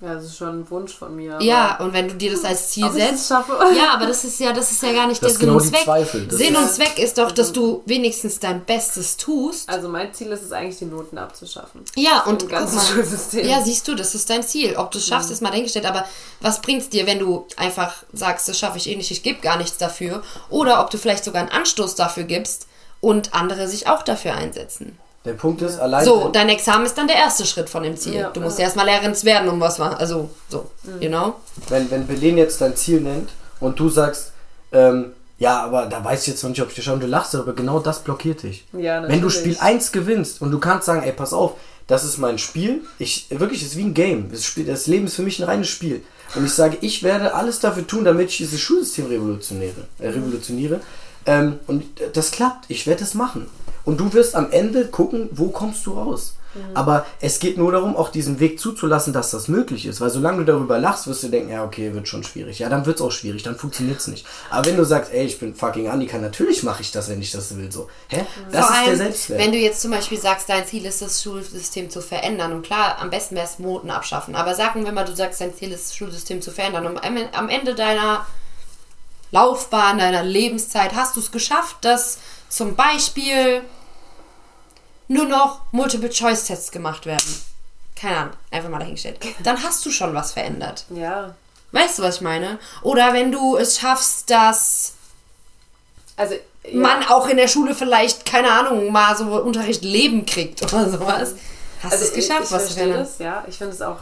[0.00, 1.38] Ja, das ist schon ein Wunsch von mir.
[1.40, 3.28] Ja, und wenn du dir das als Ziel Ob ich das setzt.
[3.28, 3.52] schaffe?
[3.76, 5.66] Ja, aber das ist ja, das ist ja gar nicht Das der Sinn genau und
[5.68, 5.84] Zweck.
[5.84, 6.30] Zweifel.
[6.30, 9.68] Sinn ist- und Zweck ist doch, dass du wenigstens dein Bestes tust.
[9.68, 11.82] Also mein Ziel ist es eigentlich, die Noten abzuschaffen.
[11.96, 13.46] Ja, und Im ganzen Schulsystem.
[13.48, 14.76] ja, siehst du, das ist dein Ziel.
[14.76, 15.86] Ob du es schaffst, ist mal dahingestellt.
[15.86, 16.04] Aber
[16.40, 19.56] was bringt's dir, wenn du einfach sagst, das schaffe ich eh nicht, ich gebe gar
[19.56, 20.22] nichts dafür?
[20.48, 22.66] Oder ob du vielleicht sogar einen Anstoß dafür gibst
[23.00, 24.98] und andere sich auch dafür einsetzen.
[25.28, 26.06] Der Punkt ist, allein.
[26.06, 28.14] So, dein Examen ist dann der erste Schritt von dem Ziel.
[28.14, 28.64] Ja, du musst ja.
[28.64, 29.96] erstmal Lehrerin werden, um was machen.
[29.98, 30.70] Also, so,
[31.00, 31.34] you know?
[31.68, 33.28] wenn, wenn Belen jetzt dein Ziel nennt
[33.60, 34.32] und du sagst,
[34.72, 37.06] ähm, ja, aber da weiß ich jetzt noch nicht, ob ich dir schaue, und du
[37.06, 38.64] lachst, aber genau das blockiert dich.
[38.72, 39.28] Ja, wenn du.
[39.28, 41.56] Spiel 1 gewinnst und du kannst sagen, ey, pass auf,
[41.86, 44.30] das ist mein Spiel, ich, wirklich, es ist wie ein Game.
[44.30, 46.02] Das, Spiel, das Leben ist für mich ein reines Spiel.
[46.36, 49.86] Und ich sage, ich werde alles dafür tun, damit ich dieses Schulsystem revolutioniere.
[49.98, 50.80] Äh, revolutioniere.
[51.26, 53.46] Ähm, und das klappt, ich werde es machen.
[53.88, 56.34] Und du wirst am Ende gucken, wo kommst du raus.
[56.74, 60.02] Aber es geht nur darum, auch diesen Weg zuzulassen, dass das möglich ist.
[60.02, 62.58] Weil solange du darüber lachst, wirst du denken, ja, okay, wird schon schwierig.
[62.58, 64.26] Ja, dann wird es auch schwierig, dann funktioniert es nicht.
[64.50, 67.32] Aber wenn du sagst, ey, ich bin fucking Annika, natürlich mache ich das, wenn ich
[67.32, 67.72] das will.
[67.72, 68.26] So, hä?
[68.52, 69.40] Das Vor ist der allem, Selbstwert.
[69.40, 72.52] wenn du jetzt zum Beispiel sagst, dein Ziel ist, das Schulsystem zu verändern.
[72.52, 74.34] Und klar, am besten wäre es Noten abschaffen.
[74.34, 76.84] Aber sagen wir mal, du sagst, dein Ziel ist, das Schulsystem zu verändern.
[76.84, 78.26] Und am Ende deiner
[79.30, 82.18] Laufbahn, deiner Lebenszeit hast du es geschafft, dass
[82.50, 83.62] zum Beispiel
[85.08, 87.42] nur noch Multiple-Choice-Tests gemacht werden.
[87.96, 89.18] Keine Ahnung, einfach mal dahingestellt.
[89.42, 90.84] Dann hast du schon was verändert.
[90.90, 91.34] Ja.
[91.72, 92.58] Weißt du, was ich meine?
[92.82, 94.92] Oder wenn du es schaffst, dass
[96.16, 96.40] Also, ja.
[96.72, 101.34] man auch in der Schule vielleicht, keine Ahnung, mal so Unterricht Leben kriegt oder sowas.
[101.82, 103.44] Hast also du es geschafft, ich, ich was verstehe das, ja.
[103.46, 103.98] Ich finde es auch,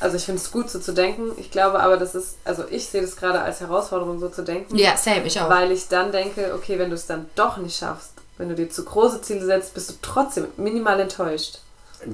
[0.00, 1.32] also ich finde es gut so zu denken.
[1.36, 4.76] Ich glaube aber, das ist, also ich sehe das gerade als Herausforderung so zu denken.
[4.76, 5.50] Ja, same, ich auch.
[5.50, 8.70] Weil ich dann denke, okay, wenn du es dann doch nicht schaffst, wenn du dir
[8.70, 11.58] zu große Ziele setzt, bist du trotzdem minimal enttäuscht.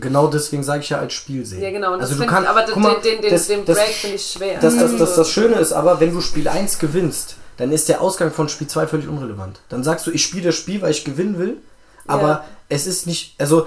[0.00, 1.62] Genau deswegen sage ich ja als Spiel sehen.
[1.62, 1.92] Ja, genau.
[1.92, 4.58] Und also du kannst, aber guck mal, den, den, das- den Break finde ich schwer.
[4.58, 8.00] Das, das, das, das Schöne ist aber, wenn du Spiel 1 gewinnst, dann ist der
[8.00, 9.60] Ausgang von Spiel 2 völlig unrelevant.
[9.68, 11.58] Dann sagst du, ich spiele das Spiel, weil ich gewinnen will,
[12.06, 12.44] aber Ja.
[12.70, 13.66] es ist nicht, also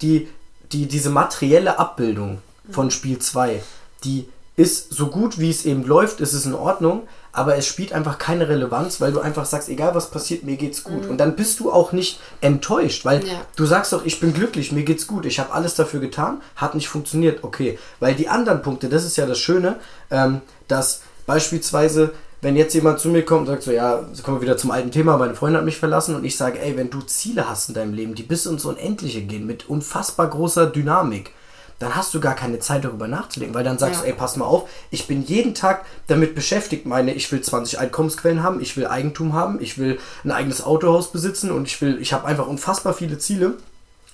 [0.00, 0.28] die,
[0.72, 2.38] die, diese materielle Abbildung
[2.70, 3.62] von Spiel 2,
[4.02, 7.92] die ist so gut, wie es eben läuft, ist es in Ordnung, aber es spielt
[7.92, 11.06] einfach keine Relevanz, weil du einfach sagst, egal was passiert, mir geht's gut.
[11.06, 13.40] Und dann bist du auch nicht enttäuscht, weil Ja.
[13.56, 16.74] du sagst doch, ich bin glücklich, mir geht's gut, ich habe alles dafür getan, hat
[16.74, 17.78] nicht funktioniert, okay.
[18.00, 19.76] Weil die anderen Punkte, das ist ja das Schöne,
[20.10, 24.42] ähm, dass beispielsweise, wenn jetzt jemand zu mir kommt und sagt so, ja, kommen wir
[24.42, 27.00] wieder zum alten Thema, meine Freundin hat mich verlassen und ich sage, ey, wenn du
[27.00, 31.32] Ziele hast in deinem Leben, die bis ins Unendliche gehen, mit unfassbar großer Dynamik,
[31.78, 34.06] dann hast du gar keine Zeit darüber nachzudenken, weil dann sagst Ja.
[34.06, 37.78] du, ey, pass mal auf, ich bin jeden Tag damit beschäftigt, meine, ich will 20
[37.78, 42.00] Einkommensquellen haben, ich will Eigentum haben, ich will ein eigenes Autohaus besitzen und ich will,
[42.00, 43.54] ich habe einfach unfassbar viele Ziele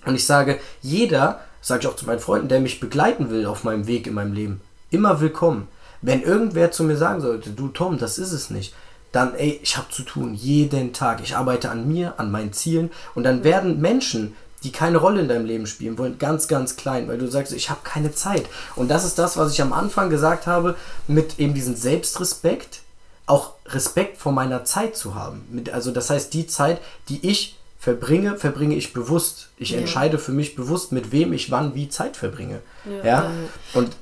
[0.06, 3.64] und ich sage, jeder, sage ich auch zu meinen Freunden, der mich begleiten will auf
[3.64, 5.68] meinem Weg in meinem Leben, immer willkommen.
[6.02, 8.74] Wenn irgendwer zu mir sagen sollte, du Tom, das ist es nicht,
[9.12, 11.20] dann, ey, ich habe zu tun, jeden Tag.
[11.22, 12.90] Ich arbeite an mir, an meinen Zielen.
[13.16, 17.08] Und dann werden Menschen, die keine Rolle in deinem Leben spielen wollen, ganz, ganz klein,
[17.08, 18.44] weil du sagst, ich habe keine Zeit.
[18.76, 20.76] Und das ist das, was ich am Anfang gesagt habe,
[21.08, 22.80] mit eben diesem Selbstrespekt,
[23.26, 25.46] auch Respekt vor meiner Zeit zu haben.
[25.50, 29.48] Mit, also das heißt, die Zeit, die ich verbringe, verbringe ich bewusst.
[29.56, 29.78] Ich Ja.
[29.78, 32.60] entscheide für mich bewusst, mit wem ich wann wie Zeit verbringe.
[33.02, 33.30] Ja.
[33.72, 33.96] Und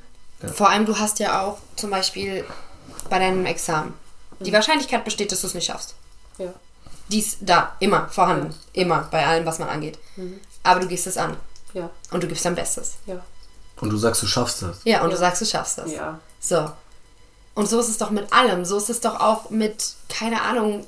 [0.54, 2.44] Vor allem, du hast ja auch zum Beispiel
[3.10, 3.92] bei deinem Examen.
[4.40, 5.94] Die Wahrscheinlichkeit besteht, dass du es nicht schaffst.
[6.38, 6.52] Ja.
[7.08, 8.54] Die ist da, immer vorhanden.
[8.72, 9.98] Immer, bei allem, was man angeht.
[10.68, 11.36] Aber du gehst es an.
[11.74, 11.90] Ja.
[12.10, 12.94] Und du gibst dein Bestes.
[13.06, 13.16] Ja.
[13.80, 14.78] Und du sagst, du schaffst das.
[14.84, 15.14] Ja, und Ja.
[15.14, 15.92] du sagst, du schaffst das.
[15.92, 16.18] Ja.
[16.40, 16.70] So.
[17.54, 18.64] Und so ist es doch mit allem.
[18.64, 20.84] So ist es doch auch mit, keine Ahnung,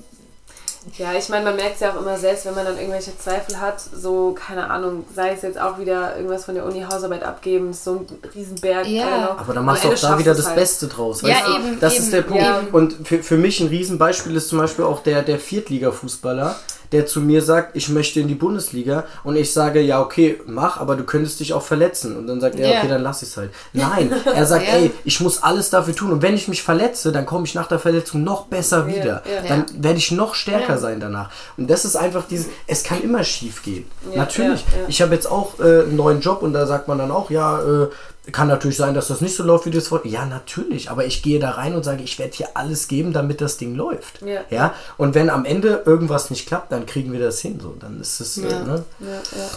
[0.96, 3.60] Ja, ich meine, man merkt es ja auch immer selbst, wenn man dann irgendwelche Zweifel
[3.60, 7.72] hat, so, keine Ahnung, sei es jetzt auch wieder irgendwas von der Uni Hausarbeit abgeben,
[7.72, 8.86] ist so ein Riesenberg.
[8.86, 9.36] Ja.
[9.38, 10.56] Aber dann machst du auch da wieder das halt.
[10.56, 11.20] Beste draus.
[11.20, 11.54] Ja, weißt du?
[11.56, 12.42] eben, Das eben, ist der Punkt.
[12.42, 12.62] ja.
[12.72, 16.54] Und für, für mich ein Riesenbeispiel ist zum Beispiel auch der, der Viertliga-Fußballer,
[16.92, 20.78] der zu mir sagt, ich möchte in die Bundesliga und ich sage, ja, okay, mach,
[20.80, 22.16] aber du könntest dich auch verletzen.
[22.16, 22.78] Und dann sagt er, Ja.
[22.78, 23.50] okay, dann lass ich es halt.
[23.72, 24.74] Nein, er sagt, Ja.
[24.74, 27.68] ey, ich muss alles dafür tun und wenn ich mich verletze, dann komme ich nach
[27.68, 29.22] der Verletzung noch besser wieder.
[29.24, 29.42] ja.
[29.48, 31.30] Dann werde ich noch stärker sein danach.
[31.56, 33.86] Und das ist einfach dieses, es kann immer schief gehen.
[34.14, 34.64] Natürlich.
[34.88, 37.60] Ich habe jetzt auch äh, einen neuen Job und da sagt man dann auch, ja,
[37.62, 37.88] äh,
[38.32, 40.12] kann natürlich sein, dass das nicht so läuft, wie du es wolltest.
[40.14, 40.90] Ja, natürlich.
[40.90, 43.74] Aber ich gehe da rein und sage, ich werde hier alles geben, damit das Ding
[43.74, 44.22] läuft.
[44.22, 44.42] Ja.
[44.50, 44.74] ja.
[44.98, 47.58] Und wenn am Ende irgendwas nicht klappt, dann kriegen wir das hin.
[47.60, 48.62] So, dann ist es, äh, Ja.
[48.64, 48.84] ne?
[49.00, 49.48] Ja, ja.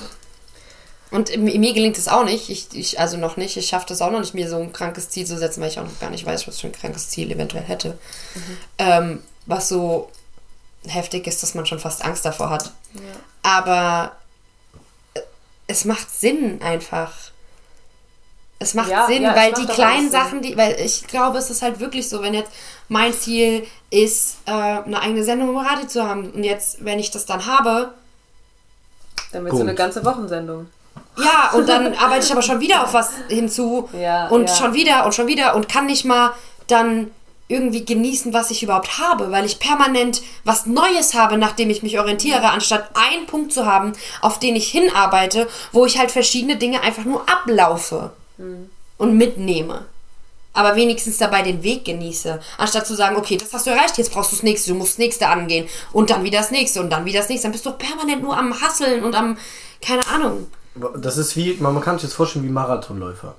[1.11, 2.49] Und mir gelingt es auch nicht.
[2.49, 3.55] Ich, ich also noch nicht.
[3.55, 5.77] Ich schaffe das auch noch nicht, mir so ein krankes Ziel zu setzen, weil ich
[5.77, 7.99] auch noch gar nicht weiß, was für ein krankes Ziel eventuell hätte.
[8.79, 10.09] Ähm, was so
[10.87, 12.71] heftig ist, dass man schon fast Angst davor hat.
[13.43, 14.13] Aber
[15.13, 15.19] äh,
[15.67, 17.13] es macht Sinn einfach.
[18.63, 20.09] Es macht Ja, Sinn, ja, es weil macht die kleinen.
[20.09, 22.51] Sachen, die, weil ich glaube, es ist halt wirklich so, wenn jetzt
[22.87, 27.11] mein Ziel ist, äh, eine eigene Sendung im Radio zu haben und jetzt, wenn ich
[27.11, 27.93] das dann habe,
[29.31, 30.67] Dann wird so eine ganze Wochensendung.
[31.17, 33.89] ja, und dann arbeite ich aber schon wieder auf was hinzu.
[33.99, 34.55] Ja, und ja.
[34.55, 36.31] schon wieder und schon wieder und kann nicht mal
[36.67, 37.11] dann
[37.49, 41.99] irgendwie genießen, was ich überhaupt habe, weil ich permanent was Neues habe, nachdem ich mich
[41.99, 46.81] orientiere, anstatt einen Punkt zu haben, auf den ich hinarbeite, wo ich halt verschiedene Dinge
[46.81, 48.11] einfach nur ablaufe
[48.97, 49.85] und mitnehme.
[50.55, 52.39] Aber wenigstens dabei den Weg genieße.
[52.57, 54.93] Anstatt zu sagen, okay, das hast du erreicht, jetzt brauchst du das nächste, du musst
[54.93, 55.67] das nächste angehen.
[55.91, 57.45] Und dann wieder das nächste und dann wieder das nächste.
[57.45, 59.37] Dann bist du permanent nur am Hasseln und am,
[59.81, 60.47] keine Ahnung.
[60.97, 63.35] Das ist wie, man kann sich das vorstellen wie Marathonläufer.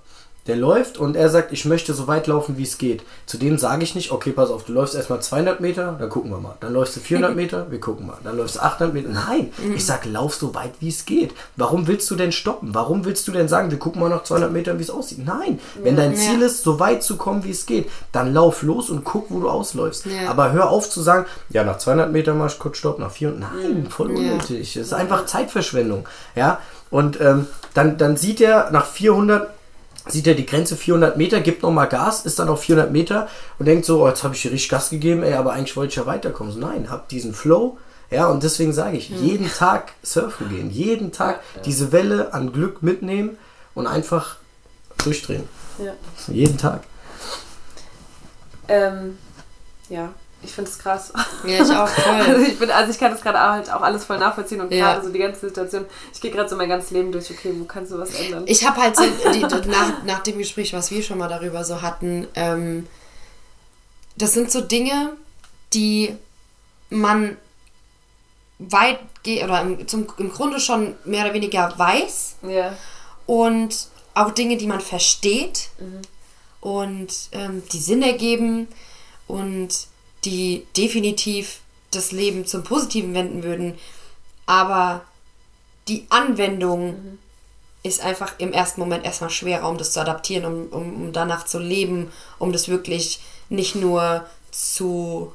[0.46, 3.02] Der läuft und er sagt, ich möchte so weit laufen, wie es geht.
[3.24, 6.30] Zu dem sage ich nicht, okay, pass auf, du läufst erstmal 200 Meter, dann gucken
[6.30, 6.56] wir mal.
[6.60, 8.18] Dann läufst du 400 Meter, wir gucken mal.
[8.22, 9.08] Dann läufst du 800 Meter.
[9.08, 11.32] Nein, ich sage, lauf so weit, wie es geht.
[11.56, 12.74] Warum willst du denn stoppen?
[12.74, 15.24] Warum willst du denn sagen, wir gucken mal nach 200 Metern, wie es aussieht?
[15.24, 18.90] Nein, wenn dein Ziel ist, so weit zu kommen, wie es geht, dann lauf los
[18.90, 20.06] und guck, wo du ausläufst.
[20.28, 23.40] Aber hör auf zu sagen, ja, nach 200 Metern mach ich kurz Stopp, nach 400.
[23.40, 24.74] Nein, voll unnötig.
[24.74, 26.06] Das ist einfach Zeitverschwendung.
[26.36, 29.48] Ja, und ähm, dann, dann sieht er nach 400
[30.06, 33.28] sieht er die Grenze 400 Meter, gibt nochmal Gas, ist dann auf 400 Meter
[33.58, 35.90] und denkt so, oh, jetzt habe ich hier richtig Gas gegeben, ey, aber eigentlich wollte
[35.90, 36.52] ich ja weiterkommen.
[36.52, 37.78] So, nein, hab diesen Flow.
[38.10, 42.82] Ja, und deswegen sage ich, jeden Tag surfen gehen, jeden Tag diese Welle an Glück
[42.82, 43.38] mitnehmen
[43.74, 44.36] und einfach
[45.02, 45.48] durchdrehen.
[45.78, 45.92] Ja.
[46.28, 46.84] Jeden Tag.
[48.68, 49.18] Ähm,
[49.88, 50.12] ja,
[50.44, 51.12] ich finde es krass.
[51.46, 52.42] Ja, ich auch Also voll.
[52.46, 54.94] ich, bin, also ich kann das gerade halt auch alles voll nachvollziehen und Ja.
[54.94, 55.86] gerade so die ganze Situation.
[56.12, 58.44] Ich gehe gerade so mein ganzes Leben durch, okay, wo kannst du was ändern?
[58.46, 61.82] Ich habe halt so, die, nach, nach dem Gespräch, was wir schon mal darüber so
[61.82, 62.86] hatten, ähm,
[64.16, 65.16] das sind so Dinge,
[65.72, 66.14] die
[66.90, 67.36] man
[68.58, 72.76] weit oder im, zum, im Grunde schon mehr oder weniger weiß ja.
[73.26, 75.70] und auch Dinge, die man versteht
[76.60, 78.68] und ähm, die Sinn ergeben
[79.26, 79.68] und
[80.24, 81.60] die definitiv
[81.90, 83.78] das Leben zum Positiven wenden würden.
[84.46, 85.02] Aber
[85.88, 87.18] die Anwendung
[87.82, 91.44] ist einfach im ersten Moment erstmal schwerer, um das zu adaptieren, um, um, um danach
[91.44, 93.20] zu leben, um das wirklich
[93.50, 95.32] nicht nur zu,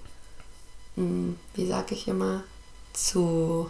[0.95, 2.43] hm, wie sag ich immer,
[2.93, 3.69] zu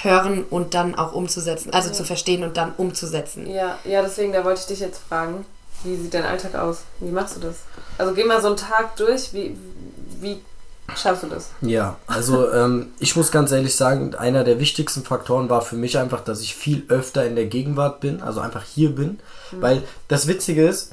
[0.00, 3.46] hören und dann auch umzusetzen, also zu verstehen und dann umzusetzen.
[3.46, 5.44] Ja, ja, deswegen, da wollte ich dich jetzt fragen.
[5.84, 6.84] Wie sieht dein Alltag aus?
[7.00, 7.56] Wie machst du das?
[7.98, 9.56] Also geh mal so einen Tag durch, wie,
[10.22, 10.40] wie
[10.96, 11.50] schaffst du das?
[11.60, 15.98] Ja, also ähm, ich muss ganz ehrlich sagen, einer der wichtigsten Faktoren war für mich
[15.98, 19.20] einfach, dass ich viel öfter in der Gegenwart bin, also einfach hier bin.
[19.52, 20.92] Weil das Witzige ist,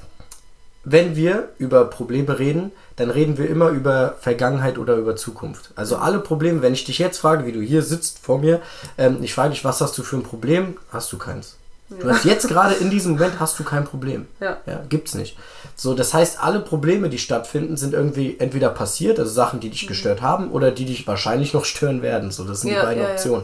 [0.83, 5.71] wenn wir über Probleme reden, dann reden wir immer über Vergangenheit oder über Zukunft.
[5.75, 8.61] Also alle Probleme, wenn ich dich jetzt frage, wie du hier sitzt vor mir,
[8.97, 10.77] ähm, ich frage dich, was hast du für ein Problem?
[10.91, 11.58] Hast du keins.
[11.89, 14.27] Du hast jetzt gerade in diesem Moment hast du kein Problem.
[14.39, 14.57] Ja.
[14.65, 14.83] ja.
[14.89, 15.35] Gibt's nicht.
[15.75, 19.87] So, das heißt, alle Probleme, die stattfinden, sind irgendwie entweder passiert, also Sachen, die dich
[19.87, 22.31] gestört haben, oder die dich wahrscheinlich noch stören werden.
[22.31, 23.11] So, das sind Ja, die beiden ja.
[23.11, 23.43] Optionen.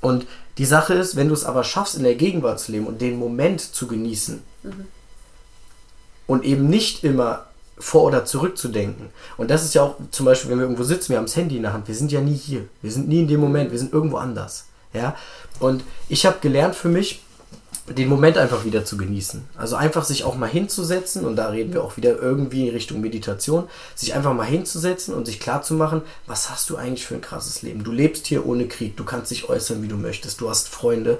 [0.00, 0.26] Und
[0.58, 3.18] die Sache ist, wenn du es aber schaffst, in der Gegenwart zu leben und den
[3.18, 4.42] Moment zu genießen
[6.26, 7.46] und eben nicht immer
[7.78, 9.10] vor oder zurück zu denken.
[9.36, 11.56] Und das ist ja auch zum Beispiel, wenn wir irgendwo sitzen, wir haben das Handy
[11.56, 12.64] in der Hand, wir sind ja nie hier.
[12.82, 14.66] Wir sind nie in dem Moment, wir sind irgendwo anders.
[14.92, 15.14] Ja?
[15.60, 17.22] Und ich habe gelernt für mich,
[17.96, 19.44] den Moment einfach wieder zu genießen.
[19.56, 23.00] Also einfach sich auch mal hinzusetzen, und da reden wir auch wieder irgendwie in Richtung
[23.00, 27.62] Meditation, sich einfach mal hinzusetzen und sich klarzumachen, was hast du eigentlich für ein krasses
[27.62, 27.84] Leben?
[27.84, 31.18] Du lebst hier ohne Krieg, du kannst dich äußern, wie du möchtest, du hast Freunde,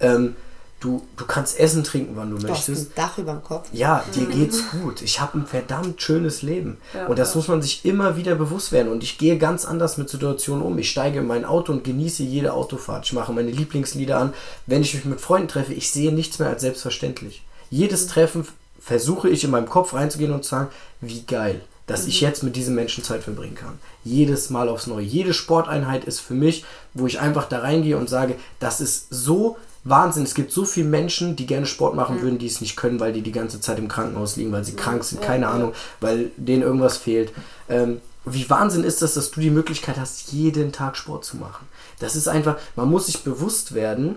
[0.00, 0.36] ähm,
[0.80, 2.90] du, du kannst essen, trinken, wann du Du hast möchtest.
[2.90, 3.68] ein Dach über dem Kopf.
[3.72, 5.02] Ja, dir geht's gut.
[5.02, 6.78] Ich habe ein verdammt schönes Leben.
[6.94, 7.36] Ja, und das ja.
[7.38, 8.90] muss man sich immer wieder bewusst werden.
[8.92, 10.78] Und ich gehe ganz anders mit Situationen um.
[10.78, 13.06] Ich steige in mein Auto und genieße jede Autofahrt.
[13.06, 14.34] Ich mache meine Lieblingslieder an.
[14.66, 17.42] Wenn ich mich mit Freunden treffe, ich sehe nichts mehr als selbstverständlich.
[17.70, 20.68] Jedes Treffen f- versuche ich in meinem Kopf reinzugehen und zu sagen,
[21.00, 23.78] wie geil, dass ich jetzt mit diesem Menschen Zeit verbringen kann.
[24.04, 25.04] Jedes Mal aufs Neue.
[25.04, 26.64] Jede Sporteinheit ist für mich,
[26.94, 29.56] wo ich einfach da reingehe und sage, das ist so
[29.88, 30.24] Wahnsinn.
[30.24, 33.12] Es gibt so viele Menschen, die gerne Sport machen würden, die es nicht können, weil
[33.12, 36.62] die die ganze Zeit im Krankenhaus liegen, weil sie krank sind, keine Ahnung, weil denen
[36.62, 37.32] irgendwas fehlt.
[37.68, 41.66] Ähm, wie Wahnsinn ist das, dass du die Möglichkeit hast, jeden Tag Sport zu machen.
[41.98, 44.16] Das ist einfach, man muss sich bewusst werden,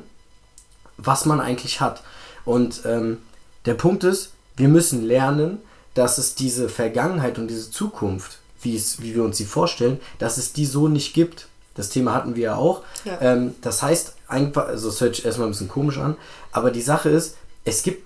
[0.97, 2.03] was man eigentlich hat.
[2.45, 3.17] Und ähm,
[3.65, 5.59] der Punkt ist, wir müssen lernen,
[5.93, 10.37] dass es diese Vergangenheit und diese Zukunft, wie, es, wie wir uns sie vorstellen, dass
[10.37, 11.47] es die so nicht gibt.
[11.75, 12.83] Das Thema hatten wir ja auch.
[13.05, 13.19] Ja.
[13.21, 16.15] Ähm, das heißt, einfach, also es hört sich erstmal ein bisschen komisch an,
[16.51, 18.03] aber die Sache ist, es gibt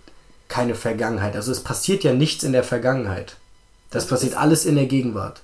[0.48, 1.36] keine Vergangenheit.
[1.36, 3.38] Also es passiert ja nichts in der Vergangenheit.
[3.92, 5.42] Das passiert alles in der Gegenwart.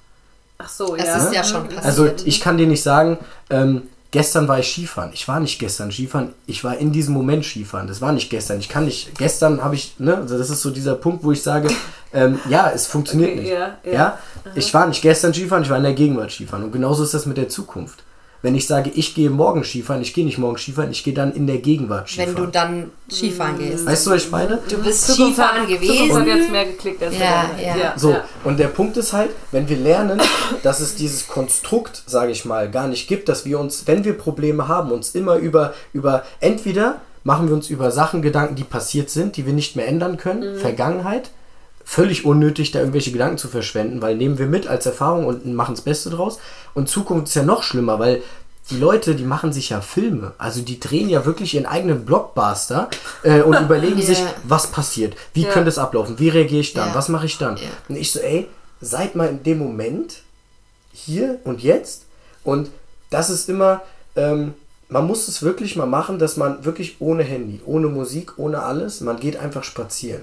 [0.58, 1.18] Ach so, Es ja.
[1.18, 1.86] ist ja schon passiert.
[1.86, 3.18] Also ich kann dir nicht sagen,
[3.50, 5.12] ähm, gestern war ich Skifahren.
[5.14, 7.88] Ich war nicht gestern Skifahren, ich war in diesem Moment Skifahren.
[7.88, 8.60] Das war nicht gestern.
[8.60, 11.42] Ich kann nicht, gestern habe ich, ne, also das ist so dieser Punkt, wo ich
[11.42, 11.70] sage,
[12.14, 13.52] ähm, ja, es funktioniert Okay, nicht.
[13.52, 13.92] ja, ja.
[13.92, 14.20] ja?
[14.54, 16.66] Ich war nicht gestern Skifahren, ich war in der Gegenwart Skifahren.
[16.66, 18.04] Und genauso ist das mit der Zukunft.
[18.44, 21.32] Wenn ich sage, ich gehe morgen Skifahren, ich gehe nicht morgen Skifahren, ich gehe dann
[21.34, 22.36] in der Gegenwart Skifahren.
[22.36, 23.86] Wenn du dann Skifahren gehst.
[23.86, 24.60] weißt du, was ich meine?
[24.68, 26.26] Du bist Skifahren hat gewesen.
[26.26, 27.78] jetzt mehr geklickt als Ja, Vergangenheit.
[27.78, 27.94] ja.
[27.98, 28.24] So, ja.
[28.44, 30.20] und der Punkt ist halt, wenn wir lernen,
[30.64, 34.14] dass es dieses Konstrukt, sage ich mal, gar nicht gibt, dass wir uns, wenn wir
[34.14, 39.12] Probleme haben, uns immer über, über entweder machen wir uns über Sachen Gedanken, die passiert
[39.12, 41.30] sind, die wir nicht mehr ändern können, Vergangenheit,
[41.84, 45.76] völlig unnötig, da irgendwelche Gedanken zu verschwenden, weil nehmen wir mit als Erfahrung und machen
[45.76, 46.40] das Beste draus.
[46.74, 48.22] Und Zukunft ist ja noch schlimmer, weil
[48.70, 50.34] die Leute, die machen sich ja Filme.
[50.38, 52.90] Also die drehen ja wirklich ihren eigenen Blockbuster
[53.24, 54.06] äh, und überlegen Ja.
[54.06, 55.50] sich, was passiert, wie Ja.
[55.52, 56.96] könnte es ablaufen, wie reagiere ich dann, Ja.
[56.96, 57.58] was mache ich dann.
[57.90, 58.48] Und ich so, ey,
[58.80, 60.22] seid mal in dem Moment
[60.94, 62.04] hier und jetzt.
[62.44, 62.70] Und
[63.10, 63.82] das ist immer,
[64.16, 64.54] ähm,
[64.90, 69.02] man muss es wirklich mal machen, dass man wirklich ohne Handy, ohne Musik, ohne alles,
[69.02, 70.22] man geht einfach spazieren.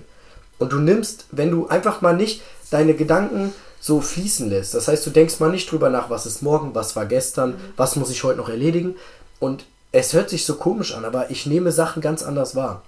[0.59, 4.75] Und du nimmst, wenn du einfach mal nicht deine Gedanken so fließen lässt.
[4.75, 7.97] Das heißt, du denkst mal nicht drüber nach, was ist morgen, was war gestern, was
[7.97, 8.97] muss ich heute noch erledigen.
[9.39, 12.83] Und es hört sich so komisch an, aber ich nehme Sachen ganz anders wahr.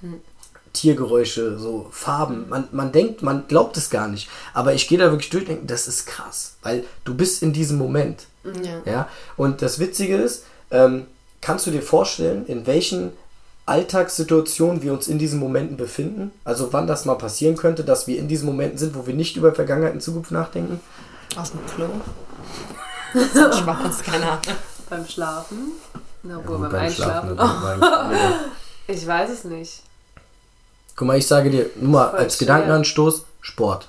[0.72, 2.48] Tiergeräusche, so Farben.
[2.48, 4.28] Man, man denkt, man glaubt es gar nicht.
[4.54, 6.54] Aber ich gehe da wirklich durch und denke, das ist krass.
[6.62, 8.26] Weil du bist in diesem Moment.
[8.62, 8.82] Ja.
[8.84, 9.08] Ja?
[9.36, 11.06] Und das Witzige ist, ähm,
[11.40, 13.12] kannst du dir vorstellen, in welchen
[13.66, 16.32] Alltagssituationen wir uns in diesen Momenten befinden?
[16.44, 19.36] Also wann das mal passieren könnte, dass wir in diesen Momenten sind, wo wir nicht
[19.36, 20.80] über Vergangenheit und Zukunft nachdenken?
[21.36, 21.86] Aus dem Klo.
[23.52, 24.40] Spaß, keine Ahnung.
[24.88, 25.58] Beim Schlafen.
[26.22, 27.34] Na, obwohl, Gut, beim, Einschlafen.
[27.36, 28.20] Schlafen, beim-
[28.94, 29.82] Ich weiß es nicht.
[30.96, 32.46] Guck mal, ich sage dir, nur mal als schwer.
[32.48, 33.88] Gedankenanstoß, Sport.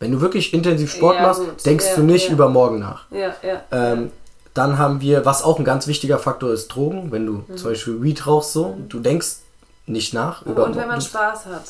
[0.00, 1.64] Wenn du wirklich intensiv Sport Ja, machst, gut.
[1.66, 2.32] denkst Ja, du nicht ja.
[2.32, 3.04] über morgen nach.
[3.10, 3.62] Ja, ja.
[3.70, 4.10] Ähm,
[4.54, 7.10] dann haben wir, was auch ein ganz wichtiger Faktor ist, Drogen.
[7.10, 9.36] Wenn du zum Beispiel Weed rauchst, so, du denkst
[9.86, 11.64] nicht nach über Und wenn man Spaß hat.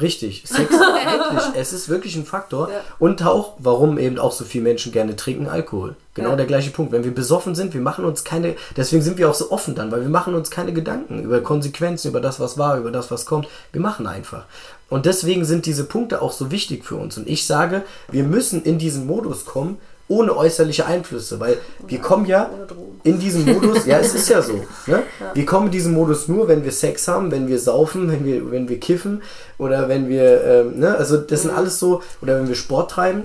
[0.00, 2.70] Richtig, Sex, wirklich, es ist wirklich ein Faktor.
[2.70, 2.80] Ja.
[2.98, 5.96] Und auch, warum eben auch so viele Menschen gerne trinken, Alkohol.
[6.14, 6.36] Genau Ja.
[6.36, 6.92] der gleiche Punkt.
[6.92, 9.90] Wenn wir besoffen sind, wir machen uns keine, deswegen sind wir auch so offen dann,
[9.90, 13.26] weil wir machen uns keine Gedanken über Konsequenzen, über das, was war, über das, was
[13.26, 13.48] kommt.
[13.72, 14.44] Wir machen einfach.
[14.88, 17.16] Und deswegen sind diese Punkte auch so wichtig für uns.
[17.18, 19.78] Und ich sage, wir müssen in diesen Modus kommen,
[20.08, 23.00] ohne äußerliche Einflüsse, weil wir kommen ja Ohne Drogen.
[23.04, 24.64] in diesem Modus, ja, es ist ja so.
[24.86, 25.02] Ne?
[25.34, 28.50] Wir kommen in diesen Modus nur, wenn wir Sex haben, wenn wir saufen, wenn wir,
[28.50, 29.22] wenn wir kiffen
[29.58, 33.24] oder wenn wir, ähm, ne, also das sind alles so, oder wenn wir Sport treiben.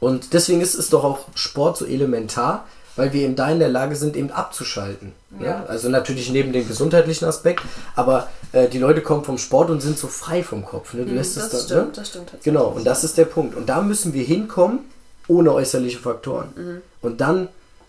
[0.00, 2.66] Und deswegen ist es doch auch Sport so elementar,
[2.96, 5.12] weil wir eben da in der Lage sind, eben abzuschalten.
[5.38, 5.46] Ne?
[5.46, 5.64] Ja.
[5.68, 7.62] Also natürlich neben dem gesundheitlichen Aspekt,
[7.94, 10.92] aber äh, die Leute kommen vom Sport und sind so frei vom Kopf.
[10.94, 11.04] Ne?
[11.06, 11.92] Du lässt es Das dann, stimmt, ne?
[11.94, 12.32] das stimmt.
[12.42, 13.54] Genau, und das ist der Punkt.
[13.56, 14.80] Und da müssen wir hinkommen,
[15.28, 16.82] ohne äußerliche Faktoren.
[17.00, 17.48] Und dann,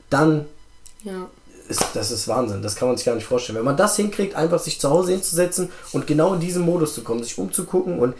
[0.10, 0.46] dann
[1.04, 1.28] Ja.
[1.68, 2.62] ist, das ist Wahnsinn.
[2.62, 3.58] Das kann man sich gar nicht vorstellen.
[3.58, 7.04] Wenn man das hinkriegt, einfach sich zu Hause hinzusetzen und genau in diesen Modus zu
[7.04, 8.16] kommen, sich umzugucken und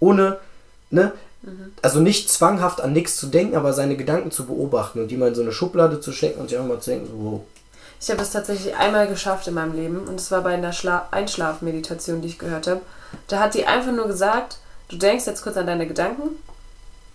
[0.00, 0.38] ohne,
[0.90, 1.12] ne,
[1.82, 5.28] also nicht zwanghaft an nichts zu denken, aber seine Gedanken zu beobachten und die mal
[5.28, 7.40] in so eine Schublade zu stecken und sich einfach mal zu denken, so, wow,
[8.00, 11.08] Ich habe es tatsächlich einmal geschafft in meinem Leben und es war bei einer Schla
[11.10, 12.80] Einschlafmeditation, die ich gehört habe.
[13.28, 14.58] Da hat die einfach nur gesagt,
[14.88, 16.30] du denkst jetzt kurz an deine Gedanken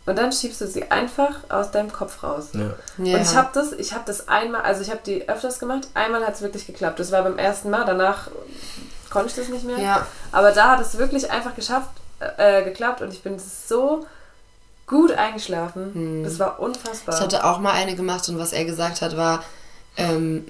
[0.06, 2.50] und dann schiebst du sie einfach aus deinem Kopf raus.
[2.54, 2.74] ja.
[2.98, 3.18] Ja.
[3.18, 5.88] Und ich habe das, ich habe das einmal, also ich habe die öfters gemacht.
[5.94, 7.00] Einmal hat es wirklich geklappt.
[7.00, 7.86] Das war beim ersten Mal.
[7.86, 8.30] Danach
[9.10, 9.78] konnte ich das nicht mehr.
[9.78, 10.08] Ja.
[10.32, 11.90] Aber da hat es wirklich einfach geschafft,
[12.38, 14.06] äh, geklappt und ich bin so
[14.88, 16.24] gut eingeschlafen.
[16.24, 17.16] Das war unfassbar.
[17.16, 19.44] Ich hatte auch mal eine gemacht und was er gesagt hat, war
[19.98, 20.48] ähm,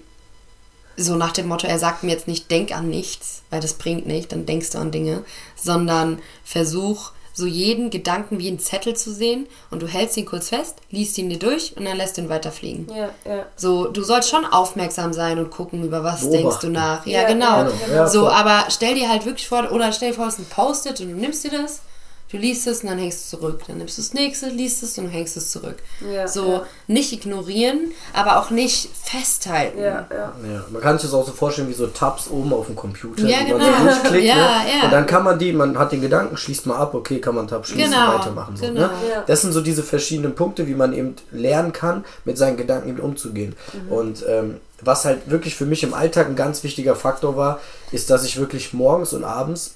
[0.95, 4.07] so nach dem Motto, er sagt mir jetzt nicht, denk an nichts, weil das bringt
[4.07, 5.23] nicht, dann denkst du an Dinge,
[5.55, 10.49] sondern versuch so jeden Gedanken wie einen Zettel zu sehen und du hältst ihn kurz
[10.49, 12.87] fest, liest ihn dir durch und dann lässt du ihn weiterfliegen.
[12.95, 13.45] ja, ja.
[13.55, 16.41] So, du sollst schon aufmerksam sein und gucken, über was Beobachten.
[16.43, 17.05] denkst du nach.
[17.07, 17.45] Ja, Ja, genau.
[17.45, 17.95] ja, genau.
[17.95, 20.45] Ja, so, aber stell dir halt wirklich vor, oder stell dir vor, es ist ein
[20.49, 21.81] Post-it und du nimmst dir das,
[22.31, 23.61] du liest es und dann hängst du es zurück.
[23.67, 25.77] Dann nimmst du das nächste, liest es und hängst es zurück.
[26.13, 26.65] Ja, so, ja.
[26.87, 29.79] nicht ignorieren, aber auch nicht festhalten.
[29.79, 30.33] Ja, ja.
[30.43, 33.27] Ja, man kann sich das auch so vorstellen wie so Tabs oben auf dem Computer,
[33.27, 33.77] Ja, die man genau.
[33.77, 34.25] so durchklickt.
[34.25, 34.41] Ja, ne?
[34.41, 34.85] ja.
[34.85, 37.47] Und dann kann man die, man hat den Gedanken, schließt mal ab, okay, kann man
[37.47, 38.55] Tab schließen, Genau, weitermachen.
[38.55, 38.81] So, genau.
[38.81, 38.91] ne?
[39.11, 39.23] Ja.
[39.25, 42.99] Das sind so diese verschiedenen Punkte, wie man eben lernen kann, mit seinen Gedanken eben
[42.99, 43.55] umzugehen.
[43.73, 43.91] Mhm.
[43.91, 47.59] Und ähm, was halt wirklich für mich im Alltag ein ganz wichtiger Faktor war,
[47.91, 49.75] ist, dass ich wirklich morgens und abends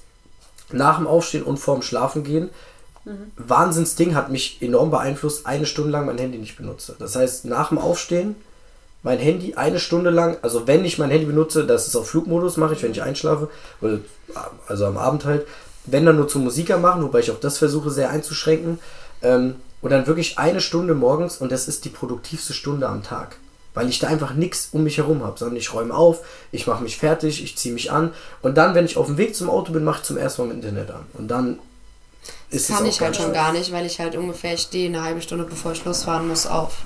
[0.73, 2.49] nach dem Aufstehen und vorm Schlafengehen
[3.35, 6.95] Wahnsinnsding hat mich enorm beeinflusst, eine Stunde lang mein Handy nicht benutze.
[6.99, 8.35] Das heißt, nach dem Aufstehen
[9.01, 12.55] mein Handy eine Stunde lang, also wenn ich mein Handy benutze, das ist auf Flugmodus,
[12.55, 13.49] mache ich, wenn ich einschlafe,
[13.81, 13.99] oder,
[14.67, 15.45] also am Abend halt,
[15.85, 18.79] wenn dann nur zum Musiker machen, wobei ich auch das versuche sehr einzuschränken,
[19.21, 23.35] ähm, und dann wirklich eine Stunde morgens und das ist die produktivste Stunde am Tag.
[23.73, 26.19] Weil ich da einfach nichts um mich herum habe, sondern ich räume auf,
[26.51, 29.35] ich mache mich fertig, ich ziehe mich an und dann, wenn ich auf dem Weg
[29.35, 31.05] zum Auto bin, mache ich zum ersten Mal mit Internet an.
[31.13, 31.59] Und dann
[32.51, 35.03] ist Das kann es ich halt schon gar nicht, weil ich halt ungefähr stehe eine
[35.03, 36.77] halbe Stunde bevor ich losfahren muss auf.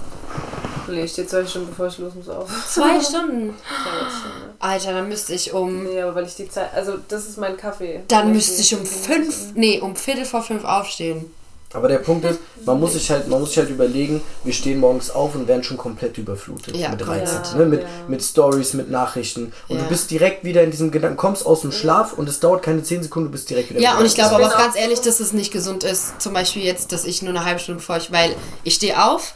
[0.88, 2.50] Nee, ich stehe zwei Stunden bevor ich los muss auf.
[2.70, 3.54] Zwei Stunden?
[3.54, 4.56] Zwei Stunden.
[4.60, 5.84] Alter, dann müsste ich um.
[5.84, 8.02] Nee, aber weil ich die Zeit, also das ist mein Kaffee.
[8.08, 9.54] Dann müsste ich um fünf.
[9.56, 11.32] Nee, um Viertel vor fünf aufstehen.
[11.74, 14.80] Aber der Punkt ist, man muss sich halt, man muss sich halt überlegen, wir stehen
[14.80, 17.06] morgens auf und werden schon komplett überflutet Ja, mit.
[17.06, 17.66] Reizen, ne?
[17.66, 17.88] mit, Ja.
[18.08, 19.52] mit Stories, mit Nachrichten.
[19.68, 19.84] Und Ja.
[19.84, 22.84] du bist direkt wieder in diesem Gedanken, kommst aus dem Schlaf und es dauert keine
[22.84, 25.20] 10 Sekunden, du bist direkt wieder Ja, und ich glaube aber auch ganz ehrlich, dass
[25.20, 26.22] es nicht gesund ist.
[26.22, 28.34] Zum Beispiel jetzt, dass ich nur eine halbe Stunde bevor ich, weil
[28.64, 29.34] ich stehe auf,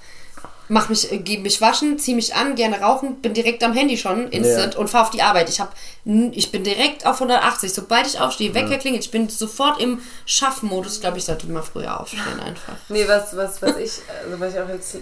[0.72, 3.98] mach mich, äh, geh mich waschen, ziehe mich an, gerne rauchen, bin direkt am Handy
[3.98, 4.80] schon, instant Ja.
[4.80, 5.50] und fahre auf die Arbeit.
[5.50, 5.76] Ich hab,
[6.06, 7.74] n- ich bin direkt auf 180.
[7.74, 10.96] Sobald ich aufstehe, Wecker klingelt, ich bin sofort im Schaffmodus.
[10.96, 12.76] Ich glaube, ich sollte mal früher aufstehen einfach.
[12.90, 13.92] Nee, was, was, was ich,
[14.24, 14.98] also was ich auch jetzt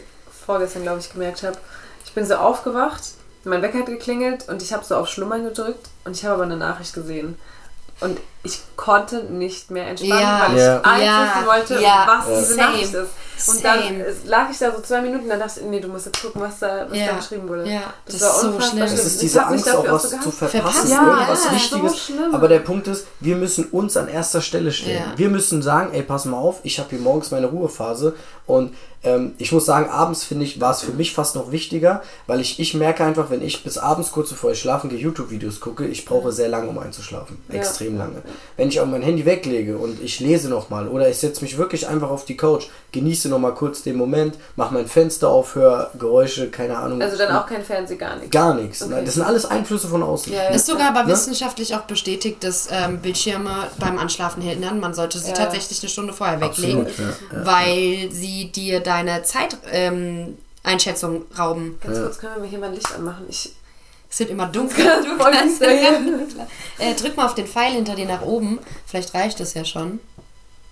[0.46, 1.58] vorgestern, glaube ich, gemerkt habe,
[2.04, 3.02] ich bin so aufgewacht,
[3.44, 6.44] mein Wecker hat geklingelt und ich habe so auf Schlummern gedrückt und ich habe aber
[6.44, 7.38] eine Nachricht gesehen.
[8.02, 10.42] Und ich konnte nicht mehr entspannen, Ja.
[10.48, 10.76] weil ich Ja.
[10.82, 11.36] einfach Ja.
[11.36, 12.06] wissen wollte, Ja.
[12.08, 12.40] was Ja.
[12.40, 12.62] diese Same.
[12.72, 13.10] Nachricht ist.
[13.48, 14.06] Und dann Same.
[14.06, 16.42] äh, lag ich da so zwei Minuten, dann dachte ich, nee, du musst jetzt gucken,
[16.42, 17.08] was da, was Ja.
[17.08, 17.70] da geschrieben wurde.
[17.70, 18.88] Ja, das war ist so schlimm.
[18.88, 18.94] Schlimm.
[18.98, 22.08] ist diese Angst, auch was so zu verpassen, Verpassen, Ja, irgendwas ja, Wichtiges.
[22.08, 22.14] so.
[22.34, 25.04] Aber der Punkt ist, wir müssen uns an erster Stelle stellen.
[25.12, 25.18] Ja.
[25.18, 29.34] Wir müssen sagen, ey, pass mal auf, ich habe hier morgens meine Ruhephase und ähm,
[29.38, 32.60] ich muss sagen, abends finde ich, war es für mich fast noch wichtiger, weil ich,
[32.60, 36.04] ich merke einfach, wenn ich bis abends kurz bevor ich schlafen gehe, YouTube-Videos gucke, ich
[36.04, 37.42] brauche sehr lange, um einzuschlafen.
[37.48, 38.22] Extrem lange.
[38.58, 41.88] Wenn ich auch mein Handy weglege und ich lese nochmal oder ich setze mich wirklich
[41.88, 46.50] einfach auf die Couch, genieße nochmal kurz den Moment, mache mein Fenster auf, höre Geräusche,
[46.50, 47.02] keine Ahnung.
[47.02, 48.32] Also dann auch kein Fernseh, gar nichts.
[48.32, 48.82] Gar nichts.
[48.84, 49.02] Okay.
[49.06, 50.34] Das sind alles Einflüsse von außen.
[50.34, 50.50] Ja, ja.
[50.50, 51.14] Ist sogar aber Ne?
[51.14, 54.80] wissenschaftlich auch bestätigt, dass ähm, Bildschirme beim Anschlafen hindern.
[54.80, 55.36] Man sollte sie Ja.
[55.36, 57.46] tatsächlich eine Stunde vorher weglegen, Absolut, ja, ja.
[57.46, 61.78] weil sie dir deine Zeiteinschätzung ähm, Einschätzung rauben.
[61.82, 63.26] Ganz kurz, können wir mal hier mal ein Licht anmachen?
[63.30, 63.54] Ich,
[64.10, 65.02] Es wird immer dunkler.
[65.04, 68.60] Du kannst äh, drück mal auf den Pfeil hinter dir nach oben.
[68.86, 70.00] Vielleicht reicht es ja schon.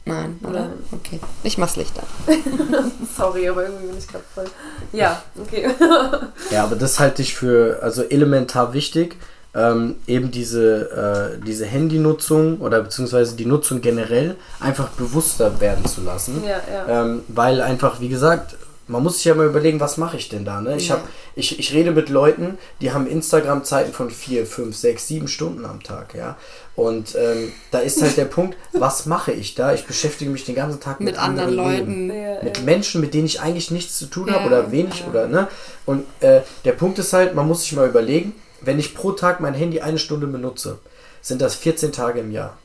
[0.05, 0.61] Nein, oder?
[0.61, 0.73] Nein.
[0.91, 1.19] Okay.
[1.43, 2.05] Ich mach's Licht an.
[3.15, 4.45] sorry, aber irgendwie bin ich gerade voll.
[4.93, 5.69] Ja, okay.
[6.51, 9.17] Ja, aber das halte ich für also elementar wichtig.
[9.53, 16.01] Ähm, eben diese, äh, diese Handynutzung oder beziehungsweise die Nutzung generell einfach bewusster werden zu
[16.01, 16.43] lassen.
[16.43, 17.03] ja, ja.
[17.03, 18.55] Ähm, weil einfach, wie gesagt,
[18.87, 20.61] man muss sich ja mal überlegen, was mache ich denn da?
[20.61, 20.77] Ne?
[20.77, 20.95] Ich, Ja.
[20.95, 25.65] hab, ich, ich rede mit Leuten, die haben Instagram-Zeiten von 4, 5, 6, 7 Stunden
[25.65, 26.13] am Tag.
[26.15, 26.37] ja.
[26.75, 29.73] Und ähm, da ist halt der Punkt, was mache ich da?
[29.73, 32.63] Ich beschäftige mich den ganzen Tag mit, Mit anderen Leuten ja, mit ja.
[32.63, 35.47] Menschen, mit denen ich eigentlich nichts zu tun habe oder wenig oder ne.
[35.85, 39.39] Und äh, der Punkt ist halt, man muss sich mal überlegen, wenn ich pro Tag
[39.39, 40.79] mein Handy eine Stunde benutze,
[41.21, 42.57] sind das 14 Tage im Jahr.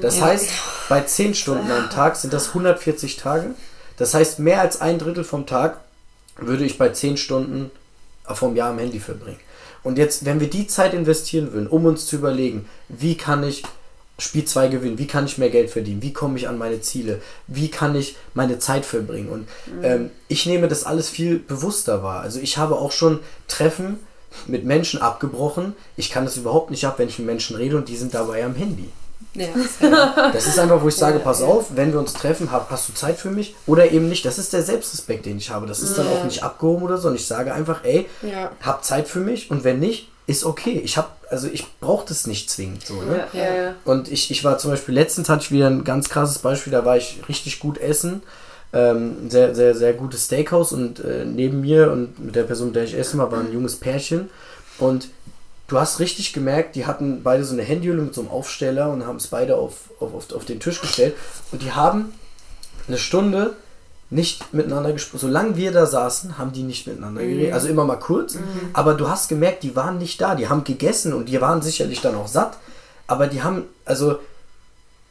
[0.00, 0.50] Das heißt,
[0.88, 3.54] bei 10 Stunden am Tag sind das 140 Tage.
[3.96, 5.80] Das heißt, mehr als ein Drittel vom Tag
[6.38, 7.70] würde ich bei 10 Stunden
[8.24, 9.40] vom Jahr am Handy verbringen.
[9.82, 13.62] Und jetzt, wenn wir die Zeit investieren würden, um uns zu überlegen, wie kann ich
[14.18, 17.20] Spiel 2 gewinnen, wie kann ich mehr Geld verdienen, wie komme ich an meine Ziele,
[17.46, 19.28] wie kann ich meine Zeit verbringen.
[19.28, 19.48] Und
[19.82, 22.22] ähm, ich nehme das alles viel bewusster wahr.
[22.22, 23.98] Also ich habe auch schon Treffen
[24.46, 25.74] mit Menschen abgebrochen.
[25.96, 28.44] Ich kann das überhaupt nicht ab, wenn ich mit Menschen rede und die sind dabei
[28.44, 28.90] am Handy.
[29.38, 30.30] Ja.
[30.32, 32.94] Das ist einfach, wo ich sage, pass auf, wenn wir uns treffen, hab, hast du
[32.94, 33.54] Zeit für mich?
[33.66, 34.24] Oder eben nicht.
[34.24, 35.66] Das ist der Selbstrespekt, den ich habe.
[35.66, 37.08] Das ist dann auch nicht abgehoben oder so.
[37.08, 38.06] Und ich sage einfach, ey,
[38.62, 40.80] hab Zeit für mich und wenn nicht, ist okay.
[40.84, 43.26] Ich hab, also ich brauche das nicht zwingend so, ne?
[43.32, 43.74] Ja, ja, ja.
[43.84, 46.84] Und ich, ich war zum Beispiel letztens hatte ich wieder ein ganz krasses Beispiel, da
[46.84, 48.22] war ich richtig gut essen.
[48.72, 52.68] Ähm, ein sehr, sehr, sehr gutes Steakhouse und äh, neben mir und mit der Person,
[52.68, 54.28] mit der ich essen war, war ein junges Pärchen.
[54.78, 55.08] Und
[55.68, 59.06] du hast richtig gemerkt, die hatten beide so eine Handyhülle mit so einem Aufsteller und
[59.06, 61.14] haben es beide auf, auf, auf, auf den Tisch gestellt.
[61.52, 62.12] Und die haben
[62.88, 63.54] eine Stunde
[64.08, 65.18] nicht miteinander gesprochen.
[65.20, 67.52] Solange wir da saßen, haben die nicht miteinander geredet.
[67.54, 68.36] Also immer mal kurz.
[68.72, 70.36] Aber du hast gemerkt, die waren nicht da.
[70.36, 72.56] Die haben gegessen und die waren sicherlich dann auch satt.
[73.08, 74.18] Aber die haben, also,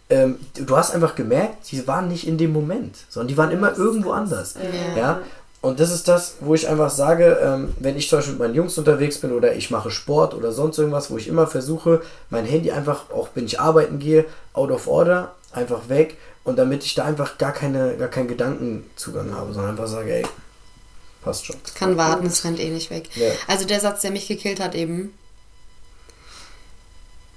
[0.09, 3.75] ähm, du hast einfach gemerkt, die waren nicht in dem Moment, sondern die waren immer
[3.77, 4.55] irgendwo anders.
[4.95, 5.19] Ja.
[5.65, 8.53] Und das ist das, wo ich einfach sage, ähm, wenn ich zum Beispiel mit meinen
[8.53, 12.45] Jungs unterwegs bin oder ich mache Sport oder sonst irgendwas, wo ich immer versuche, mein
[12.45, 16.93] Handy einfach, auch wenn ich arbeiten gehe, out of order, einfach weg und damit ich
[16.93, 20.25] da einfach gar, keine, gar keinen Gedankenzugang habe, sondern einfach sage, ey,
[21.23, 21.55] passt schon.
[21.73, 23.09] Kann warten, es rennt eh nicht weg.
[23.15, 23.31] Ja.
[23.47, 25.15] Also der Satz, der mich gekillt hat eben.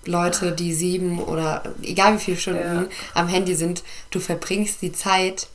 [0.05, 2.85] Leute, die sieben oder egal wie viele Stunden Ja.
[3.15, 5.47] am Handy sind, du verbringst die Zeit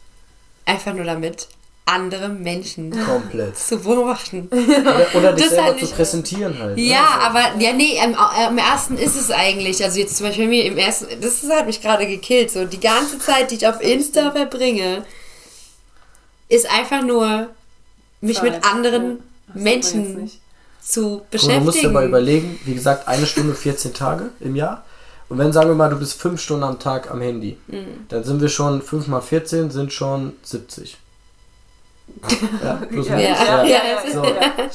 [0.66, 1.50] einfach nur damit,
[1.86, 3.58] andere Menschen Komplett.
[3.58, 4.48] zu beobachten.
[4.52, 6.78] Oder, oder dich Das selber halt zu präsentieren halt.
[6.78, 6.82] ne?
[6.84, 7.28] Ja, So.
[7.28, 8.16] aber ja, nee, im,
[8.52, 11.82] im ersten ist es eigentlich, also jetzt zum Beispiel mir im ersten, das hat mich
[11.82, 15.04] gerade gekillt, so die ganze Zeit, die ich auf Insta verbringe,
[16.50, 17.50] ist einfach nur
[18.22, 19.20] mich Zeit, mit anderen
[19.54, 19.62] ja.
[19.62, 20.32] Menschen
[20.82, 21.66] zu Guck, du beschäftigen.
[21.66, 24.86] musst dir mal überlegen, wie gesagt, eine Stunde 14 Tage im Jahr.
[25.30, 28.06] Und wenn, sagen wir mal, du bist fünf Stunden am Tag am Handy, Mhm.
[28.10, 30.98] dann sind wir schon, 5 mal 14 sind schon 70.
[32.64, 33.18] Ja, plus Ja.
[33.20, 34.24] Ja, ja, ja, ja, so.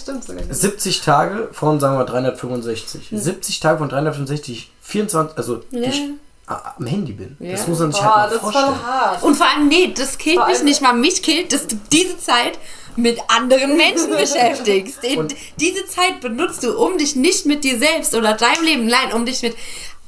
[0.01, 0.43] stimmt sogar.
[0.51, 3.09] 70 Tage von, sagen wir, 365.
[3.13, 5.63] 70 Tage von 365, 24, also.
[5.71, 5.89] Ja.
[5.89, 6.03] ich
[6.47, 7.37] a- am Handy bin.
[7.41, 7.53] Ja.
[7.53, 8.87] Das muss man sich Boah, halt das mal ist voll vorstellen.
[8.87, 9.23] hart.
[9.23, 10.93] Und vor allem, nee, das killt mich nicht mal.
[10.95, 12.59] Mich killt, dass du diese Zeit
[12.97, 14.99] mit anderen Menschen beschäftigst.
[15.17, 19.13] Und- diese Zeit benutzt du, um dich nicht mit dir selbst oder deinem Leben, nein,
[19.15, 19.55] um dich mit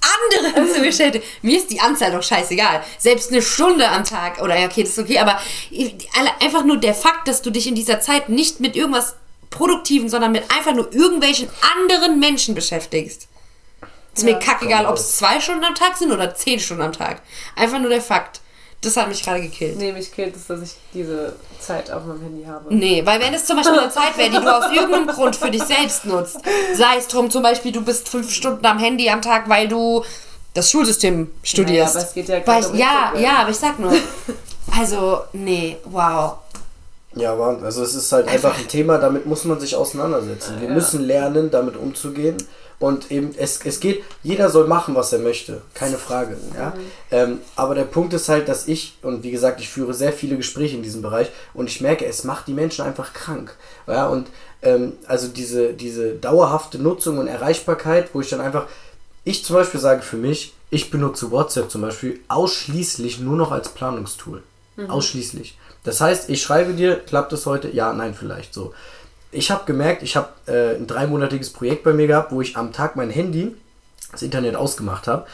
[0.00, 1.24] anderen zu beschäftigen.
[1.42, 2.82] Mir ist die Anzahl doch scheißegal.
[2.98, 5.40] Selbst eine Stunde am Tag, oder ja, okay, das ist okay, aber
[6.40, 9.16] einfach nur der Fakt, dass du dich in dieser Zeit nicht mit irgendwas
[9.50, 13.28] Produktiven, sondern mit einfach nur irgendwelchen anderen Menschen beschäftigst.
[14.14, 17.22] Ist mir kackegal, ob es zwei Stunden am Tag sind oder zehn Stunden am Tag.
[17.56, 18.40] Einfach nur der Fakt.
[18.80, 19.76] Das hat mich gerade gekillt.
[19.76, 22.74] Nee, mich killt es, dass ich diese Zeit auf meinem Handy habe.
[22.74, 25.50] Nee, weil wenn es zum Beispiel eine Zeit wäre, die du aus irgendeinem Grund für
[25.50, 26.38] dich selbst nutzt,
[26.74, 30.04] sei es drum zum Beispiel, du bist fünf Stunden am Handy am Tag, weil du
[30.54, 31.96] das Schulsystem studierst.
[31.96, 33.92] aber es geht ja weil um Ja, ja, aber ich sag nur.
[34.78, 36.34] Also, nee, wow.
[37.14, 37.64] Ja, Wahnsinn.
[37.64, 40.60] Also es ist halt einfach ein Thema, damit muss man sich auseinandersetzen.
[40.60, 42.36] Wir müssen lernen, damit umzugehen.
[42.80, 45.60] Und eben, es, es geht, jeder soll machen, was er möchte.
[45.74, 46.38] Keine Frage.
[46.56, 46.72] Ja?
[47.10, 50.38] Ähm, aber der Punkt ist halt, dass ich, und wie gesagt, ich führe sehr viele
[50.38, 53.54] Gespräche in diesem Bereich und ich merke, es macht die Menschen einfach krank.
[53.86, 54.08] Ja?
[54.08, 54.28] Und
[54.62, 58.66] ähm, also diese, diese dauerhafte Nutzung und Erreichbarkeit, wo ich dann einfach,
[59.24, 63.68] ich zum Beispiel sage für mich, ich benutze WhatsApp zum Beispiel ausschließlich nur noch als
[63.68, 64.42] Planungstool.
[64.88, 65.58] Ausschließlich.
[65.84, 67.68] Das heißt, ich schreibe dir, klappt es heute?
[67.68, 68.72] Ja, nein, vielleicht so.
[69.32, 72.72] Ich habe gemerkt, ich habe äh, ein dreimonatiges Projekt bei mir gehabt, wo ich am
[72.72, 73.54] Tag mein Handy,
[74.10, 75.26] das Internet ausgemacht habe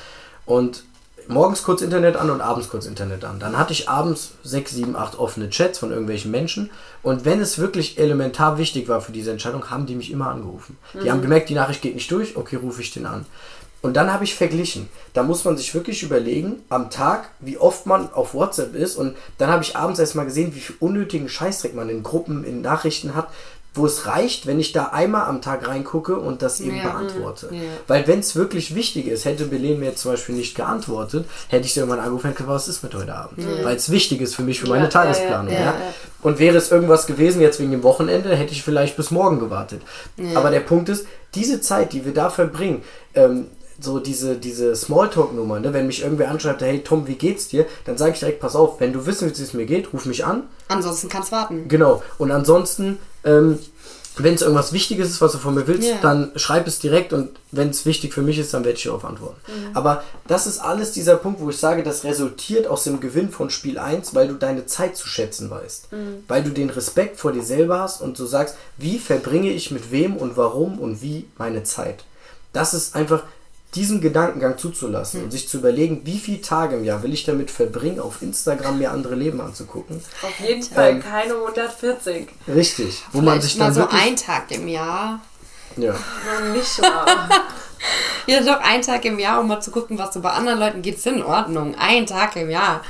[0.45, 0.85] und
[1.29, 3.41] morgens kurz Internet an und abends kurz Internet an.
[3.41, 6.71] Dann hatte ich abends sechs, sieben, acht offene Chats von irgendwelchen Menschen
[7.03, 10.77] und wenn es wirklich elementar wichtig war für diese Entscheidung, haben die mich immer angerufen.
[11.03, 13.25] Die haben gemerkt, die Nachricht geht nicht durch, okay, rufe ich den an.
[13.83, 14.89] Und dann habe ich verglichen.
[15.13, 18.97] Da muss man sich wirklich überlegen, am Tag, wie oft man auf WhatsApp ist.
[18.97, 22.43] Und dann habe ich abends erst mal gesehen, wie viel unnötigen Scheißdreck man in Gruppen,
[22.43, 23.29] in Nachrichten hat,
[23.77, 26.85] wo es reicht, wenn ich da einmal am Tag reingucke und das eben Ja.
[26.85, 27.49] beantworte.
[27.53, 27.61] Ja.
[27.87, 31.67] Weil wenn es wirklich wichtig ist, hätte Belen mir jetzt zum Beispiel nicht geantwortet, hätte
[31.67, 33.39] ich sie irgendwann angerufen und was ist mit heute Abend?
[33.65, 35.53] Weil es wichtig ist für mich, für meine Ja, Tagesplanung.
[35.53, 35.95] ja, Ja, ja, ja.
[36.23, 39.83] Und wäre es irgendwas gewesen, jetzt wegen dem Wochenende, hätte ich vielleicht bis morgen gewartet.
[40.35, 42.83] Aber der Punkt ist, diese Zeit, die wir da verbringen,
[43.15, 43.47] ähm,
[43.79, 45.75] so diese, diese Smalltalk-Nummer, ne?
[45.75, 47.67] wenn mich irgendwer anschreibt, hey Tom, wie geht's dir?
[47.85, 50.07] Dann sage ich direkt, pass auf, wenn du wissen willst, wie es mir geht, ruf
[50.07, 50.45] mich an.
[50.69, 51.69] Ansonsten kann's warten.
[51.69, 52.03] Genau.
[52.17, 53.59] Und ansonsten ähm,
[54.19, 55.97] wenn es irgendwas Wichtiges ist, was du von mir willst, Ja.
[56.01, 59.05] dann schreib es direkt und wenn es wichtig für mich ist, dann werde ich darauf
[59.05, 59.37] antworten.
[59.75, 63.51] Aber das ist alles dieser Punkt, wo ich sage, das resultiert aus dem Gewinn von
[63.51, 65.89] Spiel 1, weil du deine Zeit zu schätzen weißt.
[66.29, 69.91] Weil du den Respekt vor dir selber hast und du sagst, wie verbringe ich mit
[69.91, 72.05] wem und warum und wie meine Zeit.
[72.55, 73.23] Das ist einfach
[73.77, 77.51] diesen Gedankengang zuzulassen und sich zu überlegen, wie viele Tage im Jahr will ich damit
[77.51, 80.03] verbringen, auf Instagram mir andere Leben anzugucken.
[80.23, 82.29] Auf jeden Fall Ähm, keine 140.
[82.49, 83.05] Richtig.
[83.13, 84.03] Wo man sich mal dann so wirklich...
[84.03, 85.21] ein Tag im Jahr.
[85.77, 85.93] ja.
[85.93, 87.07] Noch nicht mal.
[88.27, 90.83] Ja, doch ein Tag im Jahr, um mal zu gucken, was so bei anderen Leuten
[90.83, 91.77] geht, ist in Ordnung.
[91.79, 92.81] Ein Tag im Jahr.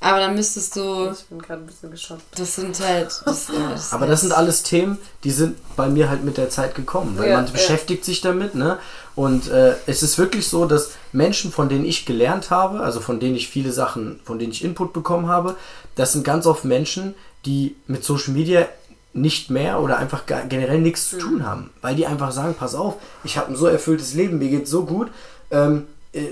[0.00, 2.22] Aber dann müsstest du, Ich bin gerade ein bisschen geschockt.
[2.36, 6.10] das sind halt, das, ja, das Aber das sind alles Themen, die sind bei mir
[6.10, 7.16] halt mit der Zeit gekommen.
[7.16, 7.52] Weil Ja, man ja.
[7.52, 8.78] beschäftigt sich damit, ne?
[9.14, 13.20] Und äh, es ist wirklich so, dass Menschen, von denen ich gelernt habe, also von
[13.20, 15.56] denen ich viele Sachen, von denen ich Input bekommen habe,
[15.96, 17.14] das sind ganz oft Menschen,
[17.44, 18.66] die mit Social Media
[19.12, 21.68] nicht mehr oder einfach generell nichts zu tun haben.
[21.82, 22.94] Weil die einfach sagen, pass auf,
[23.24, 25.10] ich habe ein so erfülltes Leben, mir geht's so gut.
[25.50, 26.22] Ähm, äh,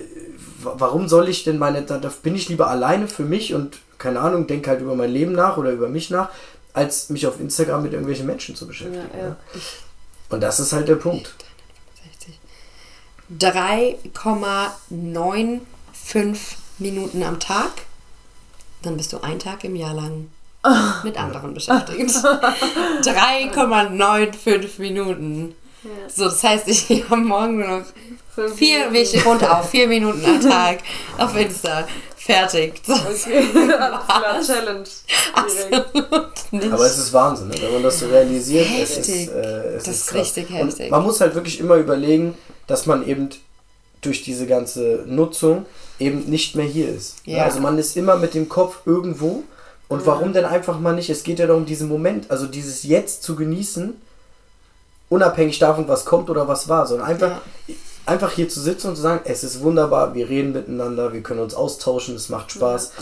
[0.63, 3.77] wa- warum soll ich denn meine, da, da bin ich lieber alleine für mich und
[3.99, 6.31] keine Ahnung, denke halt über mein Leben nach oder über mich nach,
[6.73, 9.05] als mich auf Instagram mit irgendwelchen Menschen zu beschäftigen.
[9.13, 9.29] Ja, ja.
[9.31, 9.37] ne?
[10.31, 11.35] Und das ist halt der Punkt.
[13.39, 16.39] 3,95
[16.79, 17.71] Minuten am Tag.
[18.83, 20.31] Dann bist du ein Tag im Jahr lang
[21.05, 22.11] mit anderen beschäftigt.
[22.11, 25.55] 3,95 Minuten.
[26.15, 27.87] So, das heißt, ich habe morgen nur noch
[28.55, 30.81] vier, ich runter auf vier Minuten am Tag
[31.19, 31.89] auf Insta.
[32.23, 32.75] Fertig.
[32.87, 33.45] So, Okay,
[33.79, 34.85] alles klar, Challenge.
[36.53, 36.73] Direkt.
[36.73, 37.55] Aber es ist Wahnsinn, ne?
[37.61, 38.67] wenn man das so realisiert.
[38.83, 39.29] Es ist, Heftig.
[39.35, 39.39] äh,
[39.77, 40.21] es Das ist ist krass.
[40.21, 40.85] richtig heftig.
[40.87, 42.35] Und man muss halt wirklich immer überlegen,
[42.67, 43.31] dass man eben
[44.03, 45.65] durch diese ganze Nutzung
[45.99, 47.17] eben nicht mehr hier ist.
[47.25, 47.45] Ja.
[47.45, 49.45] Also man ist immer mit dem Kopf irgendwo.
[49.89, 51.11] Und warum denn einfach mal nicht?
[51.11, 53.95] Es geht ja darum, diesen Moment, also dieses Jetzt zu genießen,
[55.09, 57.41] unabhängig davon, was kommt oder was war, sondern einfach,
[58.11, 61.41] einfach hier zu sitzen und zu sagen, es ist wunderbar, wir reden miteinander, wir können
[61.41, 62.93] uns austauschen, es macht Spaß.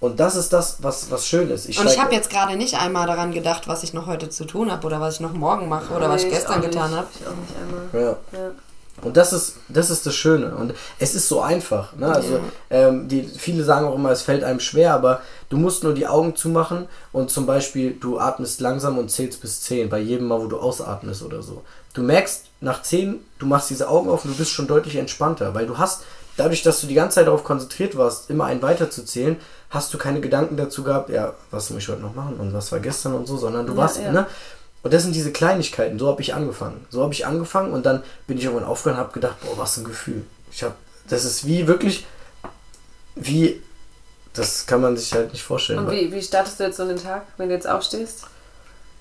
[0.00, 1.66] Und das ist das, was, was schön ist.
[1.78, 4.70] Und ich habe jetzt gerade nicht einmal daran gedacht, was ich noch heute zu tun
[4.70, 7.06] habe oder was ich noch morgen mache oder was ich gestern auch getan habe.
[7.14, 8.18] Ich auch nicht einmal.
[8.32, 8.38] Ja.
[8.38, 8.50] Ja.
[9.02, 10.54] Und das ist, das ist das Schöne.
[10.54, 11.94] Und es ist so einfach.
[11.96, 12.06] Ne?
[12.06, 15.94] Also ähm, die, viele sagen auch immer, es fällt einem schwer, aber du musst nur
[15.94, 20.28] die Augen zumachen und zum Beispiel du atmest langsam und zählst bis 10, bei jedem
[20.28, 21.62] Mal, wo du ausatmest oder so.
[21.92, 25.54] Du merkst nach 10, du machst diese Augen auf und du bist schon deutlich entspannter,
[25.54, 26.02] weil du hast,
[26.36, 29.36] dadurch, dass du die ganze Zeit darauf konzentriert warst, immer einen weiterzuzählen,
[29.70, 32.72] hast du keine Gedanken dazu gehabt, ja, was muss ich heute noch machen und was
[32.72, 34.10] war gestern und so, sondern du Ja, warst, ja.
[34.12, 34.26] ne?
[34.82, 35.98] Und das sind diese Kleinigkeiten.
[35.98, 36.84] So habe ich angefangen.
[36.90, 39.78] So habe ich angefangen und dann bin ich irgendwann aufgehört und habe gedacht, boah, was
[39.78, 40.24] ein Gefühl.
[40.52, 40.74] Ich habe,
[41.08, 42.06] das ist wie wirklich,
[43.14, 43.62] wie,
[44.34, 45.78] das kann man sich halt nicht vorstellen.
[45.78, 48.24] Und wie, wie startest du jetzt so in den Tag, wenn du jetzt aufstehst?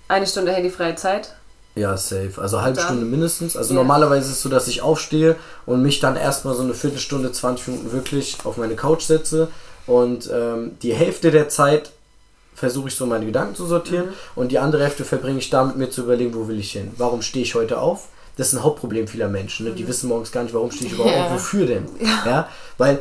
[0.07, 1.33] Eine Stunde handyfreie Zeit?
[1.75, 2.33] Ja, safe.
[2.37, 3.57] Also halbe Dann- Stunde mindestens.
[3.57, 3.79] Also Ja.
[3.79, 5.35] normalerweise ist es so, dass ich aufstehe
[5.65, 9.47] und mich dann erstmal so eine Viertelstunde, 20 Minuten wirklich auf meine Couch setze
[9.87, 11.91] und ähm, die Hälfte der Zeit
[12.55, 14.13] versuche ich so meine Gedanken zu sortieren Mhm.
[14.35, 16.91] und die andere Hälfte verbringe ich damit, mir zu überlegen, wo will ich hin?
[16.97, 18.07] Warum stehe ich heute auf?
[18.37, 19.65] Das ist ein Hauptproblem vieler Menschen.
[19.65, 19.71] Ne?
[19.71, 19.75] Mhm.
[19.75, 21.25] Die wissen morgens gar nicht, warum stehe ich überhaupt Ja.
[21.25, 21.87] auf, wofür denn?
[22.25, 22.47] Ja.
[22.77, 22.99] Weil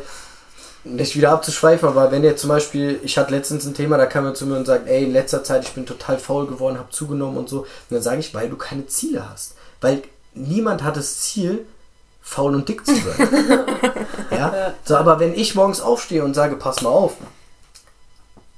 [0.85, 4.25] nicht wieder abzuschweifen, aber wenn ihr zum Beispiel, ich hatte letztens ein Thema, da kam
[4.27, 6.91] er zu mir und sagt, ey, in letzter Zeit, ich bin total faul geworden, habe
[6.91, 7.61] zugenommen und so.
[7.61, 9.55] Und dann sage ich, weil du keine Ziele hast.
[9.81, 10.03] Weil
[10.35, 11.67] niemand hat das Ziel,
[12.21, 13.29] faul und dick zu sein.
[14.31, 14.75] ja?
[14.85, 17.15] So, aber wenn ich morgens aufstehe und sage, pass mal auf,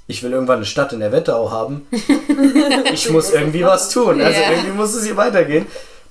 [0.06, 1.86] ich will irgendwann eine Stadt in der Wetterau haben,
[2.92, 4.20] ich muss irgendwie was tun.
[4.20, 4.50] Also Ja.
[4.50, 5.66] irgendwie muss es hier weitergehen.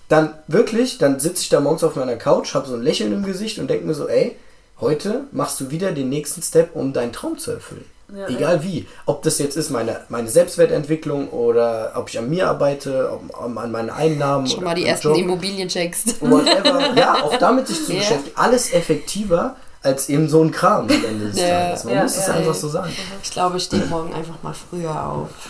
[0.09, 3.23] Dann wirklich, dann sitze ich da morgens auf meiner Couch, habe so ein Lächeln im
[3.23, 4.35] Gesicht und denke mir so, ey,
[4.79, 7.85] heute machst du wieder den nächsten Step, um deinen Traum zu erfüllen.
[8.15, 8.85] Ja, Egal wie.
[9.05, 13.57] Ob das jetzt ist meine, meine Selbstwertentwicklung oder ob ich an mir arbeite, ob, ob
[13.57, 16.21] an meinen Einnahmen Schon oder mal die ersten Job, Immobilien checkst.
[16.21, 16.93] whatever.
[16.95, 17.99] ja, auch damit sich zu Ja.
[17.99, 18.37] beschäftigen.
[18.37, 21.83] Alles effektiver als eben so ein Kram am Ende des Ja, Tages.
[21.85, 22.59] Man ja, muss es ja, einfach ey.
[22.59, 22.93] so sagen.
[23.23, 25.29] Ich glaube, ich stehe morgen einfach mal früher auf.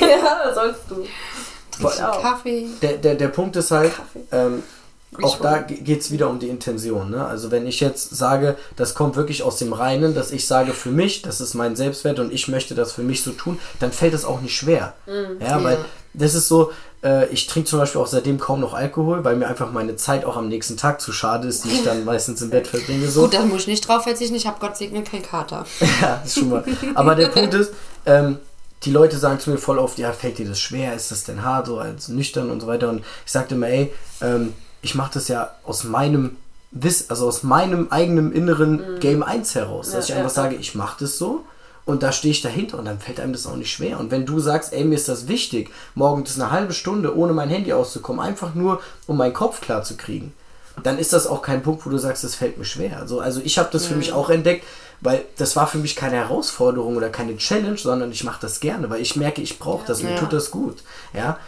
[0.00, 1.04] ja, sollst du.
[1.86, 2.22] Auch.
[2.22, 2.66] Kaffee.
[2.82, 4.24] Der, der, der Punkt ist halt, Kaffee.
[4.32, 4.62] ähm,
[5.22, 7.10] auch da geht es wieder um die Intention.
[7.10, 7.24] Ne?
[7.24, 10.90] Also wenn ich jetzt sage, das kommt wirklich aus dem Reinen, dass ich sage für
[10.90, 14.14] mich, das ist mein Selbstwert und ich möchte das für mich so tun, dann fällt
[14.14, 14.94] es auch nicht schwer.
[15.40, 15.78] Ja, weil
[16.14, 16.72] das ist so,
[17.02, 20.24] äh, ich trinke zum Beispiel auch seitdem kaum noch Alkohol, weil mir einfach meine Zeit
[20.24, 23.08] auch am nächsten Tag zu schade ist, die ich dann meistens im Bett verbringe.
[23.08, 23.22] So.
[23.22, 24.34] Gut, da muss ich nicht drauf verzichten.
[24.34, 25.64] Ich habe Gott segne keinen Kater.
[26.00, 26.64] Ja, ist schon mal.
[26.94, 27.72] Aber der Punkt ist,
[28.06, 28.38] ähm,
[28.84, 31.44] die Leute sagen zu mir voll oft, ja, fällt dir das schwer, ist das denn
[31.44, 32.88] hart, so als nüchtern und so weiter.
[32.88, 33.92] Und ich sagte immer, ey,
[34.22, 36.36] ähm, ich mache das ja aus meinem
[36.72, 39.90] Wiss, also aus meinem eigenen inneren Game 1 heraus.
[39.90, 41.44] Dass Ja, ich einfach ja, sage, ich mache das so
[41.86, 43.98] Und da stehe ich dahinter und dann fällt einem das auch nicht schwer.
[43.98, 47.48] Und wenn du sagst, ey, mir ist das wichtig, morgens eine halbe Stunde ohne mein
[47.48, 50.32] Handy auszukommen, einfach nur, um meinen Kopf klar zu kriegen,
[50.84, 52.98] dann ist das auch kein Punkt, wo du sagst, das fällt mir schwer.
[53.00, 54.64] Also, also ich habe das für mich auch entdeckt,
[55.00, 58.88] weil das war für mich keine Herausforderung oder keine Challenge, sondern ich mache das gerne,
[58.90, 60.16] weil ich merke, ich brauche das, mir Ja.
[60.18, 60.82] tut das gut.
[61.12, 61.38] Ja.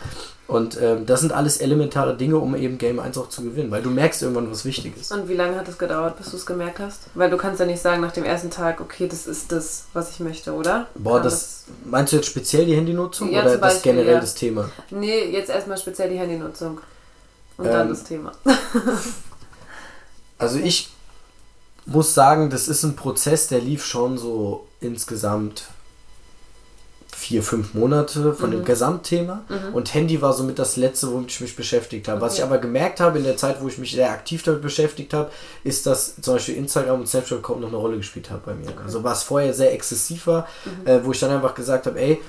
[0.53, 3.83] Und ähm, das sind alles elementare Dinge, um eben Game 1 auch zu gewinnen, weil
[3.83, 5.13] du merkst irgendwann, was wichtig ist.
[5.13, 7.01] Und wie lange hat es gedauert, bis du es gemerkt hast?
[7.15, 10.11] Weil du kannst ja nicht sagen nach dem ersten Tag, okay, das ist das, was
[10.11, 10.87] ich möchte, oder?
[10.95, 14.21] Boah, Kann das meinst du jetzt speziell die Handynutzung Ja, oder das generell ja.
[14.21, 14.71] das Thema?
[14.91, 16.81] Nee, jetzt erstmal speziell die Handynutzung.
[17.57, 18.33] Und dann Ähm, das Thema.
[20.39, 20.91] Also ich
[21.87, 25.67] muss sagen, das ist ein Prozess, der lief schon so insgesamt
[27.23, 28.55] vier, fünf Monate von Mhm.
[28.57, 29.43] dem Gesamtthema.
[29.73, 32.21] Und Handy war somit das letzte, womit ich mich beschäftigt habe.
[32.21, 32.49] Was ich Okay.
[32.53, 35.31] aber gemerkt habe in der Zeit, wo ich mich sehr aktiv damit beschäftigt habe,
[35.65, 38.69] ist, dass zum Beispiel Instagram und Snapchat kaum noch eine Rolle gespielt hat bei mir.
[38.85, 40.87] Also was vorher sehr exzessiv war, Mhm.
[40.87, 42.21] äh, wo ich dann einfach gesagt habe, ey,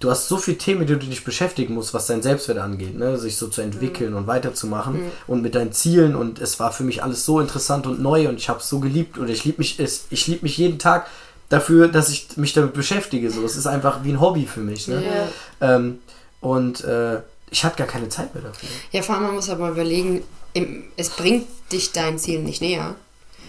[0.00, 2.96] du hast so viele Themen, mit denen du dich beschäftigen musst, was dein Selbstwert angeht,
[2.96, 3.18] ne?
[3.18, 7.02] sich so zu entwickeln und weiterzumachen und mit deinen Zielen und es war für mich
[7.02, 9.80] alles so interessant und neu und ich habe es so geliebt und ich liebe mich,
[10.10, 11.06] ich liebe mich jeden Tag
[11.48, 13.30] dafür, dass ich mich damit beschäftige.
[13.30, 14.88] So, es ist einfach wie ein Hobby für mich.
[14.88, 15.02] Ne?
[15.60, 15.76] Ja.
[15.76, 15.98] Ähm,
[16.40, 17.20] und äh,
[17.50, 18.68] ich hatte gar keine Zeit mehr dafür.
[18.92, 20.22] Ja, vor allem, man muss aber überlegen,
[20.96, 22.94] es bringt dich dein Ziel nicht näher.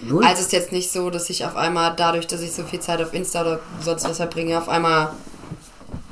[0.01, 0.23] Null.
[0.23, 2.79] Also es ist jetzt nicht so, dass ich auf einmal, dadurch, dass ich so viel
[2.79, 5.11] Zeit auf Insta oder sonst was verbringe, auf einmal,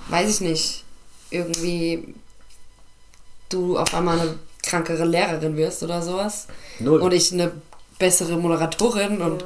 [0.09, 0.83] weiß ich nicht,
[1.29, 2.15] irgendwie
[3.49, 6.47] du auf einmal eine krankere Lehrerin wirst oder sowas.
[6.79, 6.99] Null.
[6.99, 7.51] Und ich eine
[7.97, 9.45] bessere Moderatorin und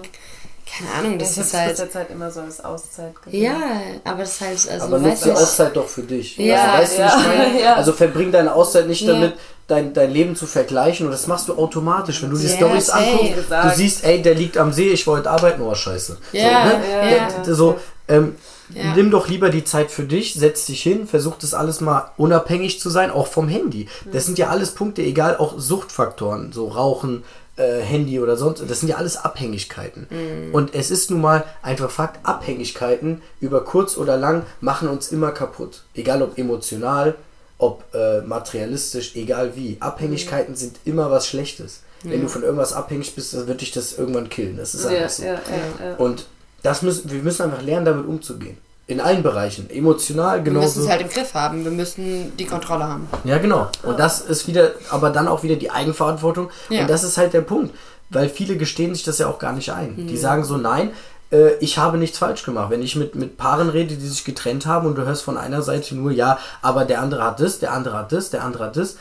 [0.77, 1.76] keine Ahnung, das ich ist halt.
[1.76, 3.43] zur Zeit immer so als Auszeit gesehen.
[3.43, 3.60] Ja,
[4.06, 6.38] aber das ist halt, also aber nutze die Auszeit doch für dich.
[6.38, 7.61] Ja, also, weißt ja, du, ich meine?
[7.64, 7.76] ja.
[7.76, 9.14] Also verbring deine Auszeit nicht Ja.
[9.14, 9.34] damit,
[9.68, 12.23] dein, dein Leben zu vergleichen und das machst du automatisch.
[12.23, 15.30] Wenn du die Ja, Stories anguckst, du siehst, ey, der liegt am See, ich wollte
[15.30, 16.18] arbeiten, oh scheiße.
[16.31, 16.41] Ja,
[16.72, 16.84] so, ne?
[16.89, 17.53] ja, ja.
[17.53, 18.35] so ähm,
[18.73, 18.95] Ja.
[18.95, 22.80] Nimm doch lieber die Zeit für dich, setz dich hin, versuch das alles mal unabhängig
[22.80, 23.89] zu sein, auch vom Handy.
[24.14, 27.23] Das sind ja alles Punkte, egal, auch Suchtfaktoren, so Rauchen,
[27.61, 30.07] äh, Handy oder sonst, das sind ja alles Abhängigkeiten.
[30.51, 35.31] Und es ist nun mal einfach Fakt, Abhängigkeiten über kurz oder lang machen uns immer
[35.31, 35.83] kaputt.
[35.93, 37.15] Egal ob emotional,
[37.57, 39.77] ob äh, materialistisch, egal wie.
[39.79, 41.81] Abhängigkeiten sind immer was Schlechtes.
[42.03, 44.57] Wenn du von irgendwas abhängig bist, dann wird dich das irgendwann killen.
[44.57, 45.23] Das ist einfach ja, so.
[45.23, 45.95] ja, ja.
[45.97, 46.25] Und
[46.63, 48.57] das müssen, wir müssen einfach lernen, damit umzugehen.
[48.91, 49.69] In allen Bereichen.
[49.69, 50.81] Emotional wir müssen genauso.
[50.81, 51.63] es halt im Griff haben.
[51.63, 53.07] Wir müssen die Kontrolle haben.
[53.23, 53.69] Ja, genau.
[53.84, 56.49] Und das ist wieder, aber dann auch wieder die Eigenverantwortung.
[56.69, 56.81] Ja.
[56.81, 57.73] Und das ist halt der Punkt.
[58.09, 60.07] Weil viele gestehen sich das ja auch gar nicht ein.
[60.07, 60.91] Die sagen so, nein,
[61.31, 62.69] äh, ich habe nichts falsch gemacht.
[62.69, 65.61] Wenn ich mit, mit Paaren rede, die sich getrennt haben und du hörst von einer
[65.61, 68.76] Seite nur, ja, aber der andere hat das, der andere hat das, der andere hat
[68.76, 68.97] das.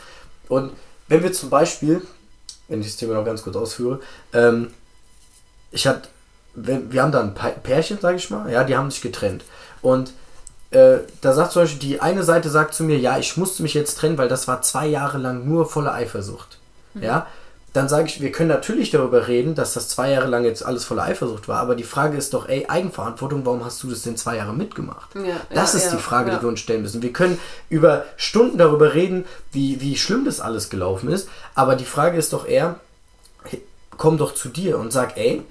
[0.47, 0.71] Und
[1.09, 2.01] wenn wir zum Beispiel,
[2.69, 3.99] wenn ich das Thema noch ganz kurz ausführe,
[4.31, 4.67] ähm,
[5.71, 6.07] ich hatte,
[6.55, 9.43] wir, wir haben da ein Pärchen, sage ich mal, ja, die haben sich getrennt.
[9.81, 10.13] Und
[10.71, 13.73] äh, da sagt zum Beispiel, die eine Seite sagt zu mir, ja, ich musste mich
[13.73, 16.59] jetzt trennen, weil das war zwei Jahre lang nur voller Eifersucht.
[16.93, 17.27] Ja,
[17.73, 20.83] dann sage ich, wir können natürlich darüber reden, dass das zwei Jahre lang jetzt alles
[20.83, 24.17] voller Eifersucht war, aber die Frage ist doch, ey, Eigenverantwortung, warum hast du das denn
[24.17, 25.15] zwei Jahre mitgemacht?
[25.15, 27.01] Ja, das ja, ist ja, die Frage, die wir uns stellen müssen.
[27.01, 27.39] Wir können
[27.69, 32.33] über Stunden darüber reden, wie, wie schlimm das alles gelaufen ist, aber die Frage ist
[32.33, 32.75] doch eher,
[33.97, 35.41] komm doch zu dir und sag, ey,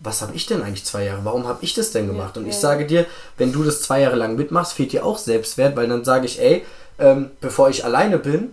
[0.00, 1.24] was habe ich denn eigentlich zwei Jahre?
[1.24, 2.36] Warum habe ich das denn gemacht?
[2.36, 3.06] und ich ja, sage dir,
[3.38, 6.40] wenn du das zwei Jahre lang mitmachst, fehlt dir auch Selbstwert, weil dann sage ich,
[6.40, 6.64] ey,
[6.98, 8.52] ähm, bevor ich alleine bin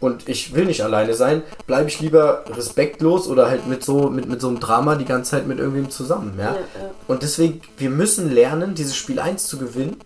[0.00, 4.28] und ich will nicht alleine sein, bleibe ich lieber respektlos oder halt mit so, mit,
[4.28, 6.34] mit so einem Drama die ganze Zeit mit irgendwem zusammen.
[6.38, 6.44] Ja?
[6.44, 6.90] Ja, ja.
[7.06, 9.96] Und deswegen, wir müssen lernen, dieses Spiel 1 zu gewinnen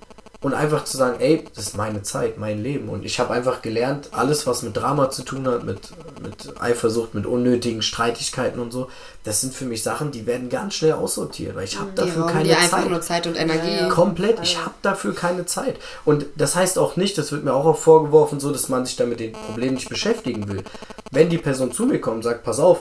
[0.40, 2.88] und einfach zu sagen, ey, das ist meine Zeit, mein Leben.
[2.88, 5.90] Und ich habe einfach gelernt, alles, was mit Drama zu tun hat, mit,
[6.22, 8.88] mit Eifersucht, mit unnötigen Streitigkeiten und so,
[9.24, 12.26] das sind für mich Sachen, die werden ganz schnell aussortiert, weil ich habe Die dafür
[12.26, 12.90] keine dir einfach Zeit.
[12.90, 13.74] nur Zeit und Energie.
[13.74, 13.88] Ja, ja.
[13.88, 15.76] Komplett, ich habe dafür keine Zeit.
[16.04, 18.96] Und das heißt auch nicht, das wird mir auch oft vorgeworfen, so dass man sich
[18.96, 20.62] damit den Problemen nicht beschäftigen will.
[21.10, 22.80] Wenn die Person zu mir kommt und sagt, pass auf,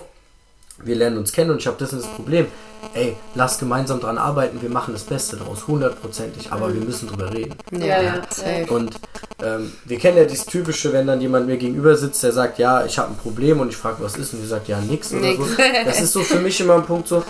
[0.83, 2.47] wir lernen uns kennen und ich habe das und das Problem,
[2.93, 7.31] ey, lass gemeinsam dran arbeiten, wir machen das Beste daraus, hundertprozentig, aber wir müssen drüber
[7.33, 7.55] reden.
[7.71, 8.65] Ja, ja, safe.
[8.69, 8.95] Und
[9.41, 12.85] ähm, wir kennen ja dieses typische, wenn dann jemand mir gegenüber sitzt, der sagt, ja,
[12.85, 15.21] ich habe ein Problem und ich frage, was ist und die sagt, ja, nix oder
[15.21, 15.37] Nix.
[15.39, 15.45] so.
[15.85, 17.23] Das ist so für mich immer ein Punkt so,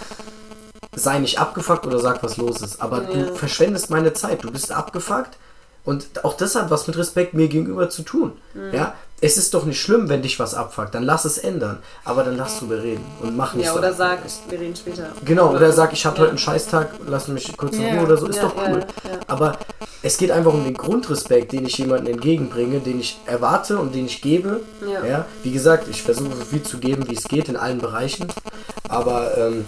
[0.96, 2.82] sei nicht abgefuckt oder sag, was los ist.
[2.82, 3.10] Aber Ja.
[3.26, 5.38] du verschwendest meine Zeit, du bist abgefuckt
[5.84, 8.34] und auch das hat was mit Respekt mir gegenüber zu tun.
[8.54, 8.74] Mhm.
[8.74, 12.24] Ja, es ist doch nicht schlimm, wenn dich was abfuckt, dann lass es ändern, aber
[12.24, 13.80] dann lass drüber reden und mach nicht Ja, so.
[13.80, 14.20] oder sag,
[14.50, 15.08] wir reden später.
[15.24, 16.22] Genau, oder sag, ich habe Ja.
[16.24, 17.94] heute einen Scheißtag, lass mich kurz in Ja.
[17.96, 18.86] Ruhe oder so, ist Ja, doch cool.
[19.28, 19.58] Aber
[20.04, 24.06] es geht einfach um den Grundrespekt, den ich jemandem entgegenbringe, den ich erwarte und den
[24.06, 24.60] ich gebe.
[25.08, 25.26] Ja.
[25.44, 28.28] Wie gesagt, ich versuche so viel zu geben, wie es geht in allen Bereichen.
[28.90, 29.66] Aber ähm,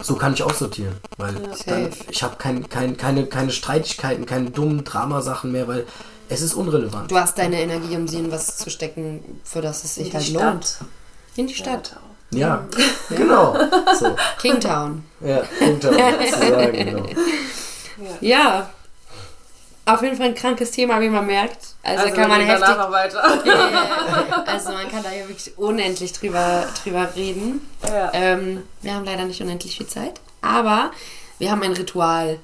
[0.00, 0.94] so kann ich aussortieren.
[1.18, 1.34] Weil
[1.66, 5.84] dann, ich habe kein, kein, keine, keine Streitigkeiten, keine dummen Dramasachen mehr, weil
[6.32, 7.10] es ist unrelevant.
[7.10, 10.14] Du hast deine Energie, um sie in was zu stecken, für das es sich Die
[10.14, 10.42] halt Stadt.
[10.42, 10.76] lohnt.
[11.36, 11.96] In die Stadt.
[12.30, 12.66] Ja,
[13.10, 13.56] genau.
[13.98, 14.16] So.
[14.40, 15.04] Kingtown.
[15.20, 15.94] Ja, Kingtown,
[16.30, 17.06] sozusagen, genau.
[18.20, 18.70] Ja.
[19.84, 21.74] Auf jeden Fall ein krankes Thema, wie man merkt.
[21.82, 22.64] Also, Also kann man heftig.
[22.68, 23.22] danach noch weiter.
[24.46, 27.60] Also man kann da ja wirklich unendlich drüber, drüber reden.
[27.86, 28.10] Ja.
[28.12, 30.20] Ähm, wir haben leider nicht unendlich viel Zeit.
[30.40, 30.92] Aber
[31.38, 32.38] wir haben ein Ritual.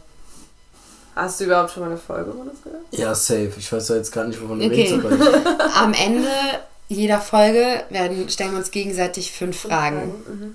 [1.18, 2.82] Hast du überhaupt schon mal eine Folge von uns gehört?
[2.92, 3.52] Ja, safe.
[3.58, 4.92] Ich weiß ja jetzt gar nicht, wovon du Okay.
[4.92, 6.28] redest, aber Am Ende
[6.88, 10.54] jeder Folge werden, stellen wir uns gegenseitig fünf Fragen.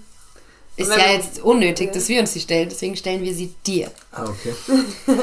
[0.78, 3.54] Ist Und wenn ja jetzt unnötig, dass wir uns die stellen, deswegen stellen wir sie
[3.68, 3.92] dir.
[4.12, 4.54] Ah, okay.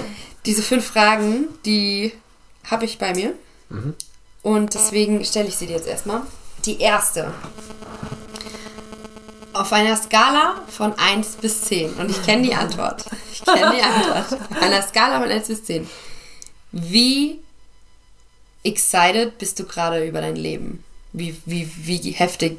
[0.46, 2.12] Diese fünf Fragen, die
[2.70, 3.32] habe ich bei mir.
[4.42, 6.22] Und deswegen stelle ich sie dir jetzt erstmal.
[6.66, 7.32] Die erste.
[9.52, 11.94] Auf einer Skala von 1 bis 10.
[11.94, 13.04] Und ich kenne die Antwort.
[13.32, 14.40] Ich kenne die Antwort.
[14.50, 15.88] Auf einer Skala von 1 bis 10.
[16.72, 17.40] Wie
[18.62, 20.84] excited bist du gerade über dein Leben?
[21.12, 22.58] Wie, wie, wie heftig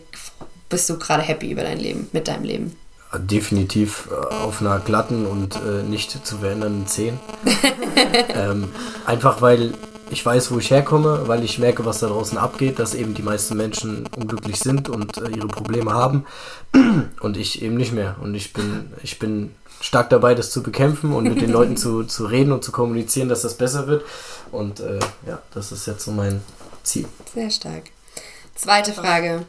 [0.70, 2.76] bist du gerade happy über dein Leben, mit deinem Leben?
[3.14, 7.20] Definitiv äh, auf einer glatten und äh, nicht zu verändernden 10.
[8.34, 8.70] ähm,
[9.06, 9.74] einfach weil
[10.12, 13.22] ich weiß, wo ich herkomme, weil ich merke, was da draußen abgeht, dass eben die
[13.22, 16.26] meisten Menschen unglücklich sind und äh, ihre Probleme haben
[17.22, 18.18] und ich eben nicht mehr.
[18.22, 22.04] Und ich bin, ich bin stark dabei, das zu bekämpfen und mit den Leuten zu,
[22.04, 24.04] zu reden und zu kommunizieren, dass das besser wird.
[24.52, 26.42] Und äh, ja, das ist jetzt so mein
[26.84, 27.08] Ziel.
[27.34, 27.84] Sehr stark.
[28.56, 29.46] Zweite Frage.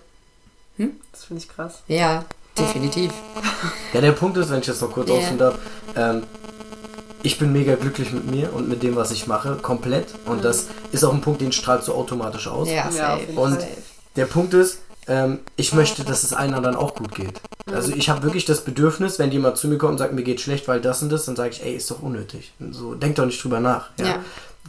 [1.12, 1.82] Das finde ich krass.
[1.86, 2.24] Ja,
[2.59, 3.12] definitiv.
[3.93, 5.59] Ja, der Punkt ist, wenn ich jetzt noch kurz ausführen darf,
[5.97, 6.22] ähm,
[7.22, 10.14] ich bin mega glücklich mit mir und mit dem, was ich mache, komplett.
[10.26, 12.68] Und das ist auch ein Punkt, den strahlst du automatisch aus.
[12.68, 13.26] Ja, safe.
[13.36, 13.58] Und
[14.16, 17.40] der Punkt ist, ähm, ich möchte, dass es allen anderen auch gut geht.
[17.66, 20.40] Also ich habe wirklich das Bedürfnis, wenn jemand zu mir kommt und sagt, mir geht
[20.40, 22.52] schlecht, weil das und das, dann sage ich, ey, ist doch unnötig.
[22.70, 23.90] So, denk doch nicht drüber nach.
[23.98, 24.06] Ja?
[24.06, 24.16] Ja.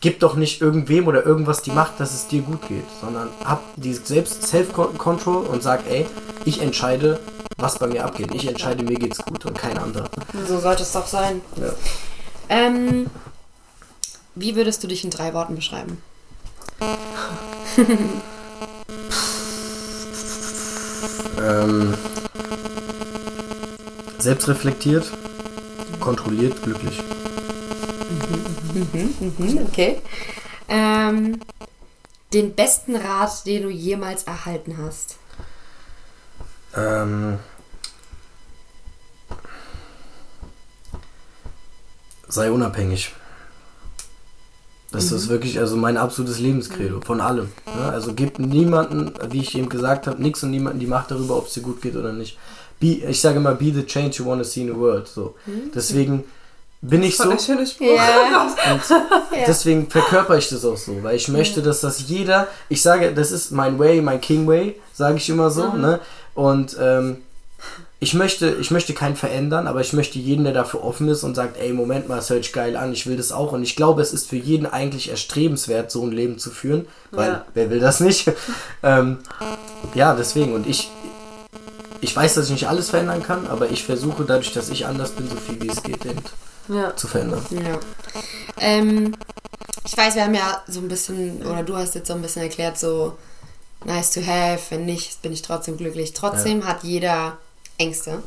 [0.01, 3.61] Gib doch nicht irgendwem oder irgendwas die Macht, dass es dir gut geht, sondern hab
[3.75, 6.05] die selbst Self-Control und sag, ey,
[6.45, 7.19] ich entscheide,
[7.57, 8.34] was bei mir abgeht.
[8.34, 10.09] Ich entscheide, mir geht's gut und kein anderer.
[10.47, 11.41] So sollte es doch sein.
[11.57, 11.73] Ja.
[12.53, 13.09] Ähm,
[14.35, 15.97] wie würdest du dich in drei Worten beschreiben?
[21.39, 21.95] Ähm,
[24.19, 25.11] selbstreflektiert,
[25.99, 27.01] kontrolliert, glücklich.
[29.67, 30.01] Okay.
[30.69, 31.41] Ähm,
[32.34, 35.17] den besten Rat, den du jemals erhalten hast.
[36.75, 37.39] Ähm,
[42.34, 43.14] sei unabhängig.
[44.91, 47.49] Das ist wirklich also mein absolutes Lebenscredo von allem.
[47.65, 47.91] Ne?
[47.91, 51.47] Also gib niemanden, wie ich eben gesagt habe, nichts und niemanden die Macht darüber, ob
[51.47, 52.38] es dir gut geht oder nicht.
[52.80, 55.07] Be, ich sage immer, be the change you want to see in the world.
[55.07, 55.35] So.
[55.73, 56.23] Deswegen
[56.81, 57.23] bin ich so.
[57.23, 57.88] Voll der schöne Spruch.
[57.95, 58.43] Ja.
[58.73, 58.81] Und
[59.47, 63.31] deswegen verkörper ich das auch so, weil ich möchte, dass das jeder, ich sage, das
[63.31, 65.99] ist mein Way, mein King Way, sage ich immer so, ne?
[66.35, 67.23] Und ähm,
[68.03, 71.35] ich möchte, ich möchte keinen verändern, aber ich möchte jeden, der dafür offen ist und
[71.35, 73.53] sagt, ey, Moment mal, es hört sich geil an, ich will das auch.
[73.53, 77.30] Und ich glaube, es ist für jeden eigentlich erstrebenswert, so ein Leben zu führen, weil
[77.31, 77.45] Ja.
[77.53, 78.30] wer will das nicht?
[78.84, 79.19] ähm,
[79.95, 80.53] ja, deswegen.
[80.53, 80.91] Und ich,
[82.01, 85.11] ich weiß, dass ich nicht alles verändern kann, aber ich versuche dadurch, dass ich anders
[85.11, 86.21] bin, so viel wie es geht, eben
[86.67, 86.93] Ja.
[86.95, 87.41] zu verändern.
[87.51, 87.80] Ja.
[88.59, 89.15] Ähm,
[89.85, 92.41] ich weiß, wir haben ja so ein bisschen, oder du hast jetzt so ein bisschen
[92.43, 93.17] erklärt, so
[93.85, 96.13] nice to have, wenn nicht, bin ich trotzdem glücklich.
[96.13, 97.38] Trotzdem hat jeder
[97.78, 98.24] Ängste.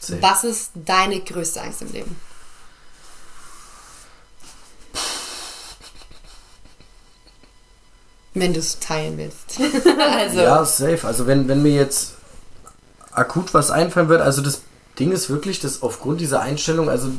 [0.00, 0.22] Safe.
[0.22, 2.16] Was ist deine größte Angst im Leben?
[8.34, 9.58] Wenn du es teilen willst.
[9.98, 11.06] also, Ja, safe.
[11.06, 12.12] Also wenn, wenn mir jetzt
[13.10, 14.60] akut was einfallen wird, also das
[14.98, 17.10] Ding ist wirklich, dass aufgrund dieser Einstellung, also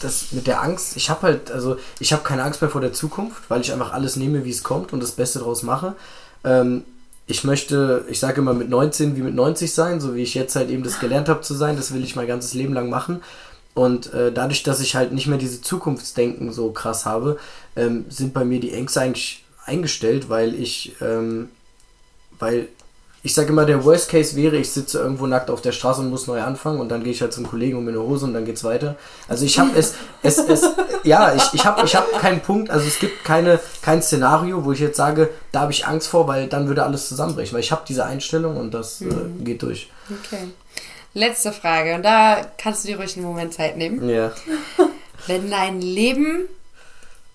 [0.00, 2.92] das mit der Angst, ich habe halt, also ich habe keine Angst mehr vor der
[2.92, 5.94] Zukunft, weil ich einfach alles nehme, wie es kommt und das Beste draus mache.
[6.44, 6.84] Ähm,
[7.26, 10.54] ich möchte, ich sage immer mit 19 wie mit 90 sein, so wie ich jetzt
[10.54, 13.22] halt eben das gelernt habe zu sein, das will ich mein ganzes Leben lang machen.
[13.74, 17.38] Und äh, dadurch, dass ich halt nicht mehr diese Zukunftsdenken so krass habe,
[17.74, 21.50] ähm, sind bei mir die Ängste eigentlich eingestellt, weil ich, ähm,
[22.38, 22.68] weil
[23.22, 26.10] ich sage immer, der Worst Case wäre, ich sitze irgendwo nackt auf der Straße und
[26.10, 28.34] muss neu anfangen und dann gehe ich halt zum Kollegen um mir eine Hose und
[28.34, 28.96] dann geht's weiter.
[29.26, 30.62] Also ich habe es, es, es,
[31.02, 34.72] ja, ich, ich habe ich hab keinen Punkt, also es gibt keine, kein Szenario, wo
[34.72, 37.72] ich jetzt sage, da habe ich Angst vor, weil dann würde alles zusammenbrechen, weil ich
[37.72, 39.06] habe diese Einstellung und das äh,
[39.40, 39.90] geht durch.
[40.08, 40.48] okay.
[41.14, 44.06] Letzte Frage, und da kannst du dir ruhig einen Moment Zeit nehmen.
[44.06, 44.32] Ja.
[45.26, 46.46] Wenn dein Leben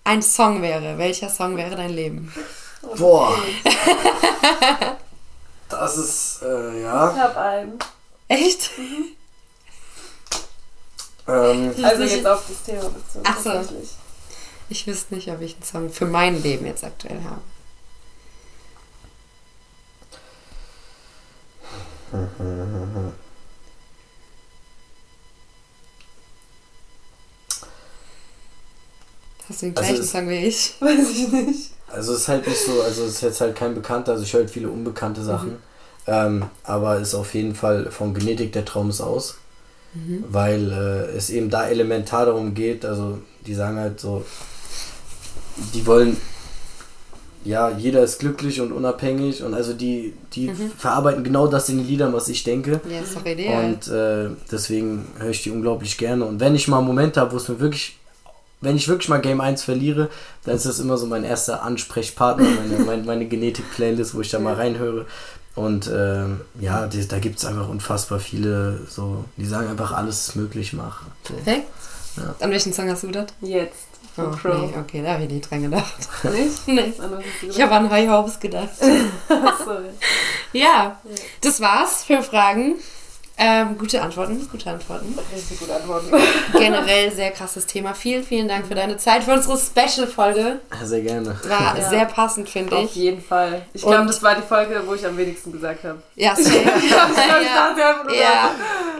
[0.04, 2.32] ein Song wäre, welcher Song wäre dein Leben?
[2.96, 3.36] Boah.
[5.72, 7.12] Das ist, äh, ja.
[7.12, 7.78] Ich hab einen.
[8.28, 8.70] Echt?
[11.28, 13.24] Ähm, Also jetzt auf das Thema bezogen.
[13.24, 13.50] Ach so.
[13.50, 13.90] tatsächlich.
[14.68, 17.40] Ich wüsste nicht, ob ich einen Song für mein Leben jetzt aktuell habe.
[29.48, 30.74] Hast du den Also gleichen es- Song wie ich?
[30.80, 31.71] Weiß ich nicht.
[31.92, 34.32] Also es ist halt nicht so, also es ist jetzt halt kein Bekannter, also ich
[34.32, 35.56] höre halt viele unbekannte Sachen.
[36.06, 39.36] Ähm, aber ist auf jeden Fall von Genetik der Traum ist aus.
[40.30, 44.24] Weil äh, es eben da elementar darum geht, also die sagen halt so,
[45.74, 46.16] die wollen,
[47.44, 51.86] ja, jeder ist glücklich und unabhängig und also die, die verarbeiten genau das in den
[51.86, 52.80] Liedern, was ich denke.
[52.88, 53.64] Ja, ist doch ideal.
[53.64, 56.24] Und äh, deswegen höre ich die unglaublich gerne.
[56.24, 57.98] Und wenn ich mal Momente habe, wo es mir wirklich,
[58.62, 60.08] wenn ich wirklich mal Game 1 verliere,
[60.44, 64.38] dann ist das immer so mein erster Ansprechpartner, meine, meine, meine Genetik-Playlist, wo ich da
[64.38, 65.06] mal reinhöre.
[65.54, 70.28] Und ähm, ja, die, da gibt es einfach unfassbar viele, so, die sagen einfach, alles
[70.28, 71.12] ist möglich machen.
[71.28, 71.34] So.
[71.34, 71.68] Perfekt.
[72.16, 72.34] Ja.
[72.40, 73.26] An welchen Song hast du das?
[73.42, 73.86] Jetzt.
[74.16, 74.70] Oh, Von Crow.
[74.70, 75.94] nee, okay, da habe ich nicht dran gedacht.
[76.24, 76.66] Nicht?
[76.68, 76.92] nee.
[77.48, 78.68] Ich habe an High Hopes gedacht.
[78.78, 79.88] Sorry.
[80.52, 81.00] Ja,
[81.40, 82.76] das war's für Fragen.
[83.38, 85.18] Ähm, gute Antworten, gute Antworten.
[85.34, 86.06] Richtig gute Antworten.
[86.52, 87.94] Generell sehr krasses Thema.
[87.94, 90.60] Vielen, vielen Dank für deine Zeit, für unsere Special-Folge.
[90.84, 91.36] Sehr gerne.
[91.48, 91.88] War Ja.
[91.88, 92.94] sehr passend, finde Auf ich.
[92.94, 93.62] jeden Fall.
[93.72, 96.00] Ich glaube, das war die Folge, wo ich am wenigsten gesagt habe.
[96.14, 96.50] Ja, safe.
[96.56, 98.50] Ich ja, dachte einfach nur, ja,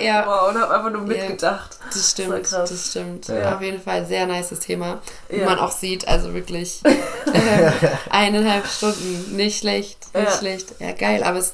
[0.00, 1.76] ja, wow, und habe einfach nur mitgedacht.
[1.84, 2.70] das Das stimmt, krass.
[2.70, 3.28] das stimmt.
[3.28, 3.54] Ja.
[3.54, 5.00] Auf jeden Fall sehr nices Thema.
[5.28, 5.44] Wie Ja.
[5.44, 7.70] man auch sieht, also wirklich äh,
[8.10, 9.36] eineinhalb Stunden.
[9.36, 10.36] Nicht schlecht, nicht Ja.
[10.38, 10.68] schlecht.
[10.80, 11.52] Ja, geil, aber es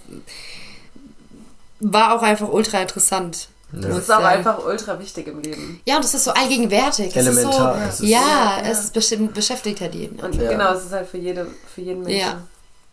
[1.80, 3.48] war auch einfach ultra interessant.
[3.72, 3.80] Ja.
[3.88, 4.36] Das ist aber sagen.
[4.38, 5.80] einfach ultra wichtig im Leben.
[5.84, 7.14] Ja, und es ist so allgegenwärtig.
[7.14, 7.78] Elementar.
[7.88, 8.70] Es so, ist- ja, Ja, ja.
[8.70, 10.18] es ist bestimmt, beschäftigt halt jeden.
[10.20, 10.50] Und Ja.
[10.50, 12.18] genau, es ist halt für, jede, für jeden Menschen.
[12.20, 12.38] Ja.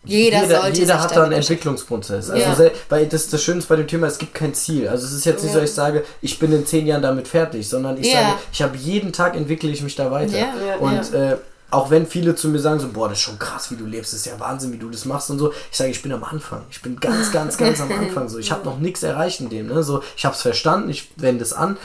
[0.07, 2.30] Jeder, jeder, sollte jeder sich hat da einen Entwicklungsprozess.
[2.30, 2.70] Also Ja.
[2.90, 4.88] weil das, das Schöne ist bei dem Thema, es gibt kein Ziel.
[4.88, 5.64] Also es ist jetzt nicht so, Ja.
[5.64, 8.22] ich sage, ich bin in zehn Jahren damit fertig, sondern ich Ja.
[8.22, 10.38] sage, ich habe jeden Tag entwickle ich mich da weiter.
[10.38, 10.48] Ja.
[10.68, 11.38] Ja, Und äh,
[11.72, 14.14] auch wenn viele zu mir sagen, so, boah, das ist schon krass, wie du lebst,
[14.14, 15.52] das ist ja Wahnsinn, wie du das machst und so.
[15.72, 16.64] Ich sage, ich bin am Anfang.
[16.70, 18.30] Ich bin ganz, ganz, ganz am Anfang.
[18.30, 19.68] So, ich habe noch nichts erreicht in dem.
[19.68, 19.84] Ne?
[19.84, 21.76] So, ich habe es verstanden, ich wende es an.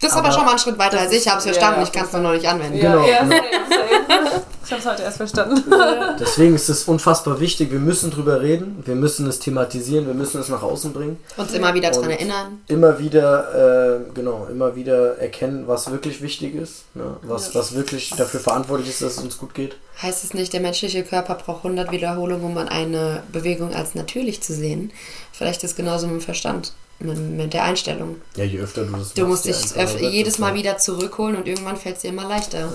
[0.00, 1.44] Du bist aber, Aber schon mal einen Schritt weiter das als ich, ist- habe es
[1.44, 2.78] verstanden, ja, ich kann es nur noch nicht anwenden.
[2.78, 4.42] Ja, Genau, ja, genau.
[4.64, 5.64] Ich habe es heute erst verstanden.
[6.20, 7.72] Deswegen ist es unfassbar wichtig.
[7.72, 11.18] Wir müssen drüber reden, wir müssen es thematisieren, wir müssen es nach außen bringen.
[11.36, 12.60] Uns immer wieder Und erinnern.
[12.68, 17.16] immer wieder, äh, genau, immer wieder erkennen, was wirklich wichtig ist, ne?
[17.22, 17.60] was, Ja.
[17.60, 19.76] was wirklich dafür verantwortlich ist, dass es uns gut geht.
[20.02, 24.52] Heißt es nicht, der menschliche Körper braucht 100 Wiederholungen, um eine Bewegung als natürlich zu
[24.54, 24.92] sehen?
[25.32, 28.16] Vielleicht ist genauso mit dem Verstand, mit, der Einstellung.
[28.36, 29.56] Ja, je öfter du das Du musst dich
[30.00, 30.54] jedes es, Mal ja.
[30.54, 32.70] wieder zurückholen und irgendwann fällt es dir immer leichter.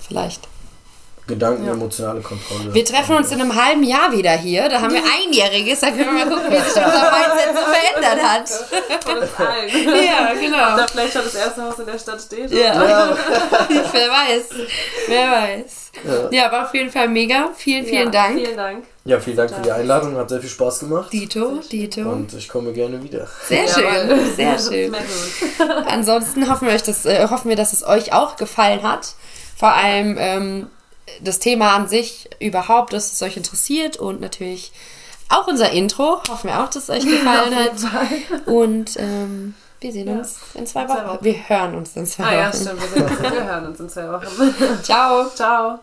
[0.00, 0.48] Vielleicht.
[1.30, 1.72] Gedanken, Ja.
[1.72, 2.74] emotionale Kontrolle.
[2.74, 4.68] Wir treffen uns in einem halben Jahr wieder hier.
[4.68, 5.80] Da haben wir Einjähriges.
[5.80, 8.48] Da können wir mal gucken, wie sich unser Mindset so verändert hat.
[9.04, 10.04] Von uns allen.
[10.04, 10.76] Ja, genau.
[10.76, 12.50] Da vielleicht schon das erste Haus in der Stadt steht.
[12.50, 12.84] Ja.
[12.88, 13.16] Ja,
[13.92, 14.44] Wer weiß.
[15.08, 15.90] Wer weiß.
[16.04, 16.44] Ja.
[16.44, 17.50] Ja, war auf jeden Fall mega.
[17.56, 18.36] Vielen, vielen Ja, Dank.
[18.38, 18.84] Vielen Dank.
[19.04, 21.12] ja, vielen Dank für die Einladung, hat sehr viel Spaß gemacht.
[21.12, 22.02] Dito, Dito.
[22.02, 23.26] Und ich komme gerne wieder.
[23.48, 24.94] Sehr Ja, schön, sehr schön.
[25.88, 29.14] Ansonsten hoffen wir, euch das, äh, hoffen wir, dass es euch auch gefallen hat.
[29.56, 30.66] Vor allem ähm,
[31.20, 34.72] das Thema an sich überhaupt, dass es euch interessiert und natürlich
[35.28, 36.20] auch unser Intro.
[36.28, 38.46] Hoffen wir auch, dass es euch gefallen hat.
[38.46, 40.14] Und ähm, wir sehen Ja.
[40.18, 41.06] uns in zwei Wochen.
[41.08, 41.24] Wochen.
[41.24, 42.56] Wir hören uns in zwei Ah ja, Wochen.
[42.62, 42.80] stimmt.
[42.94, 44.54] Wir, sind, wir hören uns in zwei Wochen.
[44.82, 45.28] Ciao.
[45.34, 45.78] Ciao.